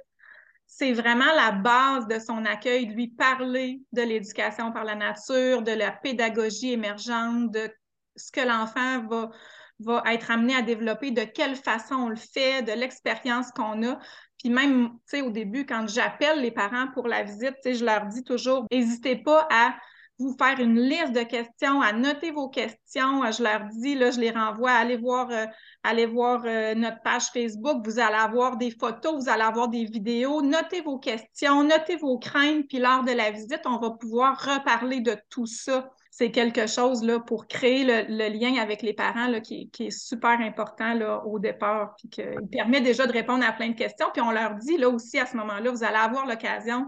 c'est 0.68 0.94
vraiment 0.94 1.34
la 1.36 1.54
base 1.54 2.08
de 2.08 2.20
son 2.20 2.46
accueil, 2.46 2.86
de 2.86 2.94
lui 2.94 3.08
parler 3.08 3.82
de 3.94 4.04
l'éducation 4.04 4.72
par 4.72 4.84
la 4.84 4.94
nature, 4.94 5.64
de 5.64 5.72
la 5.72 5.90
pédagogie 5.90 6.74
émergente, 6.74 7.50
de 7.50 7.72
ce 8.16 8.32
que 8.32 8.42
l'enfant 8.42 9.08
va, 9.08 9.32
va 9.80 10.04
être 10.14 10.30
amené 10.30 10.56
à 10.56 10.62
développer, 10.62 11.10
de 11.10 11.24
quelle 11.24 11.56
façon 11.56 11.96
on 11.96 12.10
le 12.10 12.16
fait, 12.16 12.62
de 12.62 12.74
l'expérience 12.74 13.50
qu'on 13.52 13.84
a. 13.88 13.98
Puis 14.38 14.52
même, 14.52 14.92
tu 15.10 15.18
sais, 15.18 15.22
au 15.24 15.32
début, 15.32 15.66
quand 15.66 15.88
j'appelle 15.90 16.42
les 16.42 16.52
parents 16.52 16.90
pour 16.94 17.08
la 17.08 17.24
visite, 17.24 17.56
je 17.66 17.84
leur 17.84 18.06
dis 18.06 18.24
toujours, 18.24 18.68
n'hésitez 18.72 19.16
pas 19.16 19.48
à 19.52 19.74
vous 20.20 20.36
faire 20.38 20.60
une 20.60 20.80
liste 20.80 21.12
de 21.12 21.24
questions, 21.24 21.82
à 21.82 21.92
noter 21.92 22.32
vos 22.32 22.50
questions. 22.50 23.24
Je 23.32 23.44
leur 23.44 23.66
dis, 23.74 23.96
là, 23.96 24.12
je 24.12 24.20
les 24.20 24.32
renvoie, 24.32 24.72
allez 24.72 24.98
voir, 24.98 25.30
euh, 25.32 25.46
allez 25.84 26.06
voir 26.06 26.44
euh, 26.46 26.76
notre 26.76 27.02
page 27.02 27.26
Facebook. 27.34 27.86
Vous 27.86 28.00
allez 28.00 28.16
avoir 28.16 28.58
des 28.58 28.72
photos, 28.72 29.24
vous 29.24 29.30
allez 29.30 29.44
avoir 29.44 29.70
des 29.70 29.86
vidéos. 29.86 30.42
Notez 30.42 30.82
vos 30.82 31.00
questions, 31.00 31.64
notez 31.64 31.96
vos 31.96 32.20
craintes, 32.20 32.68
puis 32.68 32.78
lors 32.78 33.04
de 33.04 33.12
la 33.12 33.32
visite, 33.32 33.62
on 33.66 33.78
va 33.78 33.92
pouvoir 33.92 34.40
reparler 34.40 35.02
de 35.02 35.18
tout 35.30 35.48
ça. 35.48 35.90
C'est 36.12 36.30
quelque 36.30 36.68
chose 36.68 37.04
là, 37.04 37.20
pour 37.20 37.48
créer 37.48 37.84
le, 37.84 38.30
lien 38.30 38.62
avec 38.62 38.84
les 38.84 38.94
parents 38.94 39.28
là, 39.28 39.40
qui, 39.40 39.72
est 39.80 39.90
super 39.90 40.40
important 40.42 40.94
là, 40.94 41.26
au 41.26 41.40
départ, 41.40 41.96
puis 41.98 42.08
qui 42.08 42.22
permet 42.52 42.82
déjà 42.82 43.08
de 43.08 43.12
répondre 43.12 43.44
à 43.44 43.52
plein 43.52 43.70
de 43.70 43.76
questions. 43.76 44.06
Puis 44.14 44.22
on 44.22 44.30
leur 44.30 44.54
dit 44.54 44.78
là 44.78 44.90
aussi 44.90 45.18
à 45.18 45.26
ce 45.26 45.36
moment-là, 45.38 45.72
vous 45.72 45.84
allez 45.84 45.98
avoir 45.98 46.28
l'occasion 46.28 46.86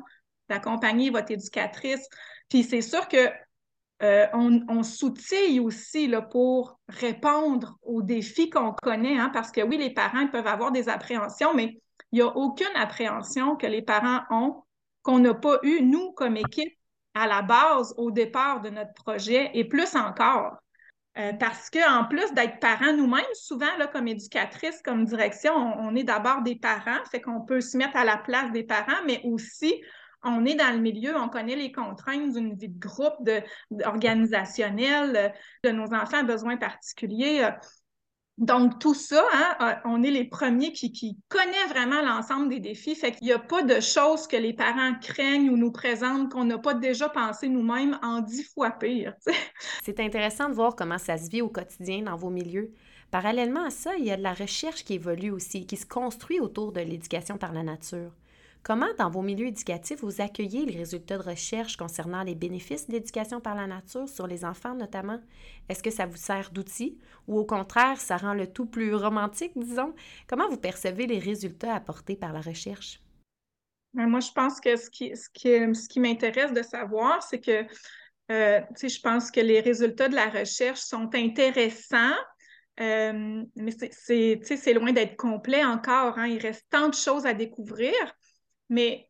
d'accompagner 0.47 1.09
votre 1.09 1.31
éducatrice 1.31 2.07
puis 2.49 2.63
c'est 2.63 2.81
sûr 2.81 3.07
que 3.07 3.29
euh, 4.03 4.27
on, 4.33 4.83
s'outille 4.83 5.59
aussi 5.61 6.07
là, 6.07 6.21
pour 6.21 6.79
répondre 6.89 7.77
aux 7.81 8.01
défis 8.01 8.49
qu'on 8.49 8.73
connaît, 8.73 9.17
hein, 9.17 9.29
parce 9.33 9.51
que 9.51 9.61
oui, 9.61 9.77
les 9.77 9.93
parents 9.93 10.27
peuvent 10.27 10.47
avoir 10.47 10.71
des 10.71 10.89
appréhensions, 10.89 11.53
mais 11.53 11.79
il 12.11 12.17
n'y 12.17 12.21
a 12.21 12.27
aucune 12.27 12.75
appréhension 12.75 13.55
que 13.55 13.67
les 13.67 13.81
parents 13.81 14.21
ont 14.29 14.63
qu'on 15.01 15.19
n'a 15.19 15.33
pas 15.33 15.59
eu, 15.63 15.81
nous, 15.81 16.11
comme 16.13 16.35
équipe, 16.35 16.73
à 17.13 17.27
la 17.27 17.41
base, 17.43 17.93
au 17.97 18.11
départ 18.11 18.61
de 18.61 18.69
notre 18.69 18.93
projet, 18.93 19.51
et 19.53 19.63
plus 19.63 19.95
encore. 19.95 20.57
Euh, 21.17 21.31
parce 21.33 21.69
qu'en 21.69 22.05
plus 22.05 22.33
d'être 22.33 22.59
parents 22.59 22.91
nous-mêmes, 22.91 23.23
souvent, 23.33 23.77
là, 23.77 23.87
comme 23.87 24.07
éducatrice, 24.07 24.81
comme 24.83 25.05
direction, 25.05 25.53
on, 25.55 25.89
on 25.89 25.95
est 25.95 26.03
d'abord 26.03 26.41
des 26.41 26.55
parents, 26.55 27.05
fait 27.09 27.21
qu'on 27.21 27.41
peut 27.41 27.61
se 27.61 27.77
mettre 27.77 27.95
à 27.95 28.03
la 28.03 28.17
place 28.17 28.51
des 28.51 28.63
parents, 28.63 29.03
mais 29.05 29.21
aussi 29.23 29.81
on 30.25 30.45
est 30.45 30.55
dans 30.55 30.73
le 30.73 30.79
milieu, 30.79 31.15
on 31.15 31.29
connaît 31.29 31.55
les 31.55 31.71
contraintes 31.71 32.33
d'une 32.33 32.55
vie 32.55 32.69
de 32.69 32.79
groupe, 32.79 33.15
de, 33.21 33.41
organisationnelle, 33.85 35.33
de 35.63 35.69
nos 35.69 35.93
enfants 35.93 36.19
à 36.19 36.23
besoins 36.23 36.57
particuliers. 36.57 37.49
Donc, 38.37 38.79
tout 38.79 38.93
ça, 38.93 39.23
hein, 39.33 39.55
euh, 39.61 39.73
on 39.85 40.03
est 40.03 40.11
les 40.11 40.25
premiers 40.25 40.73
qui, 40.73 40.91
qui 40.91 41.17
connaissent 41.29 41.69
vraiment 41.69 42.01
l'ensemble 42.01 42.49
des 42.49 42.59
défis. 42.59 42.93
Fait 42.93 43.13
qu'il 43.13 43.27
n'y 43.27 43.33
a 43.33 43.39
pas 43.39 43.63
de 43.63 43.79
choses 43.79 44.27
que 44.27 44.35
les 44.35 44.53
parents 44.53 44.93
craignent 44.99 45.49
ou 45.49 45.55
nous 45.55 45.71
présentent 45.71 46.33
qu'on 46.33 46.43
n'a 46.43 46.57
pas 46.57 46.73
déjà 46.73 47.07
pensé 47.07 47.47
nous-mêmes 47.47 47.97
en 48.03 48.19
dix 48.19 48.43
fois 48.53 48.71
pire. 48.71 49.13
C'est 49.85 50.01
intéressant 50.01 50.49
de 50.49 50.53
voir 50.53 50.75
comment 50.75 50.97
ça 50.97 51.17
se 51.17 51.29
vit 51.29 51.41
au 51.41 51.47
quotidien 51.47 52.01
dans 52.01 52.17
vos 52.17 52.29
milieux. 52.29 52.73
Parallèlement 53.09 53.63
à 53.63 53.69
ça, 53.69 53.95
il 53.97 54.03
y 54.03 54.11
a 54.11 54.17
de 54.17 54.23
la 54.23 54.33
recherche 54.33 54.83
qui 54.83 54.95
évolue 54.95 55.31
aussi, 55.31 55.65
qui 55.65 55.77
se 55.77 55.85
construit 55.85 56.41
autour 56.41 56.73
de 56.73 56.81
l'éducation 56.81 57.37
par 57.37 57.53
la 57.53 57.63
nature. 57.63 58.11
Comment, 58.65 58.91
dans 58.97 59.11
vos 59.11 59.21
milieux 59.21 59.45
éducatifs, 59.45 60.01
vous 60.01 60.21
accueillez 60.21 60.65
les 60.65 60.75
résultats 60.75 61.19
de 61.19 61.29
recherche 61.29 61.77
concernant 61.77 62.23
les 62.23 62.33
bénéfices 62.33 62.87
de 62.87 62.93
l'éducation 62.93 63.39
par 63.39 63.53
la 63.53 63.67
nature 63.67 64.09
sur 64.09 64.25
les 64.25 64.43
enfants 64.43 64.73
notamment? 64.73 65.19
Est-ce 65.69 65.83
que 65.83 65.91
ça 65.91 66.07
vous 66.07 66.17
sert 66.17 66.49
d'outil 66.49 66.97
ou 67.27 67.37
au 67.37 67.45
contraire, 67.45 68.01
ça 68.01 68.17
rend 68.17 68.33
le 68.33 68.51
tout 68.51 68.65
plus 68.65 68.95
romantique, 68.95 69.51
disons? 69.55 69.93
Comment 70.25 70.49
vous 70.49 70.57
percevez 70.57 71.05
les 71.05 71.19
résultats 71.19 71.75
apportés 71.75 72.15
par 72.15 72.33
la 72.33 72.41
recherche? 72.41 73.03
Ben, 73.93 74.07
moi, 74.07 74.19
je 74.19 74.31
pense 74.31 74.59
que 74.59 74.75
ce 74.75 74.89
qui, 74.89 75.99
m'intéresse 75.99 76.51
de 76.51 76.63
savoir, 76.63 77.21
c'est 77.21 77.41
que 77.41 77.67
euh, 78.31 78.61
je 78.81 78.99
pense 78.99 79.29
que 79.29 79.41
les 79.41 79.59
résultats 79.59 80.09
de 80.09 80.15
la 80.15 80.31
recherche 80.31 80.79
sont 80.79 81.11
intéressants, 81.13 82.17
euh, 82.79 83.43
mais 83.55 83.71
c'est 83.71 84.73
loin 84.73 84.91
d'être 84.91 85.17
complet 85.17 85.63
encore. 85.63 86.17
Hein. 86.17 86.25
Il 86.25 86.39
reste 86.39 86.65
tant 86.71 86.89
de 86.89 86.95
choses 86.95 87.27
à 87.27 87.35
découvrir. 87.35 87.93
Mais 88.69 89.09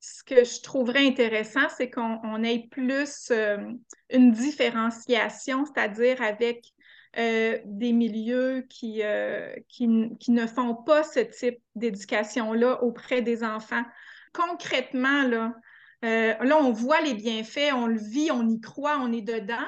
ce 0.00 0.24
que 0.24 0.44
je 0.44 0.62
trouverais 0.62 1.06
intéressant, 1.06 1.68
c'est 1.76 1.90
qu'on 1.90 2.42
ait 2.42 2.66
plus 2.70 3.30
euh, 3.30 3.58
une 4.08 4.32
différenciation, 4.32 5.66
c'est-à-dire 5.66 6.22
avec 6.22 6.64
euh, 7.18 7.58
des 7.64 7.92
milieux 7.92 8.66
qui, 8.70 9.02
euh, 9.02 9.54
qui, 9.68 9.88
qui, 10.18 10.30
ne 10.30 10.46
font 10.46 10.74
pas 10.74 11.02
ce 11.02 11.20
type 11.20 11.58
d'éducation-là 11.74 12.82
auprès 12.82 13.20
des 13.20 13.44
enfants. 13.44 13.82
Concrètement, 14.32 15.24
là, 15.24 15.54
là, 16.02 16.56
on 16.58 16.72
voit 16.72 17.02
les 17.02 17.14
bienfaits, 17.14 17.72
on 17.74 17.86
le 17.86 17.98
vit, 17.98 18.30
on 18.30 18.48
y 18.48 18.60
croit, 18.60 18.98
on 19.00 19.12
est 19.12 19.22
dedans. 19.22 19.66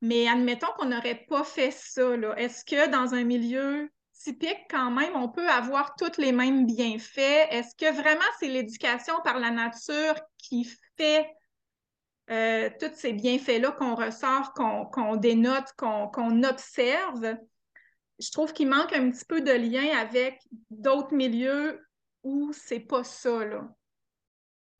Mais 0.00 0.26
admettons 0.26 0.66
qu'on 0.76 0.86
n'aurait 0.86 1.24
pas 1.28 1.44
fait 1.44 1.70
ça. 1.70 2.16
Est-ce 2.36 2.64
que 2.64 2.90
dans 2.90 3.14
un 3.14 3.22
milieu 3.22 3.88
typique 4.22 4.66
quand 4.70 4.90
même, 4.90 5.14
on 5.16 5.28
peut 5.28 5.48
avoir 5.48 5.94
tous 5.96 6.18
les 6.18 6.32
mêmes 6.32 6.66
bienfaits. 6.66 7.48
Est-ce 7.50 7.74
que 7.74 7.92
vraiment 7.92 8.20
c'est 8.38 8.48
l'éducation 8.48 9.14
par 9.24 9.38
la 9.38 9.50
nature 9.50 10.14
qui 10.38 10.68
fait 10.96 11.28
euh, 12.30 12.70
tous 12.80 12.94
ces 12.94 13.12
bienfaits-là 13.12 13.72
qu'on 13.72 13.94
ressort, 13.94 14.52
qu'on 14.54 15.16
dénote, 15.16 15.72
qu'on 15.76 16.42
observe? 16.44 17.36
Je 18.18 18.30
trouve 18.30 18.52
qu'il 18.52 18.68
manque 18.68 18.92
un 18.92 19.10
petit 19.10 19.24
peu 19.24 19.40
de 19.40 19.52
lien 19.52 19.96
avec 19.98 20.40
d'autres 20.70 21.14
milieux 21.14 21.84
où 22.22 22.52
c'est 22.52 22.80
pas 22.80 23.04
ça. 23.04 23.40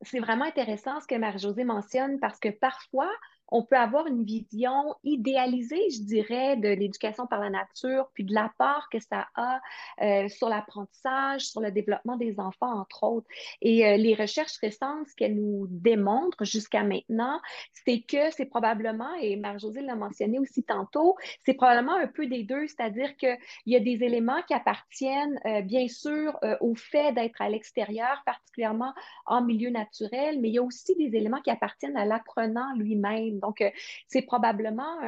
C'est 0.02 0.20
vraiment 0.20 0.44
intéressant 0.44 1.00
ce 1.00 1.06
que 1.06 1.14
Marie-Josée 1.16 1.64
mentionne 1.64 2.20
parce 2.20 2.38
que 2.38 2.48
parfois, 2.48 3.10
on 3.52 3.62
peut 3.62 3.76
avoir 3.76 4.06
une 4.06 4.24
vision 4.24 4.94
idéalisée, 5.04 5.90
je 5.90 6.02
dirais, 6.02 6.56
de 6.56 6.68
l'éducation 6.68 7.26
par 7.26 7.38
la 7.38 7.50
nature, 7.50 8.08
puis 8.14 8.24
de 8.24 8.32
l'apport 8.32 8.88
que 8.90 8.98
ça 8.98 9.28
a 9.34 9.60
euh, 10.00 10.26
sur 10.28 10.48
l'apprentissage, 10.48 11.42
sur 11.42 11.60
le 11.60 11.70
développement 11.70 12.16
des 12.16 12.40
enfants, 12.40 12.80
entre 12.80 13.04
autres. 13.04 13.26
Et 13.60 13.86
euh, 13.86 13.96
les 13.98 14.14
recherches 14.14 14.56
récentes, 14.62 15.06
ce 15.08 15.14
qu'elles 15.14 15.36
nous 15.36 15.66
démontrent 15.68 16.44
jusqu'à 16.46 16.82
maintenant, 16.82 17.40
c'est 17.84 18.00
que 18.00 18.30
c'est 18.30 18.46
probablement, 18.46 19.12
et 19.20 19.36
Marie-Josée 19.36 19.82
l'a 19.82 19.96
mentionné 19.96 20.38
aussi 20.38 20.64
tantôt, 20.64 21.16
c'est 21.44 21.54
probablement 21.54 21.96
un 21.96 22.06
peu 22.06 22.26
des 22.26 22.44
deux, 22.44 22.66
c'est-à-dire 22.66 23.14
qu'il 23.16 23.36
y 23.66 23.76
a 23.76 23.80
des 23.80 24.02
éléments 24.02 24.40
qui 24.48 24.54
appartiennent, 24.54 25.38
euh, 25.44 25.60
bien 25.60 25.88
sûr, 25.88 26.38
au 26.60 26.74
fait 26.74 27.12
d'être 27.12 27.42
à 27.42 27.50
l'extérieur, 27.50 28.22
particulièrement 28.24 28.94
en 29.26 29.42
milieu 29.42 29.68
naturel, 29.68 30.40
mais 30.40 30.48
il 30.48 30.54
y 30.54 30.58
a 30.58 30.62
aussi 30.62 30.96
des 30.96 31.14
éléments 31.16 31.40
qui 31.42 31.50
appartiennent 31.50 31.98
à 31.98 32.06
l'apprenant 32.06 32.74
lui-même. 32.76 33.41
Donc, 33.42 33.60
euh, 33.60 33.70
c'est 34.08 34.22
probablement 34.22 34.98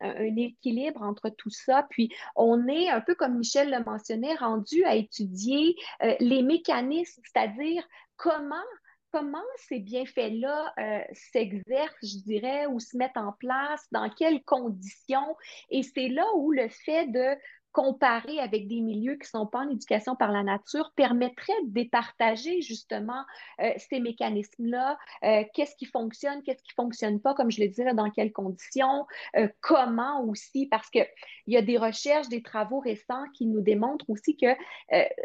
un, 0.00 0.36
équilibre 0.36 1.02
entre 1.02 1.28
tout 1.28 1.50
ça. 1.50 1.86
Puis, 1.90 2.14
on 2.36 2.68
est, 2.68 2.88
un 2.88 3.00
peu 3.00 3.14
comme 3.14 3.38
Michel 3.38 3.70
le 3.70 3.82
mentionnait, 3.84 4.34
rendu 4.36 4.84
à 4.84 4.94
étudier 4.94 5.74
euh, 6.02 6.14
les 6.20 6.42
mécanismes, 6.42 7.20
c'est-à-dire 7.24 7.82
comment 8.16 8.54
comment 9.10 9.44
ces 9.56 9.78
bienfaits-là 9.78 10.74
euh, 10.78 11.00
s'exercent, 11.12 11.94
je 12.02 12.22
dirais, 12.22 12.66
ou 12.66 12.78
se 12.78 12.96
mettent 12.96 13.16
en 13.16 13.32
place, 13.32 13.86
dans 13.90 14.10
quelles 14.10 14.42
conditions. 14.44 15.36
Et 15.70 15.82
c'est 15.82 16.08
là 16.08 16.26
où 16.36 16.52
le 16.52 16.68
fait 16.68 17.06
de 17.06 17.36
comparer 17.72 18.38
avec 18.40 18.66
des 18.68 18.80
milieux 18.80 19.14
qui 19.14 19.26
ne 19.34 19.40
sont 19.40 19.46
pas 19.46 19.60
en 19.60 19.68
éducation 19.68 20.16
par 20.16 20.32
la 20.32 20.42
nature 20.42 20.92
permettrait 20.96 21.52
de 21.64 21.70
départager 21.70 22.60
justement 22.62 23.24
euh, 23.60 23.70
ces 23.76 24.00
mécanismes-là, 24.00 24.98
euh, 25.24 25.44
qu'est-ce 25.54 25.76
qui 25.76 25.86
fonctionne, 25.86 26.42
qu'est-ce 26.42 26.62
qui 26.62 26.72
ne 26.76 26.82
fonctionne 26.82 27.20
pas, 27.20 27.34
comme 27.34 27.50
je 27.50 27.60
le 27.60 27.68
disais, 27.68 27.92
dans 27.94 28.10
quelles 28.10 28.32
conditions, 28.32 29.06
euh, 29.36 29.48
comment 29.60 30.24
aussi, 30.24 30.66
parce 30.66 30.88
qu'il 30.90 31.06
y 31.46 31.56
a 31.56 31.62
des 31.62 31.78
recherches, 31.78 32.28
des 32.28 32.42
travaux 32.42 32.80
récents 32.80 33.24
qui 33.34 33.46
nous 33.46 33.60
démontrent 33.60 34.08
aussi 34.08 34.36
que 34.36 34.48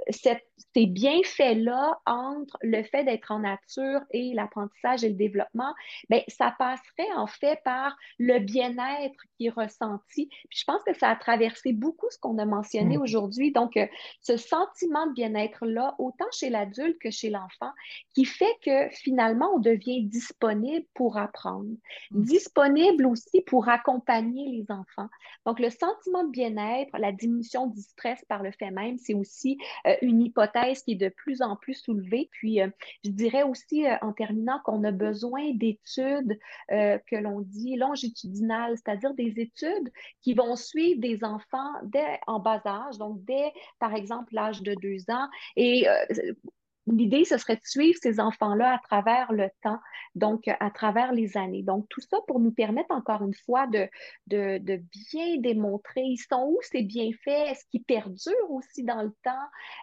ces 0.10 0.86
bienfaits-là 0.86 2.00
entre 2.06 2.58
le 2.62 2.84
fait 2.84 3.04
d'être 3.04 3.32
en 3.32 3.40
nature 3.40 4.02
et 4.12 4.34
l'apprentissage 4.34 5.04
et 5.04 5.10
le 5.10 5.16
développement, 5.16 5.74
bien, 6.10 6.22
ça 6.28 6.54
passerait 6.58 7.12
en 7.16 7.28
fait 7.28 7.60
par 7.64 7.96
le 8.20 8.40
bien-être 8.40 9.22
qui 9.38 9.48
est 9.48 9.50
ressenti. 9.50 10.30
Je 10.50 10.64
pense 10.66 10.84
que 10.84 10.94
ça 10.94 11.10
a 11.10 11.16
traversé 11.16 11.74
beaucoup 11.74 12.08
ce 12.10 12.18
qu'on 12.20 12.33
qu'on 12.34 12.40
a 12.40 12.46
mentionné 12.46 12.98
Mm. 12.98 13.02
aujourd'hui. 13.02 13.52
Donc, 13.52 13.78
euh, 13.78 13.86
ce 14.22 14.38
sentiment 14.38 15.08
de 15.08 15.14
bien-être-là, 15.14 15.96
autant 16.00 16.26
chez 16.32 16.50
l'adulte 16.50 16.98
que 17.00 17.12
chez 17.12 17.30
l'enfant, 17.30 17.72
qui 18.14 18.26
fait 18.26 18.56
que 18.66 18.90
finalement, 18.92 19.52
on 19.56 19.60
devient 19.60 20.04
disponible 20.04 20.86
pour 20.94 21.18
apprendre, 21.18 21.70
Mm. 22.12 22.22
disponible 22.24 23.06
aussi 23.06 23.42
pour 23.42 23.70
accompagner 23.70 24.50
les 24.50 24.66
enfants. 24.70 25.10
Donc, 25.46 25.60
le 25.60 25.70
sentiment 25.70 26.24
de 26.24 26.30
bien-être, 26.32 26.98
la 26.98 27.12
diminution 27.12 27.68
du 27.68 27.82
stress 27.82 28.24
par 28.28 28.44
le 28.44 28.52
fait 28.52 28.72
même, 28.72 28.98
c'est 28.98 29.14
aussi 29.14 29.58
euh, 29.86 29.96
une 30.02 30.22
hypothèse 30.22 30.84
qui 30.84 30.94
est 30.94 30.96
de 30.96 31.10
plus 31.10 31.42
en 31.42 31.56
plus 31.56 31.74
soulevée. 31.76 32.30
Puis, 32.32 32.62
euh, 32.62 32.68
je 33.04 33.10
dirais 33.12 33.44
aussi, 33.44 33.86
en 34.02 34.14
terminant, 34.14 34.60
qu'on 34.64 34.84
a 34.84 34.92
besoin 34.92 35.52
d'études 35.54 36.40
que 36.70 37.16
l'on 37.16 37.42
dit 37.42 37.76
longitudinales, 37.76 38.76
c'est-à-dire 38.78 39.14
des 39.14 39.40
études 39.40 39.92
qui 40.22 40.34
vont 40.34 40.56
suivre 40.56 41.00
des 41.00 41.24
enfants 41.24 41.74
dès 41.84 42.20
en 42.28 42.40
bas 42.40 42.62
âge, 42.66 42.98
donc 42.98 43.24
dès, 43.24 43.54
par 43.80 43.94
exemple, 43.94 44.34
l'âge 44.34 44.62
de 44.62 44.76
deux 44.76 45.10
ans. 45.10 45.28
Et 45.56 45.88
euh, 45.88 46.06
L'idée, 46.88 47.24
ce 47.24 47.38
serait 47.38 47.56
de 47.56 47.62
suivre 47.64 47.98
ces 48.02 48.20
enfants-là 48.20 48.74
à 48.74 48.80
travers 48.80 49.32
le 49.32 49.50
temps, 49.62 49.80
donc 50.16 50.44
à 50.48 50.70
travers 50.70 51.14
les 51.14 51.38
années. 51.38 51.64
Donc, 51.64 51.88
tout 51.88 52.02
ça 52.02 52.18
pour 52.28 52.42
nous 52.42 52.52
permettre 52.52 52.92
encore 52.94 53.24
une 53.24 53.34
fois 53.34 53.68
de, 53.68 53.88
de, 54.28 54.60
bien 55.10 55.38
démontrer 55.38 56.02
ils 56.02 56.18
sont 56.18 56.46
où 56.46 56.60
ces 56.62 56.84
bienfaits, 56.84 57.28
est-ce 57.28 57.66
qu'ils 57.68 57.84
perdurent 57.84 58.52
aussi 58.52 58.84
dans 58.84 59.02
le 59.02 59.14
temps 59.24 59.32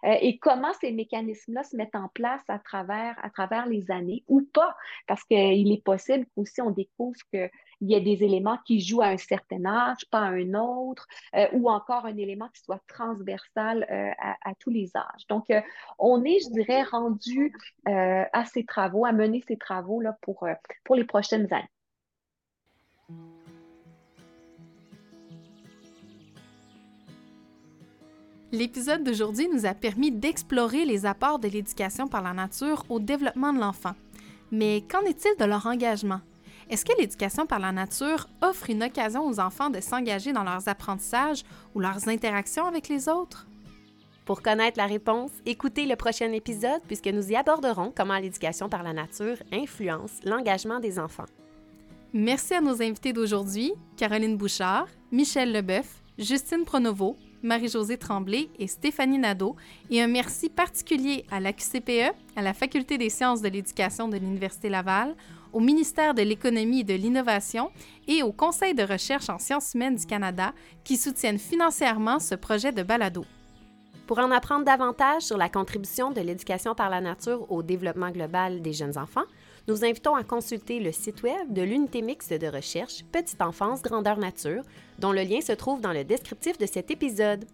euh, 0.04 0.16
et 0.20 0.38
comment 0.38 0.72
ces 0.80 0.92
mécanismes-là 0.92 1.62
se 1.62 1.74
mettent 1.74 1.94
en 1.94 2.08
place 2.08 2.42
à 2.48 2.58
travers, 2.58 3.18
à 3.22 3.30
travers 3.30 3.66
les 3.66 3.90
années 3.90 4.22
ou 4.28 4.42
pas. 4.52 4.76
Parce 5.06 5.24
qu'il 5.24 5.72
est 5.72 5.82
possible 5.82 6.26
qu'aussi 6.34 6.60
on 6.60 6.70
découvre 6.70 7.18
que 7.32 7.48
il 7.80 7.90
y 7.90 7.94
a 7.94 8.00
des 8.00 8.22
éléments 8.22 8.58
qui 8.64 8.80
jouent 8.80 9.02
à 9.02 9.08
un 9.08 9.16
certain 9.16 9.64
âge, 9.64 10.04
pas 10.10 10.20
à 10.20 10.28
un 10.28 10.54
autre, 10.54 11.06
euh, 11.34 11.46
ou 11.52 11.70
encore 11.70 12.04
un 12.06 12.16
élément 12.16 12.48
qui 12.54 12.62
soit 12.62 12.82
transversal 12.86 13.86
euh, 13.90 14.10
à, 14.18 14.54
tous 14.58 14.70
les 14.70 14.90
âges. 14.96 15.26
Donc, 15.28 15.50
euh, 15.50 15.60
on 15.98 16.22
est, 16.24 16.40
je 16.44 16.50
dirais, 16.50 16.82
rendu 16.82 17.52
à 17.86 18.44
ces 18.44 18.64
travaux, 18.64 19.04
à 19.04 19.12
mener 19.12 19.42
ces 19.46 19.56
travaux 19.56 20.00
là, 20.00 20.16
pour, 20.22 20.46
pour 20.84 20.96
les 20.96 21.04
prochaines 21.04 21.52
années. 21.52 21.68
L'épisode 28.52 29.04
d'aujourd'hui 29.04 29.48
nous 29.48 29.64
a 29.64 29.74
permis 29.74 30.10
d'explorer 30.10 30.84
les 30.84 31.06
apports 31.06 31.38
de 31.38 31.48
l'éducation 31.48 32.08
par 32.08 32.22
la 32.22 32.32
nature 32.32 32.84
au 32.88 32.98
développement 32.98 33.52
de 33.52 33.60
l'enfant. 33.60 33.94
Mais 34.50 34.82
qu'en 34.90 35.02
est-il 35.02 35.36
de 35.38 35.44
leur 35.44 35.66
engagement? 35.66 36.20
Est-ce 36.70 36.84
que 36.84 36.96
l'éducation 36.96 37.46
par 37.46 37.58
la 37.58 37.72
nature 37.72 38.28
offre 38.42 38.70
une 38.70 38.84
occasion 38.84 39.26
aux 39.26 39.40
enfants 39.40 39.70
de 39.70 39.80
s'engager 39.80 40.32
dans 40.32 40.44
leurs 40.44 40.68
apprentissages 40.68 41.42
ou 41.74 41.80
leurs 41.80 42.06
interactions 42.06 42.64
avec 42.64 42.88
les 42.88 43.08
autres? 43.08 43.48
Pour 44.24 44.40
connaître 44.40 44.78
la 44.78 44.86
réponse, 44.86 45.32
écoutez 45.46 45.84
le 45.84 45.96
prochain 45.96 46.30
épisode 46.30 46.80
puisque 46.86 47.08
nous 47.08 47.28
y 47.28 47.34
aborderons 47.34 47.92
comment 47.94 48.16
l'éducation 48.16 48.68
par 48.68 48.84
la 48.84 48.92
nature 48.92 49.36
influence 49.52 50.12
l'engagement 50.22 50.78
des 50.78 51.00
enfants. 51.00 51.26
Merci 52.12 52.54
à 52.54 52.60
nos 52.60 52.80
invités 52.80 53.12
d'aujourd'hui, 53.12 53.72
Caroline 53.96 54.36
Bouchard, 54.36 54.86
Michel 55.10 55.50
Leboeuf, 55.50 56.00
Justine 56.18 56.64
Pronovo, 56.64 57.16
Marie-Josée 57.42 57.98
Tremblay 57.98 58.48
et 58.60 58.68
Stéphanie 58.68 59.18
Nadeau, 59.18 59.56
et 59.90 60.00
un 60.00 60.06
merci 60.06 60.48
particulier 60.48 61.24
à 61.32 61.40
la 61.40 61.52
QCPE, 61.52 62.14
à 62.36 62.42
la 62.42 62.54
Faculté 62.54 62.96
des 62.96 63.10
sciences 63.10 63.42
de 63.42 63.48
l'éducation 63.48 64.06
de 64.06 64.18
l'Université 64.18 64.68
Laval, 64.68 65.16
au 65.52 65.60
ministère 65.60 66.14
de 66.14 66.22
l'Économie 66.22 66.80
et 66.80 66.84
de 66.84 66.94
l'Innovation 66.94 67.70
et 68.06 68.22
au 68.22 68.32
Conseil 68.32 68.74
de 68.74 68.82
recherche 68.82 69.28
en 69.28 69.38
sciences 69.38 69.74
humaines 69.74 69.96
du 69.96 70.06
Canada 70.06 70.52
qui 70.84 70.96
soutiennent 70.96 71.38
financièrement 71.38 72.18
ce 72.18 72.34
projet 72.34 72.72
de 72.72 72.82
balado. 72.82 73.24
Pour 74.06 74.18
en 74.18 74.32
apprendre 74.32 74.64
davantage 74.64 75.22
sur 75.22 75.36
la 75.36 75.48
contribution 75.48 76.10
de 76.10 76.20
l'éducation 76.20 76.74
par 76.74 76.90
la 76.90 77.00
nature 77.00 77.50
au 77.50 77.62
développement 77.62 78.10
global 78.10 78.60
des 78.60 78.72
jeunes 78.72 78.98
enfants, 78.98 79.26
nous 79.68 79.84
invitons 79.84 80.16
à 80.16 80.24
consulter 80.24 80.80
le 80.80 80.90
site 80.90 81.22
web 81.22 81.52
de 81.52 81.62
l'unité 81.62 82.02
mixte 82.02 82.32
de 82.32 82.48
recherche 82.48 83.04
Petite 83.12 83.40
enfance 83.40 83.82
grandeur 83.82 84.18
nature, 84.18 84.64
dont 84.98 85.12
le 85.12 85.22
lien 85.22 85.40
se 85.40 85.52
trouve 85.52 85.80
dans 85.80 85.92
le 85.92 86.02
descriptif 86.02 86.58
de 86.58 86.66
cet 86.66 86.90
épisode. 86.90 87.44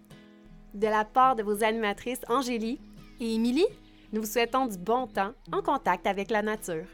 De 0.73 0.87
la 0.87 1.05
part 1.05 1.37
de 1.37 1.43
vos 1.43 1.63
animatrices 1.63 2.23
Angélie 2.29 2.81
et 3.21 3.35
Émilie, 3.35 3.67
nous 4.15 4.23
vous 4.23 4.27
souhaitons 4.27 4.65
du 4.65 4.79
bon 4.79 5.07
temps 5.07 5.33
en 5.53 5.61
contact 5.61 6.07
avec 6.07 6.31
la 6.31 6.41
nature. 6.41 6.87